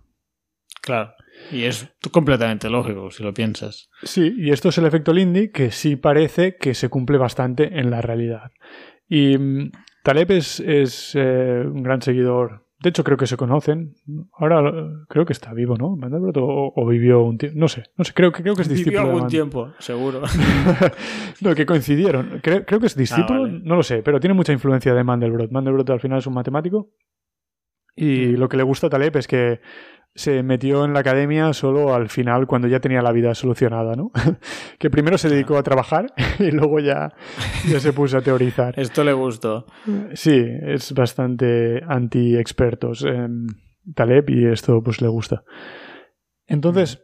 Claro. 0.81 1.13
Y 1.53 1.65
es 1.65 1.93
completamente 2.13 2.71
lógico 2.71 3.11
si 3.11 3.23
lo 3.23 3.35
piensas. 3.35 3.91
Sí, 4.05 4.35
y 4.39 4.53
esto 4.53 4.71
es 4.71 4.79
el 4.79 4.87
efecto 4.87 5.13
Lindy 5.13 5.51
que 5.51 5.71
sí 5.71 5.97
parece 5.97 6.57
que 6.57 6.73
se 6.73 6.89
cumple 6.89 7.19
bastante 7.19 7.79
en 7.79 7.91
la 7.91 8.01
realidad. 8.01 8.53
Y 9.07 9.37
mm, 9.37 9.71
Taleb 10.03 10.33
es, 10.33 10.61
es 10.61 11.13
eh, 11.15 11.63
un 11.67 11.83
gran 11.83 12.01
seguidor 12.01 12.70
de 12.83 12.89
hecho, 12.89 13.05
creo 13.05 13.19
que 13.19 13.27
se 13.27 13.37
conocen. 13.37 13.95
Ahora 14.33 15.05
creo 15.09 15.27
que 15.27 15.35
está 15.35 15.53
vivo, 15.53 15.77
¿no? 15.77 15.99
O, 16.37 16.73
o 16.75 16.87
vivió 16.87 17.23
un 17.23 17.37
tiempo. 17.37 17.59
No 17.59 17.69
sé, 17.69 17.85
no 17.97 18.05
sé, 18.05 18.15
creo, 18.15 18.33
creo 18.33 18.57
que 18.57 18.63
es 18.63 18.69
discípulo. 18.69 19.01
Vivió 19.01 19.15
algún 19.15 19.29
tiempo, 19.29 19.73
seguro. 19.79 20.23
no, 21.43 21.55
que 21.55 21.67
coincidieron. 21.67 22.41
Creo, 22.43 22.65
que 22.65 22.87
es 22.87 22.97
discípulo, 22.97 23.45
ah, 23.45 23.49
no 23.63 23.77
lo 23.77 23.83
sé, 23.83 24.03
pero 24.03 24.19
tiene 24.19 24.33
mucha 24.33 24.55
influencia 24.55 24.95
de 24.95 25.05
Mandelbrot. 25.05 25.51
Mandelbrot 25.51 25.91
al 25.91 26.01
final 26.01 26.21
es 26.21 26.27
un 26.27 26.33
matemático. 26.33 26.91
Y 27.95 28.29
mm. 28.29 28.37
lo 28.39 28.49
que 28.49 28.57
le 28.57 28.63
gusta 28.63 28.87
a 28.87 28.91
Taleb 28.91 29.15
es 29.19 29.29
que 29.29 29.61
se 30.15 30.43
metió 30.43 30.85
en 30.85 30.93
la 30.93 31.01
academia 31.01 31.53
solo 31.53 31.95
al 31.95 32.09
final, 32.09 32.47
cuando 32.47 32.69
ya 32.69 32.81
tenía 32.81 33.03
la 33.03 33.13
vida 33.13 33.35
solucionada, 33.35 33.95
¿no? 33.95 34.11
que 34.79 34.91
primero 34.91 35.19
se 35.19 35.29
dedicó 35.29 35.57
a 35.57 35.63
trabajar 35.63 36.13
y 36.39 36.51
luego 36.51 36.81
ya, 36.81 37.13
ya 37.69 37.81
se 37.81 37.93
puso 37.93 38.19
a 38.19 38.23
teorizar. 38.23 38.75
Esto 38.79 39.05
le 39.05 39.13
gustó. 39.13 39.67
Sí, 40.15 40.43
es 40.63 40.93
bastante 40.93 41.83
anti-expertos 41.87 43.05
en 43.05 43.47
Taleb 43.95 44.31
y 44.31 44.47
esto 44.47 44.83
pues 44.83 45.01
le 45.01 45.09
gusta. 45.09 45.45
Entonces, 46.47 47.03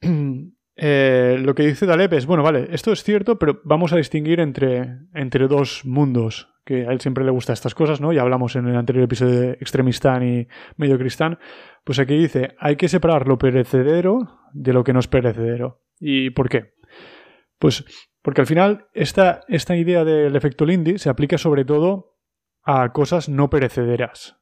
eh, 0.76 1.36
lo 1.40 1.54
que 1.54 1.66
dice 1.66 1.86
Taleb 1.86 2.14
es, 2.14 2.26
bueno, 2.26 2.42
vale, 2.42 2.68
esto 2.72 2.92
es 2.92 3.02
cierto, 3.02 3.38
pero 3.38 3.60
vamos 3.64 3.92
a 3.92 3.96
distinguir 3.96 4.40
entre, 4.40 4.98
entre 5.14 5.46
dos 5.48 5.84
mundos 5.84 6.48
que 6.68 6.86
a 6.86 6.92
él 6.92 7.00
siempre 7.00 7.24
le 7.24 7.30
gusta 7.30 7.54
estas 7.54 7.74
cosas, 7.74 7.98
¿no? 7.98 8.12
Ya 8.12 8.20
hablamos 8.20 8.54
en 8.54 8.68
el 8.68 8.76
anterior 8.76 9.04
episodio 9.04 9.40
de 9.40 9.52
Extremistán 9.52 10.22
y 10.22 10.46
Mediocristán. 10.76 11.38
Pues 11.82 11.98
aquí 11.98 12.14
dice, 12.14 12.54
hay 12.58 12.76
que 12.76 12.88
separar 12.88 13.26
lo 13.26 13.38
perecedero 13.38 14.18
de 14.52 14.74
lo 14.74 14.84
que 14.84 14.92
no 14.92 14.98
es 14.98 15.08
perecedero. 15.08 15.80
¿Y 15.98 16.28
por 16.28 16.50
qué? 16.50 16.74
Pues 17.58 17.86
porque 18.20 18.42
al 18.42 18.46
final 18.46 18.86
esta, 18.92 19.40
esta 19.48 19.76
idea 19.76 20.04
del 20.04 20.36
efecto 20.36 20.66
Lindy 20.66 20.98
se 20.98 21.08
aplica 21.08 21.38
sobre 21.38 21.64
todo 21.64 22.18
a 22.64 22.92
cosas 22.92 23.30
no 23.30 23.48
perecederas. 23.48 24.36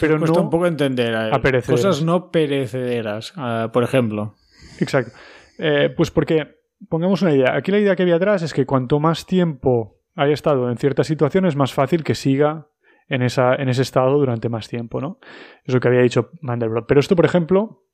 Pero 0.00 0.18
no 0.18 0.32
un 0.32 0.48
poco 0.48 0.66
entender 0.66 1.14
a, 1.14 1.42
cosas 1.66 2.02
no 2.02 2.30
perecederas, 2.30 3.34
ah, 3.36 3.68
por 3.70 3.84
ejemplo. 3.84 4.36
Exacto. 4.80 5.12
Eh, 5.58 5.90
pues 5.94 6.10
porque, 6.10 6.54
pongamos 6.88 7.20
una 7.20 7.34
idea, 7.34 7.54
aquí 7.54 7.70
la 7.70 7.80
idea 7.80 7.94
que 7.94 8.04
había 8.04 8.16
atrás 8.16 8.40
es 8.40 8.54
que 8.54 8.64
cuanto 8.64 8.98
más 8.98 9.26
tiempo 9.26 10.00
haya 10.14 10.34
estado 10.34 10.70
en 10.70 10.76
ciertas 10.76 11.06
situaciones, 11.06 11.50
es 11.50 11.56
más 11.56 11.72
fácil 11.72 12.04
que 12.04 12.14
siga 12.14 12.68
en, 13.08 13.22
esa, 13.22 13.54
en 13.54 13.68
ese 13.68 13.82
estado 13.82 14.18
durante 14.18 14.48
más 14.48 14.68
tiempo, 14.68 15.00
¿no? 15.00 15.18
Es 15.64 15.74
lo 15.74 15.80
que 15.80 15.88
había 15.88 16.00
dicho 16.00 16.30
Mandelbrot. 16.40 16.86
Pero 16.86 17.00
esto, 17.00 17.16
por 17.16 17.24
ejemplo, 17.24 17.84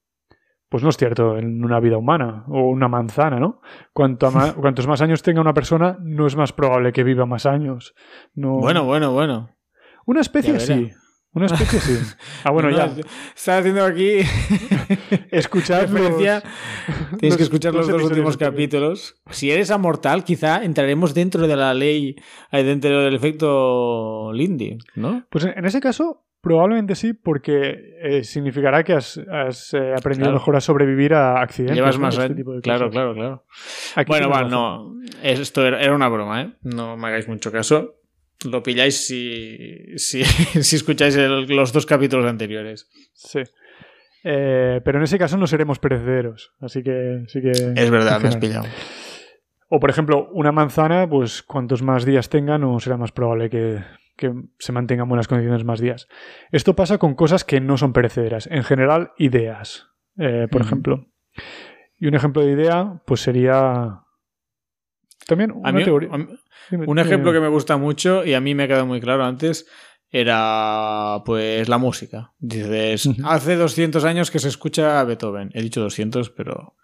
pues 0.69 0.83
no 0.83 0.89
es 0.89 0.97
cierto 0.97 1.37
en 1.37 1.65
una 1.65 1.81
vida 1.81 1.99
humana 1.99 2.45
o 2.49 2.69
una 2.69 2.89
manzana, 2.89 3.39
¿no? 3.39 3.61
Cuanto 3.93 4.31
cuantos 4.61 4.87
más 4.87 5.03
años 5.03 5.23
tenga 5.23 5.41
una 5.41 5.55
persona, 5.55 5.99
no 6.01 6.27
es 6.27 6.37
más 6.37 6.53
probable 6.53 6.93
que 6.93 7.05
viva 7.05 7.27
más 7.27 7.47
años. 7.47 7.95
No... 8.35 8.59
Bueno, 8.59 8.85
bueno, 8.85 9.13
bueno. 9.13 9.51
Una 10.07 10.21
especie 10.21 10.59
sí. 10.61 10.91
Una 11.33 11.47
especie 11.47 11.79
sí. 11.79 11.99
Ah, 12.45 12.51
bueno, 12.51 12.71
ya. 12.71 12.93
Estaba 13.37 13.59
haciendo 13.59 13.85
aquí. 13.85 14.19
escuchar. 15.31 15.89
Tienes 17.19 17.37
que 17.37 17.43
escuchar 17.45 17.75
los, 17.75 17.87
dos 17.87 18.03
últimos 18.03 18.37
capítulos. 18.37 19.21
Si 19.31 19.51
eres 19.51 19.71
amortal, 19.71 20.25
quizá 20.25 20.65
entraremos 20.65 21.15
dentro 21.15 21.47
de 21.47 21.57
la 21.57 21.73
ley, 21.73 22.17
dentro 22.51 23.03
del 23.03 23.15
efecto 23.15 24.33
Lindy, 24.33 24.79
¿no? 24.97 25.25
Pues 25.31 25.45
en 25.45 25.65
ese 25.65 25.81
caso, 25.81 26.25
probablemente 26.41 26.97
sí, 26.97 27.13
porque 27.13 27.97
eh, 28.03 28.25
significará 28.25 28.83
que 28.83 28.95
has, 28.95 29.19
eh, 29.19 29.95
aprendido 29.97 30.33
mejor 30.33 30.57
a 30.57 30.61
sobrevivir 30.61 31.15
a 31.15 31.41
accidentes. 31.41 31.77
Llevas 31.77 31.99
más 31.99 32.19
este 32.19 32.43
Claro, 32.63 32.91
claro, 32.91 33.15
claro. 33.15 33.45
bueno, 34.09 34.29
bueno, 34.29 34.49
no. 34.49 34.95
Esto 35.23 35.65
era 35.65 35.95
una 35.95 36.09
broma, 36.09 36.43
¿eh? 36.43 36.53
No 36.63 36.97
me 36.97 37.07
hagáis 37.09 37.29
mucho 37.29 37.53
caso 37.53 38.00
lo 38.45 38.63
pilláis 38.63 39.07
si, 39.07 39.99
si, 39.99 40.23
escucháis 40.77 41.17
los 41.17 41.73
dos 41.73 41.87
capítulos 41.87 42.27
anteriores. 42.27 42.89
Sí. 43.13 43.41
Eh, 44.23 44.81
pero 44.85 44.99
en 44.99 45.05
ese 45.05 45.19
caso 45.19 45.37
no 45.37 45.47
seremos 45.47 45.79
perecederos. 45.79 46.53
Así 46.61 46.83
que 46.83 47.25
sí 47.29 47.41
que. 47.41 47.51
Es 47.51 47.91
verdad, 47.91 48.21
me 48.21 48.29
has 48.29 48.37
pillado. 48.37 48.67
O 49.69 49.79
por 49.79 49.91
ejemplo, 49.91 50.29
una 50.33 50.53
manzana, 50.53 51.09
pues 51.09 51.43
cuantos 51.43 51.83
más 51.83 52.05
días 52.05 52.29
tenga, 52.29 52.59
no 52.59 52.81
será 52.81 52.97
más 52.97 53.13
probable 53.13 53.49
que, 53.49 53.83
se 54.59 54.73
mantengan 54.73 55.09
buenas 55.09 55.29
condiciones 55.29 55.65
más 55.65 55.81
días. 55.81 56.09
Esto 56.51 56.75
pasa 56.75 56.99
con 56.99 57.15
cosas 57.15 57.45
que 57.45 57.61
no 57.61 57.79
son 57.79 57.93
perecederas. 57.93 58.49
En 58.49 58.65
general, 58.65 59.13
ideas, 59.17 59.89
eh, 60.19 60.49
por 60.51 60.61
ejemplo. 60.61 61.07
Y 61.99 62.09
un 62.09 62.15
ejemplo 62.15 62.45
de 62.45 62.53
idea, 62.53 63.01
pues 63.07 63.21
sería 63.21 64.01
también 65.27 65.53
una 65.53 65.85
teoría. 65.85 66.11
Un 66.71 66.99
ejemplo 66.99 67.33
que 67.33 67.41
me 67.41 67.49
gusta 67.49 67.77
mucho 67.77 68.25
y 68.25 68.35
a 68.35 68.41
mí 68.41 68.55
me 68.55 68.65
ha 68.65 68.69
quedado 68.69 68.87
muy 68.87 69.01
claro 69.01 69.25
antes 69.25 69.67
era 70.11 71.23
pues 71.25 71.69
la 71.69 71.79
música. 71.79 72.33
Dices, 72.39 73.09
hace 73.25 73.57
200 73.57 74.05
años 74.05 74.31
que 74.31 74.39
se 74.39 74.49
escucha 74.49 75.03
Beethoven. 75.05 75.51
He 75.55 75.63
dicho 75.63 75.81
200, 75.81 76.31
pero 76.31 76.75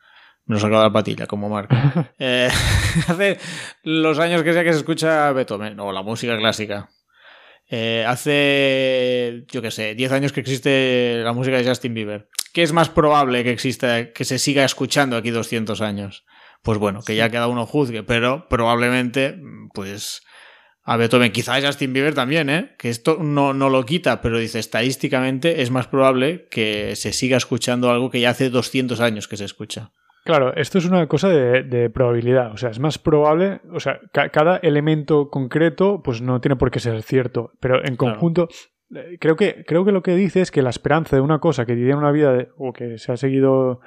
me 0.47 0.55
lo 0.55 0.61
sacado 0.61 0.85
la 0.85 0.93
patilla 0.93 1.27
como 1.27 1.49
marca. 1.49 2.13
Eh, 2.19 2.49
hace 3.09 3.39
los 3.83 4.19
años 4.19 4.43
que 4.43 4.53
sea 4.53 4.65
que 4.65 4.73
se 4.73 4.79
escucha 4.79 5.33
Beethoven 5.33 5.79
o 5.81 5.93
la 5.93 6.03
música 6.03 6.37
clásica. 6.39 6.89
Eh, 7.69 8.05
hace, 8.07 9.45
yo 9.49 9.61
qué 9.61 9.73
sé, 9.73 9.97
10 9.97 10.13
años 10.13 10.33
que 10.33 10.41
existe 10.41 11.21
la 11.25 11.33
música 11.33 11.57
de 11.57 11.67
Justin 11.67 11.95
Bieber. 11.95 12.29
¿Qué 12.53 12.63
es 12.63 12.73
más 12.73 12.89
probable 12.89 13.43
que 13.43 13.51
exista, 13.51 14.13
que 14.13 14.25
se 14.25 14.39
siga 14.39 14.65
escuchando 14.65 15.17
aquí 15.17 15.31
200 15.31 15.81
años? 15.81 16.25
Pues 16.67 16.79
bueno, 16.81 17.03
que 17.07 17.15
ya 17.15 17.31
cada 17.31 17.47
uno 17.47 17.65
juzgue, 17.65 18.03
pero 18.03 18.49
probablemente, 18.49 19.41
pues 19.73 20.27
a 20.83 20.97
Beethoven, 20.97 21.31
quizás 21.31 21.65
Justin 21.65 21.93
Bieber 21.93 22.13
también, 22.13 22.51
¿eh? 22.51 22.75
que 22.77 22.89
esto 22.89 23.19
no, 23.21 23.55
no 23.55 23.69
lo 23.69 23.85
quita, 23.85 24.21
pero 24.21 24.41
dice, 24.41 24.59
estadísticamente 24.59 25.63
es 25.63 25.71
más 25.71 25.87
probable 25.87 26.49
que 26.51 26.97
se 26.97 27.13
siga 27.13 27.37
escuchando 27.37 27.89
algo 27.89 28.11
que 28.11 28.19
ya 28.19 28.31
hace 28.31 28.51
200 28.51 29.01
años 29.01 29.29
que 29.29 29.37
se 29.37 29.45
escucha. 29.45 29.93
Claro, 30.25 30.57
esto 30.57 30.79
es 30.79 30.87
una 30.87 31.07
cosa 31.07 31.29
de, 31.29 31.89
probabilidad. 31.91 32.51
O 32.53 32.57
sea, 32.57 32.71
es 32.71 32.81
más 32.81 32.99
probable. 32.99 33.61
O 33.73 33.79
sea, 33.79 34.01
cada 34.11 34.57
elemento 34.57 35.31
concreto, 35.31 36.03
pues 36.03 36.21
no 36.21 36.41
tiene 36.41 36.57
por 36.57 36.73
qué 36.73 36.81
ser 36.81 37.01
cierto. 37.05 37.53
Pero 37.61 37.87
en 37.87 37.95
conjunto. 37.95 38.49
Eh, 38.93 39.19
creo 39.21 39.37
que, 39.37 39.65
creo 39.65 39.85
que 39.85 39.93
lo 39.93 40.03
que 40.03 40.17
dice 40.17 40.41
es 40.41 40.51
que 40.51 40.63
la 40.63 40.71
esperanza 40.71 41.15
de 41.15 41.23
una 41.23 41.39
cosa 41.39 41.65
que 41.65 41.77
tiene 41.77 41.95
una 41.95 42.11
vida 42.11 42.49
o 42.59 42.73
que 42.73 42.99
se 42.99 43.13
ha 43.13 43.17
seguido 43.17 43.81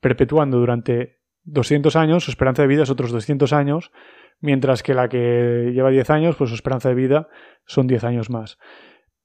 perpetuando 0.00 0.58
durante 0.58 1.23
200 1.44 1.96
años, 1.96 2.24
su 2.24 2.30
esperanza 2.30 2.62
de 2.62 2.68
vida 2.68 2.82
es 2.82 2.90
otros 2.90 3.12
200 3.12 3.52
años, 3.52 3.92
mientras 4.40 4.82
que 4.82 4.94
la 4.94 5.08
que 5.08 5.70
lleva 5.72 5.90
10 5.90 6.10
años, 6.10 6.36
pues 6.36 6.50
su 6.50 6.56
esperanza 6.56 6.88
de 6.88 6.94
vida 6.94 7.28
son 7.66 7.86
10 7.86 8.04
años 8.04 8.30
más. 8.30 8.58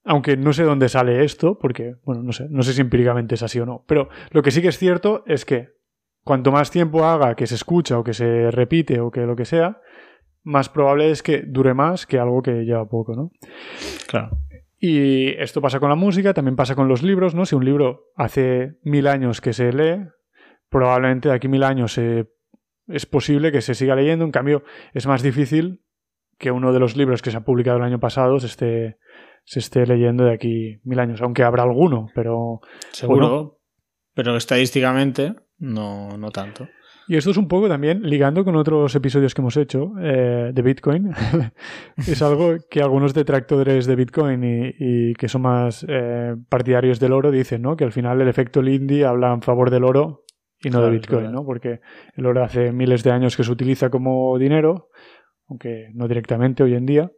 Aunque 0.05 0.37
no 0.37 0.53
sé 0.53 0.63
dónde 0.63 0.89
sale 0.89 1.23
esto, 1.23 1.57
porque, 1.59 1.95
bueno, 2.03 2.23
no 2.23 2.31
sé, 2.31 2.47
no 2.49 2.63
sé 2.63 2.73
si 2.73 2.81
empíricamente 2.81 3.35
es 3.35 3.43
así 3.43 3.59
o 3.59 3.65
no. 3.65 3.83
Pero 3.87 4.09
lo 4.31 4.41
que 4.41 4.51
sí 4.51 4.61
que 4.61 4.69
es 4.69 4.77
cierto 4.77 5.23
es 5.27 5.45
que 5.45 5.69
cuanto 6.23 6.51
más 6.51 6.71
tiempo 6.71 7.05
haga 7.05 7.35
que 7.35 7.47
se 7.47 7.55
escucha 7.55 7.97
o 7.97 8.03
que 8.03 8.13
se 8.13 8.51
repite 8.51 8.99
o 8.99 9.11
que 9.11 9.21
lo 9.21 9.35
que 9.35 9.45
sea, 9.45 9.81
más 10.43 10.69
probable 10.69 11.11
es 11.11 11.21
que 11.21 11.43
dure 11.45 11.73
más 11.73 12.05
que 12.05 12.17
algo 12.17 12.41
que 12.41 12.63
lleva 12.63 12.87
poco, 12.87 13.15
¿no? 13.15 13.31
Claro. 14.07 14.37
Y 14.77 15.29
esto 15.41 15.61
pasa 15.61 15.79
con 15.79 15.89
la 15.89 15.95
música, 15.95 16.33
también 16.33 16.55
pasa 16.55 16.75
con 16.75 16.87
los 16.87 17.03
libros, 17.03 17.35
¿no? 17.35 17.45
Si 17.45 17.55
un 17.55 17.65
libro 17.65 18.11
hace 18.15 18.77
mil 18.83 19.07
años 19.07 19.41
que 19.41 19.51
se 19.51 19.73
lee, 19.73 20.07
probablemente 20.69 21.29
de 21.29 21.35
aquí 21.35 21.47
mil 21.47 21.63
años 21.63 21.97
es 21.97 23.05
posible 23.05 23.51
que 23.51 23.61
se 23.61 23.75
siga 23.75 23.95
leyendo. 23.95 24.25
En 24.25 24.31
cambio, 24.31 24.63
es 24.93 25.07
más 25.07 25.21
difícil 25.21 25.81
que 26.37 26.51
uno 26.51 26.71
de 26.71 26.79
los 26.79 26.95
libros 26.95 27.21
que 27.21 27.31
se 27.31 27.37
ha 27.37 27.43
publicado 27.43 27.77
el 27.77 27.83
año 27.83 27.99
pasado 27.99 28.39
se 28.39 28.47
esté, 28.47 28.97
se 29.43 29.59
esté 29.59 29.85
leyendo 29.85 30.23
de 30.23 30.33
aquí 30.33 30.79
mil 30.83 30.99
años, 30.99 31.21
aunque 31.21 31.43
habrá 31.43 31.63
alguno, 31.63 32.07
pero... 32.15 32.61
Seguro, 32.91 33.59
pero 34.13 34.35
estadísticamente 34.37 35.35
no, 35.57 36.17
no 36.17 36.31
tanto. 36.31 36.67
Y 37.09 37.17
esto 37.17 37.31
es 37.31 37.37
un 37.37 37.47
poco 37.47 37.67
también 37.67 38.03
ligando 38.03 38.45
con 38.45 38.55
otros 38.55 38.93
episodios 38.93 39.33
que 39.33 39.41
hemos 39.41 39.57
hecho 39.57 39.93
eh, 39.99 40.51
de 40.53 40.61
Bitcoin. 40.61 41.11
es 41.97 42.21
algo 42.21 42.57
que 42.69 42.83
algunos 42.83 43.15
detractores 43.15 43.87
de 43.87 43.95
Bitcoin 43.95 44.43
y, 44.77 45.13
que 45.15 45.27
son 45.27 45.41
más 45.41 45.83
eh, 45.89 46.35
partidarios 46.49 46.99
del 46.99 47.13
oro 47.13 47.31
dicen, 47.31 47.63
¿no? 47.63 47.75
Que 47.75 47.83
al 47.83 47.91
final 47.91 48.21
el 48.21 48.27
efecto 48.27 48.61
Lindy 48.61 49.01
habla 49.01 49.33
en 49.33 49.41
favor 49.41 49.71
del 49.71 49.85
oro 49.85 50.25
y 50.61 50.69
no 50.69 50.81
de 50.81 50.91
Bitcoin, 50.91 51.31
¿no? 51.31 51.45
Porque 51.45 51.81
el 52.15 52.25
oro 52.25 52.43
hace 52.43 52.71
miles 52.71 53.03
de 53.03 53.11
años 53.11 53.37
que 53.37 53.43
se 53.43 53.51
utiliza 53.51 53.89
como 53.89 54.37
dinero, 54.37 54.89
aunque 55.47 55.89
no 55.93 56.07
directamente 56.07 56.63
hoy 56.63 56.75
en 56.75 56.85
día. 56.85 57.11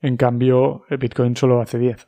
En 0.00 0.16
cambio, 0.16 0.84
el 0.88 0.98
Bitcoin 0.98 1.36
solo 1.36 1.60
hace 1.60 1.78
10. 1.78 2.06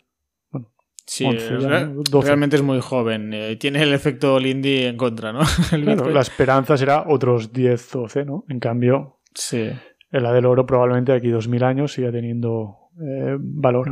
Sí, 1.07 1.27
realmente 1.29 2.57
es 2.57 2.63
muy 2.63 2.81
joven. 2.81 3.33
Eh, 3.35 3.57
tiene 3.57 3.83
el 3.83 3.93
efecto 3.93 4.39
Lindy 4.39 4.85
en 4.85 4.97
contra, 4.97 5.33
¿no? 5.33 5.41
la 6.13 6.21
esperanza 6.21 6.77
será 6.79 7.05
otros 7.07 7.53
10, 7.53 7.91
12, 7.93 8.25
¿no? 8.25 8.45
En 8.49 8.59
cambio, 8.59 9.19
sí. 9.35 9.71
la 10.11 10.33
del 10.33 10.47
oro 10.47 10.65
probablemente 10.65 11.13
aquí 11.13 11.29
2000 11.29 11.63
años 11.65 11.93
siga 11.93 12.11
teniendo 12.11 12.89
eh, 13.01 13.37
valor. 13.39 13.91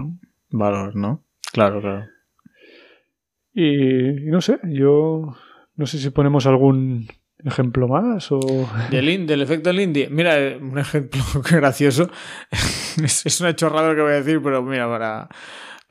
Valor, 0.50 0.96
¿no? 0.96 1.22
Claro, 1.52 1.82
claro. 1.82 2.06
Y, 3.52 4.30
no 4.30 4.40
sé, 4.40 4.58
yo 4.64 5.36
no 5.76 5.86
sé 5.86 5.98
si 5.98 6.10
ponemos 6.10 6.46
algún 6.46 7.08
ejemplo 7.44 7.88
más 7.88 8.30
o... 8.30 8.40
Del, 8.90 9.26
del 9.26 9.42
efecto 9.42 9.72
Lindy. 9.72 10.08
Mira, 10.10 10.38
eh, 10.38 10.56
un 10.56 10.78
ejemplo 10.78 11.22
gracioso. 11.50 12.10
es, 13.02 13.40
una 13.40 13.56
chorrada 13.56 13.94
que 13.94 14.02
voy 14.02 14.12
a 14.12 14.16
decir, 14.22 14.40
pero 14.42 14.62
mira, 14.62 14.88
para 14.88 15.28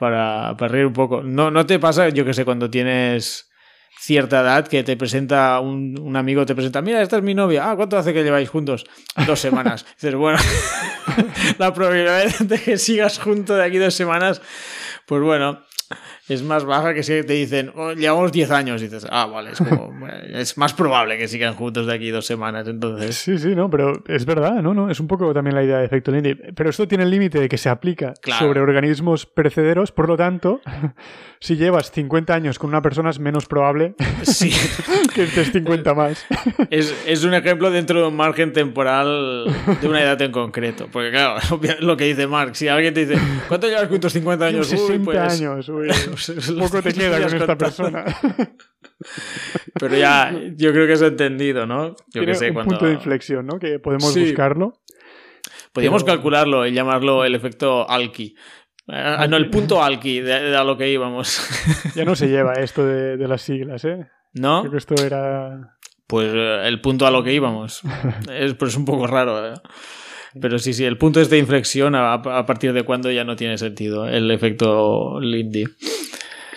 para, 0.01 0.57
para 0.57 0.71
reír 0.71 0.87
un 0.87 0.93
poco. 0.93 1.21
No, 1.21 1.51
no 1.51 1.67
te 1.67 1.77
pasa, 1.77 2.09
yo 2.09 2.25
que 2.25 2.33
sé, 2.33 2.43
cuando 2.43 2.71
tienes 2.71 3.51
cierta 3.99 4.41
edad 4.41 4.67
que 4.67 4.83
te 4.83 4.97
presenta 4.97 5.59
un, 5.59 5.95
un, 5.99 6.15
amigo, 6.15 6.43
te 6.43 6.55
presenta, 6.55 6.81
mira, 6.81 7.03
esta 7.03 7.17
es 7.17 7.23
mi 7.23 7.35
novia. 7.35 7.69
Ah, 7.69 7.75
¿cuánto 7.75 7.99
hace 7.99 8.11
que 8.11 8.23
lleváis 8.23 8.49
juntos? 8.49 8.83
Dos 9.27 9.39
semanas. 9.47 9.85
dices, 9.93 10.15
bueno, 10.15 10.39
la 11.59 11.71
probabilidad 11.71 12.39
de 12.39 12.59
que 12.59 12.77
sigas 12.79 13.19
junto 13.19 13.55
de 13.55 13.63
aquí 13.63 13.77
dos 13.77 13.93
semanas, 13.93 14.41
pues 15.05 15.21
bueno, 15.21 15.63
es 16.33 16.43
más 16.43 16.65
baja 16.65 16.93
que 16.93 17.03
si 17.03 17.23
te 17.23 17.33
dicen, 17.33 17.71
oh, 17.75 17.93
llevamos 17.93 18.31
10 18.31 18.51
años, 18.51 18.81
y 18.81 18.85
dices, 18.85 19.05
ah, 19.09 19.25
vale, 19.25 19.51
es, 19.51 19.57
como, 19.57 20.07
es 20.33 20.57
más 20.57 20.73
probable 20.73 21.17
que 21.17 21.27
sigan 21.27 21.55
juntos 21.55 21.87
de 21.87 21.93
aquí 21.93 22.09
dos 22.09 22.25
semanas, 22.25 22.67
entonces. 22.67 23.15
Sí, 23.15 23.37
sí, 23.37 23.55
no, 23.55 23.69
pero 23.69 24.03
es 24.07 24.25
verdad, 24.25 24.61
¿no? 24.61 24.73
no 24.73 24.89
Es 24.89 24.99
un 24.99 25.07
poco 25.07 25.33
también 25.33 25.55
la 25.55 25.63
idea 25.63 25.77
de 25.77 25.85
efecto 25.85 26.11
Lindy. 26.11 26.35
Pero 26.55 26.69
esto 26.69 26.87
tiene 26.87 27.03
el 27.03 27.09
límite 27.09 27.39
de 27.39 27.49
que 27.49 27.57
se 27.57 27.69
aplica 27.69 28.13
sobre 28.39 28.59
organismos 28.59 29.25
perecederos, 29.25 29.91
por 29.91 30.07
lo 30.07 30.17
tanto, 30.17 30.61
si 31.39 31.55
llevas 31.55 31.91
50 31.91 32.33
años 32.33 32.59
con 32.59 32.69
una 32.69 32.81
persona 32.81 33.09
es 33.09 33.19
menos 33.19 33.45
probable 33.45 33.95
sí. 34.23 34.51
que 35.13 35.23
estés 35.23 35.51
50 35.51 35.93
más. 35.93 36.25
Es, 36.69 36.93
es, 37.05 37.23
un 37.23 37.33
ejemplo 37.33 37.71
dentro 37.71 38.01
de 38.01 38.07
un 38.07 38.15
margen 38.15 38.53
temporal 38.53 39.45
de 39.81 39.87
una 39.87 40.01
edad 40.01 40.21
en 40.21 40.31
concreto. 40.31 40.87
Porque 40.91 41.11
claro, 41.11 41.39
lo 41.79 41.97
que 41.97 42.05
dice 42.05 42.27
Mark, 42.27 42.55
si 42.55 42.67
alguien 42.67 42.93
te 42.93 43.05
dice, 43.05 43.21
¿cuánto 43.47 43.67
llevas 43.67 43.87
juntos 43.87 44.13
50 44.13 44.45
años? 44.45 44.67
60 44.67 45.03
pues, 45.03 45.17
años, 45.17 45.69
uy. 45.69 45.89
Poco 46.59 46.81
te 46.81 46.93
queda 46.93 47.21
con 47.21 47.35
esta 47.35 47.57
persona. 47.57 48.05
Pero 49.79 49.95
ya, 49.95 50.31
yo 50.55 50.71
creo 50.71 50.87
que 50.87 50.93
es 50.93 51.01
entendido, 51.01 51.65
¿no? 51.65 51.95
Yo 52.13 52.25
que 52.25 52.35
sé, 52.35 52.51
un 52.51 52.63
punto 52.63 52.85
de 52.85 52.93
inflexión, 52.93 53.45
¿no? 53.45 53.59
Que 53.59 53.79
podemos 53.79 54.15
buscarlo. 54.17 54.73
Podríamos 55.73 56.03
calcularlo 56.03 56.65
y 56.67 56.73
llamarlo 56.73 57.23
el 57.23 57.35
efecto 57.35 57.89
Alki. 57.89 58.35
Ah, 58.87 59.27
no, 59.29 59.37
el 59.37 59.49
punto 59.49 59.81
Alki, 59.81 60.19
de, 60.19 60.55
a 60.55 60.63
lo 60.63 60.77
que 60.77 60.91
íbamos. 60.91 61.41
ya 61.95 62.03
no 62.03 62.15
se 62.15 62.27
lleva 62.27 62.53
esto 62.53 62.85
de, 62.85 63.27
las 63.27 63.41
siglas, 63.41 63.85
¿eh? 63.85 64.07
¿No? 64.33 64.61
Creo 64.61 64.71
que 64.71 64.77
esto 64.77 64.95
era... 64.95 65.77
Pues 66.07 66.29
eh, 66.33 66.67
el 66.67 66.81
punto 66.81 67.07
a 67.07 67.11
lo 67.11 67.23
que 67.23 67.33
íbamos. 67.33 67.81
es, 68.31 68.53
pero 68.55 68.67
es 68.67 68.75
un 68.75 68.85
poco 68.85 69.07
raro, 69.07 69.53
¿eh? 69.53 69.57
Pero 70.39 70.59
sí, 70.59 70.73
sí, 70.73 70.85
el 70.85 70.97
punto 70.97 71.19
es 71.19 71.29
de 71.29 71.37
inflexión 71.37 71.93
a, 71.95 72.21
partir 72.21 72.71
de 72.73 72.83
cuando 72.83 73.11
ya 73.11 73.23
no 73.23 73.35
tiene 73.35 73.57
sentido 73.57 74.07
el 74.07 74.31
efecto 74.31 75.19
Lindy. 75.19 75.65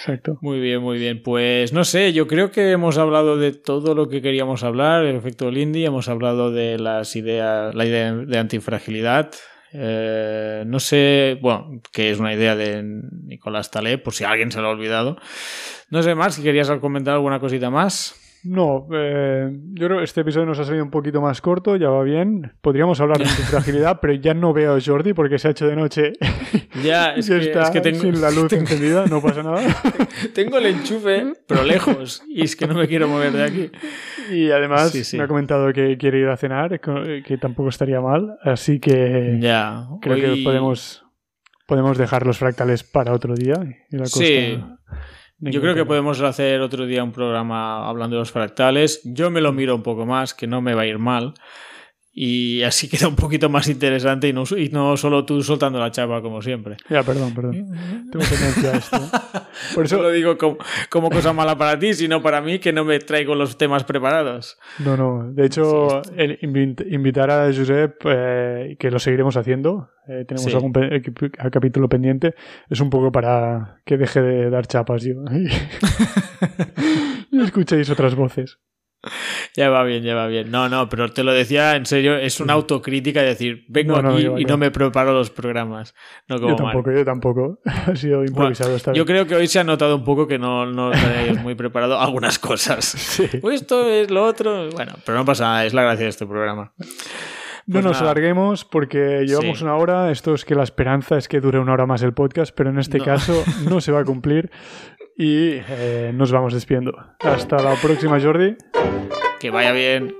Exacto. 0.04 0.36
Muy 0.42 0.60
bien, 0.60 0.82
muy 0.82 0.98
bien. 0.98 1.22
Pues 1.22 1.72
no 1.72 1.82
sé, 1.82 2.12
yo 2.12 2.26
creo 2.26 2.50
que 2.50 2.72
hemos 2.72 2.98
hablado 2.98 3.38
de 3.38 3.52
todo 3.52 3.94
lo 3.94 4.10
que 4.10 4.20
queríamos 4.20 4.62
hablar, 4.62 5.02
el 5.02 5.16
efecto 5.16 5.50
Lindy, 5.50 5.86
hemos 5.86 6.10
hablado 6.10 6.52
de 6.52 6.78
las 6.78 7.16
ideas, 7.16 7.74
la 7.74 7.86
idea 7.86 8.12
de 8.12 8.38
antifragilidad. 8.38 9.30
Eh, 9.72 10.62
no 10.66 10.78
sé, 10.78 11.38
bueno, 11.40 11.80
que 11.90 12.10
es 12.10 12.18
una 12.18 12.34
idea 12.34 12.54
de 12.54 12.82
Nicolás 12.82 13.70
Taleb, 13.70 14.02
por 14.02 14.12
si 14.12 14.24
alguien 14.24 14.52
se 14.52 14.60
lo 14.60 14.68
ha 14.68 14.72
olvidado. 14.72 15.16
No 15.88 16.02
sé 16.02 16.14
más, 16.14 16.34
si 16.34 16.42
querías 16.42 16.70
comentar 16.82 17.14
alguna 17.14 17.40
cosita 17.40 17.70
más. 17.70 18.14
No, 18.44 18.86
eh, 18.92 19.50
yo 19.72 19.86
creo 19.86 19.98
que 19.98 20.04
este 20.04 20.20
episodio 20.20 20.44
nos 20.44 20.58
ha 20.58 20.64
salido 20.64 20.84
un 20.84 20.90
poquito 20.90 21.22
más 21.22 21.40
corto, 21.40 21.76
ya 21.76 21.88
va 21.88 22.02
bien. 22.02 22.52
Podríamos 22.60 23.00
hablar 23.00 23.18
de 23.18 23.24
fragilidad, 23.50 24.00
pero 24.00 24.12
ya 24.12 24.34
no 24.34 24.52
veo 24.52 24.76
a 24.76 24.80
Jordi 24.80 25.14
porque 25.14 25.38
se 25.38 25.48
ha 25.48 25.50
hecho 25.52 25.66
de 25.66 25.76
noche. 25.76 26.12
Ya, 26.82 27.10
es, 27.16 27.28
que, 27.28 27.38
está 27.38 27.70
tengo, 27.70 28.00
sin 28.00 28.20
la 28.20 28.30
luz 28.30 28.52
encendida, 28.52 29.06
no 29.06 29.22
pasa 29.22 29.42
nada. 29.42 29.62
Tengo 30.34 30.58
el 30.58 30.66
enchufe, 30.66 31.32
pero 31.46 31.64
lejos, 31.64 32.22
y 32.28 32.44
es 32.44 32.54
que 32.54 32.66
no 32.66 32.74
me 32.74 32.86
quiero 32.86 33.08
mover 33.08 33.32
de 33.32 33.44
aquí. 33.44 33.70
Y 34.30 34.50
además 34.50 34.94
me 35.14 35.22
ha 35.22 35.28
comentado 35.28 35.72
que 35.72 35.96
quiere 35.96 36.18
ir 36.18 36.28
a 36.28 36.36
cenar, 36.36 36.80
que 36.80 37.38
tampoco 37.38 37.70
estaría 37.70 38.02
mal, 38.02 38.36
así 38.42 38.78
que 38.78 39.38
ya, 39.40 39.86
creo 40.02 40.16
que 40.16 40.42
podemos, 40.44 41.02
podemos 41.66 41.96
dejar 41.96 42.26
los 42.26 42.36
fractales 42.36 42.84
para 42.84 43.14
otro 43.14 43.34
día. 43.34 43.54
Y 43.90 43.96
la 43.96 44.04
sí. 44.04 44.60
Yo 45.52 45.60
creo 45.60 45.74
que 45.74 45.84
podemos 45.84 46.20
hacer 46.22 46.62
otro 46.62 46.86
día 46.86 47.04
un 47.04 47.12
programa 47.12 47.86
hablando 47.86 48.16
de 48.16 48.20
los 48.20 48.32
fractales. 48.32 49.00
Yo 49.04 49.30
me 49.30 49.42
lo 49.42 49.52
miro 49.52 49.74
un 49.74 49.82
poco 49.82 50.06
más, 50.06 50.32
que 50.32 50.46
no 50.46 50.62
me 50.62 50.74
va 50.74 50.82
a 50.82 50.86
ir 50.86 50.98
mal. 50.98 51.34
Y 52.16 52.62
así 52.62 52.88
queda 52.92 53.08
un 53.08 53.16
poquito 53.16 53.50
más 53.50 53.68
interesante 53.68 54.28
y 54.28 54.32
no, 54.32 54.44
y 54.56 54.68
no 54.68 54.96
solo 54.96 55.24
tú 55.24 55.42
soltando 55.42 55.80
la 55.80 55.90
chapa 55.90 56.22
como 56.22 56.40
siempre. 56.40 56.76
Ya, 56.88 57.02
perdón, 57.02 57.34
perdón. 57.34 57.66
Tengo 58.10 58.24
tendencia 58.24 58.72
a 58.72 58.76
esto. 58.76 58.98
Por 59.74 59.86
eso 59.86 60.00
lo 60.00 60.10
digo 60.10 60.38
como, 60.38 60.58
como, 60.88 61.10
cosa 61.10 61.32
mala 61.32 61.58
para 61.58 61.76
ti, 61.78 61.94
sino 61.94 62.22
para 62.22 62.40
mí 62.40 62.60
que 62.60 62.72
no 62.72 62.84
me 62.84 63.00
traigo 63.00 63.34
los 63.34 63.58
temas 63.58 63.82
preparados. 63.84 64.56
No, 64.78 64.96
no. 64.96 65.32
De 65.32 65.46
hecho, 65.46 66.02
el 66.16 66.38
invitar 66.40 67.30
a 67.30 67.52
Josep, 67.52 67.96
eh, 68.04 68.76
que 68.78 68.90
lo 68.90 68.98
seguiremos 68.98 69.36
haciendo, 69.36 69.90
eh, 70.06 70.24
tenemos 70.26 70.54
algún 70.54 70.72
capítulo 71.50 71.88
pendiente, 71.88 72.34
es 72.68 72.80
un 72.80 72.90
poco 72.90 73.10
para 73.10 73.80
que 73.84 73.96
deje 73.96 74.22
de 74.22 74.50
dar 74.50 74.66
chapas 74.66 75.02
yo. 75.02 75.14
y 77.30 77.42
escuchéis 77.42 77.90
otras 77.90 78.14
voces. 78.14 78.58
Ya 79.56 79.70
va 79.70 79.84
bien, 79.84 80.02
ya 80.02 80.14
va 80.14 80.26
bien. 80.26 80.50
No, 80.50 80.68
no, 80.68 80.88
pero 80.88 81.12
te 81.12 81.22
lo 81.22 81.32
decía 81.32 81.76
en 81.76 81.86
serio, 81.86 82.16
es 82.16 82.40
una 82.40 82.54
autocrítica 82.54 83.20
de 83.20 83.28
decir, 83.28 83.64
vengo 83.68 83.96
aquí 83.96 84.26
y 84.38 84.44
no 84.44 84.56
me 84.56 84.70
preparo 84.70 85.12
los 85.12 85.30
programas. 85.30 85.94
No 86.28 86.36
como 86.38 86.50
yo 86.50 86.56
tampoco, 86.56 86.92
yo 86.92 87.04
tampoco. 87.04 87.60
Ha 87.86 87.96
sido 87.96 88.24
improvisado 88.24 88.74
esta 88.74 88.92
Yo 88.92 89.04
creo 89.04 89.26
que 89.26 89.34
hoy 89.34 89.46
se 89.46 89.60
ha 89.60 89.64
notado 89.64 89.96
un 89.96 90.04
poco 90.04 90.26
que 90.26 90.38
no, 90.38 90.66
no 90.66 90.90
muy 91.42 91.54
preparado 91.54 92.00
algunas 92.00 92.38
cosas. 92.38 92.84
Sí. 92.84 93.28
Pues 93.40 93.62
esto 93.62 93.88
es 93.88 94.10
lo 94.10 94.24
otro. 94.24 94.70
Bueno, 94.70 94.94
pero 95.04 95.18
no 95.18 95.24
pasa 95.24 95.44
nada, 95.44 95.66
es 95.66 95.74
la 95.74 95.82
gracia 95.82 96.04
de 96.04 96.10
este 96.10 96.26
programa. 96.26 96.72
no 96.78 97.72
pues 97.72 97.84
nos 97.84 98.00
alarguemos 98.00 98.64
porque 98.64 99.24
llevamos 99.26 99.62
una 99.62 99.76
hora. 99.76 100.10
Esto 100.10 100.34
es 100.34 100.44
que 100.44 100.54
la 100.54 100.62
esperanza 100.62 101.16
es 101.16 101.28
que 101.28 101.40
dure 101.40 101.58
una 101.58 101.72
hora 101.72 101.86
más 101.86 102.02
el 102.02 102.14
podcast, 102.14 102.54
pero 102.54 102.70
en 102.70 102.78
este 102.78 103.00
caso 103.00 103.44
no 103.68 103.80
se 103.80 103.92
va 103.92 104.00
a 104.00 104.04
cumplir 104.04 104.50
y 105.16 105.60
eh, 105.68 106.12
nos 106.14 106.32
vamos 106.32 106.54
despidiendo. 106.54 106.92
Hasta 107.20 107.56
la 107.62 107.74
próxima, 107.76 108.20
Jordi. 108.20 108.56
Que 109.40 109.50
vaya 109.50 109.72
bien. 109.72 110.14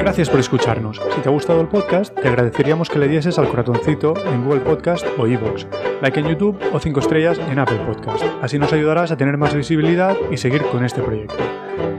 Gracias 0.00 0.30
por 0.30 0.40
escucharnos. 0.40 0.98
Si 1.14 1.20
te 1.20 1.28
ha 1.28 1.32
gustado 1.32 1.60
el 1.60 1.68
podcast, 1.68 2.18
te 2.18 2.26
agradeceríamos 2.26 2.88
que 2.88 2.98
le 2.98 3.06
dieses 3.06 3.38
al 3.38 3.48
corazoncito 3.48 4.14
en 4.32 4.44
Google 4.44 4.60
Podcast 4.60 5.06
o 5.18 5.26
iVoox, 5.26 5.66
like 6.00 6.18
en 6.18 6.26
YouTube 6.26 6.58
o 6.72 6.80
5 6.80 7.00
estrellas 7.00 7.38
en 7.38 7.58
Apple 7.58 7.80
Podcast. 7.86 8.24
Así 8.40 8.58
nos 8.58 8.72
ayudarás 8.72 9.12
a 9.12 9.18
tener 9.18 9.36
más 9.36 9.54
visibilidad 9.54 10.16
y 10.30 10.38
seguir 10.38 10.62
con 10.62 10.86
este 10.86 11.02
proyecto. 11.02 11.36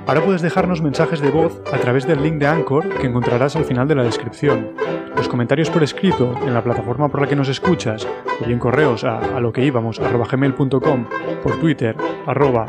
Ahora 0.07 0.25
puedes 0.25 0.41
dejarnos 0.41 0.81
mensajes 0.81 1.21
de 1.21 1.29
voz 1.29 1.61
a 1.71 1.77
través 1.77 2.07
del 2.07 2.23
link 2.23 2.39
de 2.39 2.47
Anchor 2.47 2.89
que 2.89 3.05
encontrarás 3.05 3.55
al 3.55 3.65
final 3.65 3.87
de 3.87 3.93
la 3.93 4.03
descripción. 4.03 4.71
Los 5.15 5.27
comentarios 5.29 5.69
por 5.69 5.83
escrito 5.83 6.35
en 6.41 6.55
la 6.55 6.63
plataforma 6.63 7.07
por 7.07 7.21
la 7.21 7.27
que 7.27 7.35
nos 7.35 7.49
escuchas 7.49 8.07
o 8.41 8.45
bien 8.45 8.57
correos 8.57 9.03
a, 9.03 9.19
a 9.19 9.39
lo 9.39 9.53
que 9.53 9.63
íbamos 9.63 9.99
gmail.com, 9.99 11.05
por 11.43 11.59
Twitter 11.59 11.95
arroba 12.25 12.65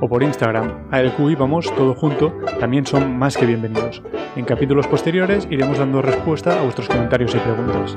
o 0.00 0.08
por 0.08 0.22
Instagram 0.22 0.88
alq 0.90 1.18
íbamos 1.30 1.74
todo 1.74 1.94
junto 1.94 2.32
también 2.60 2.84
son 2.84 3.18
más 3.18 3.36
que 3.36 3.46
bienvenidos. 3.46 3.71
En 4.36 4.44
capítulos 4.44 4.86
posteriores 4.86 5.46
iremos 5.50 5.78
dando 5.78 6.02
respuesta 6.02 6.58
a 6.58 6.62
vuestros 6.62 6.88
comentarios 6.88 7.34
y 7.34 7.38
preguntas. 7.38 7.96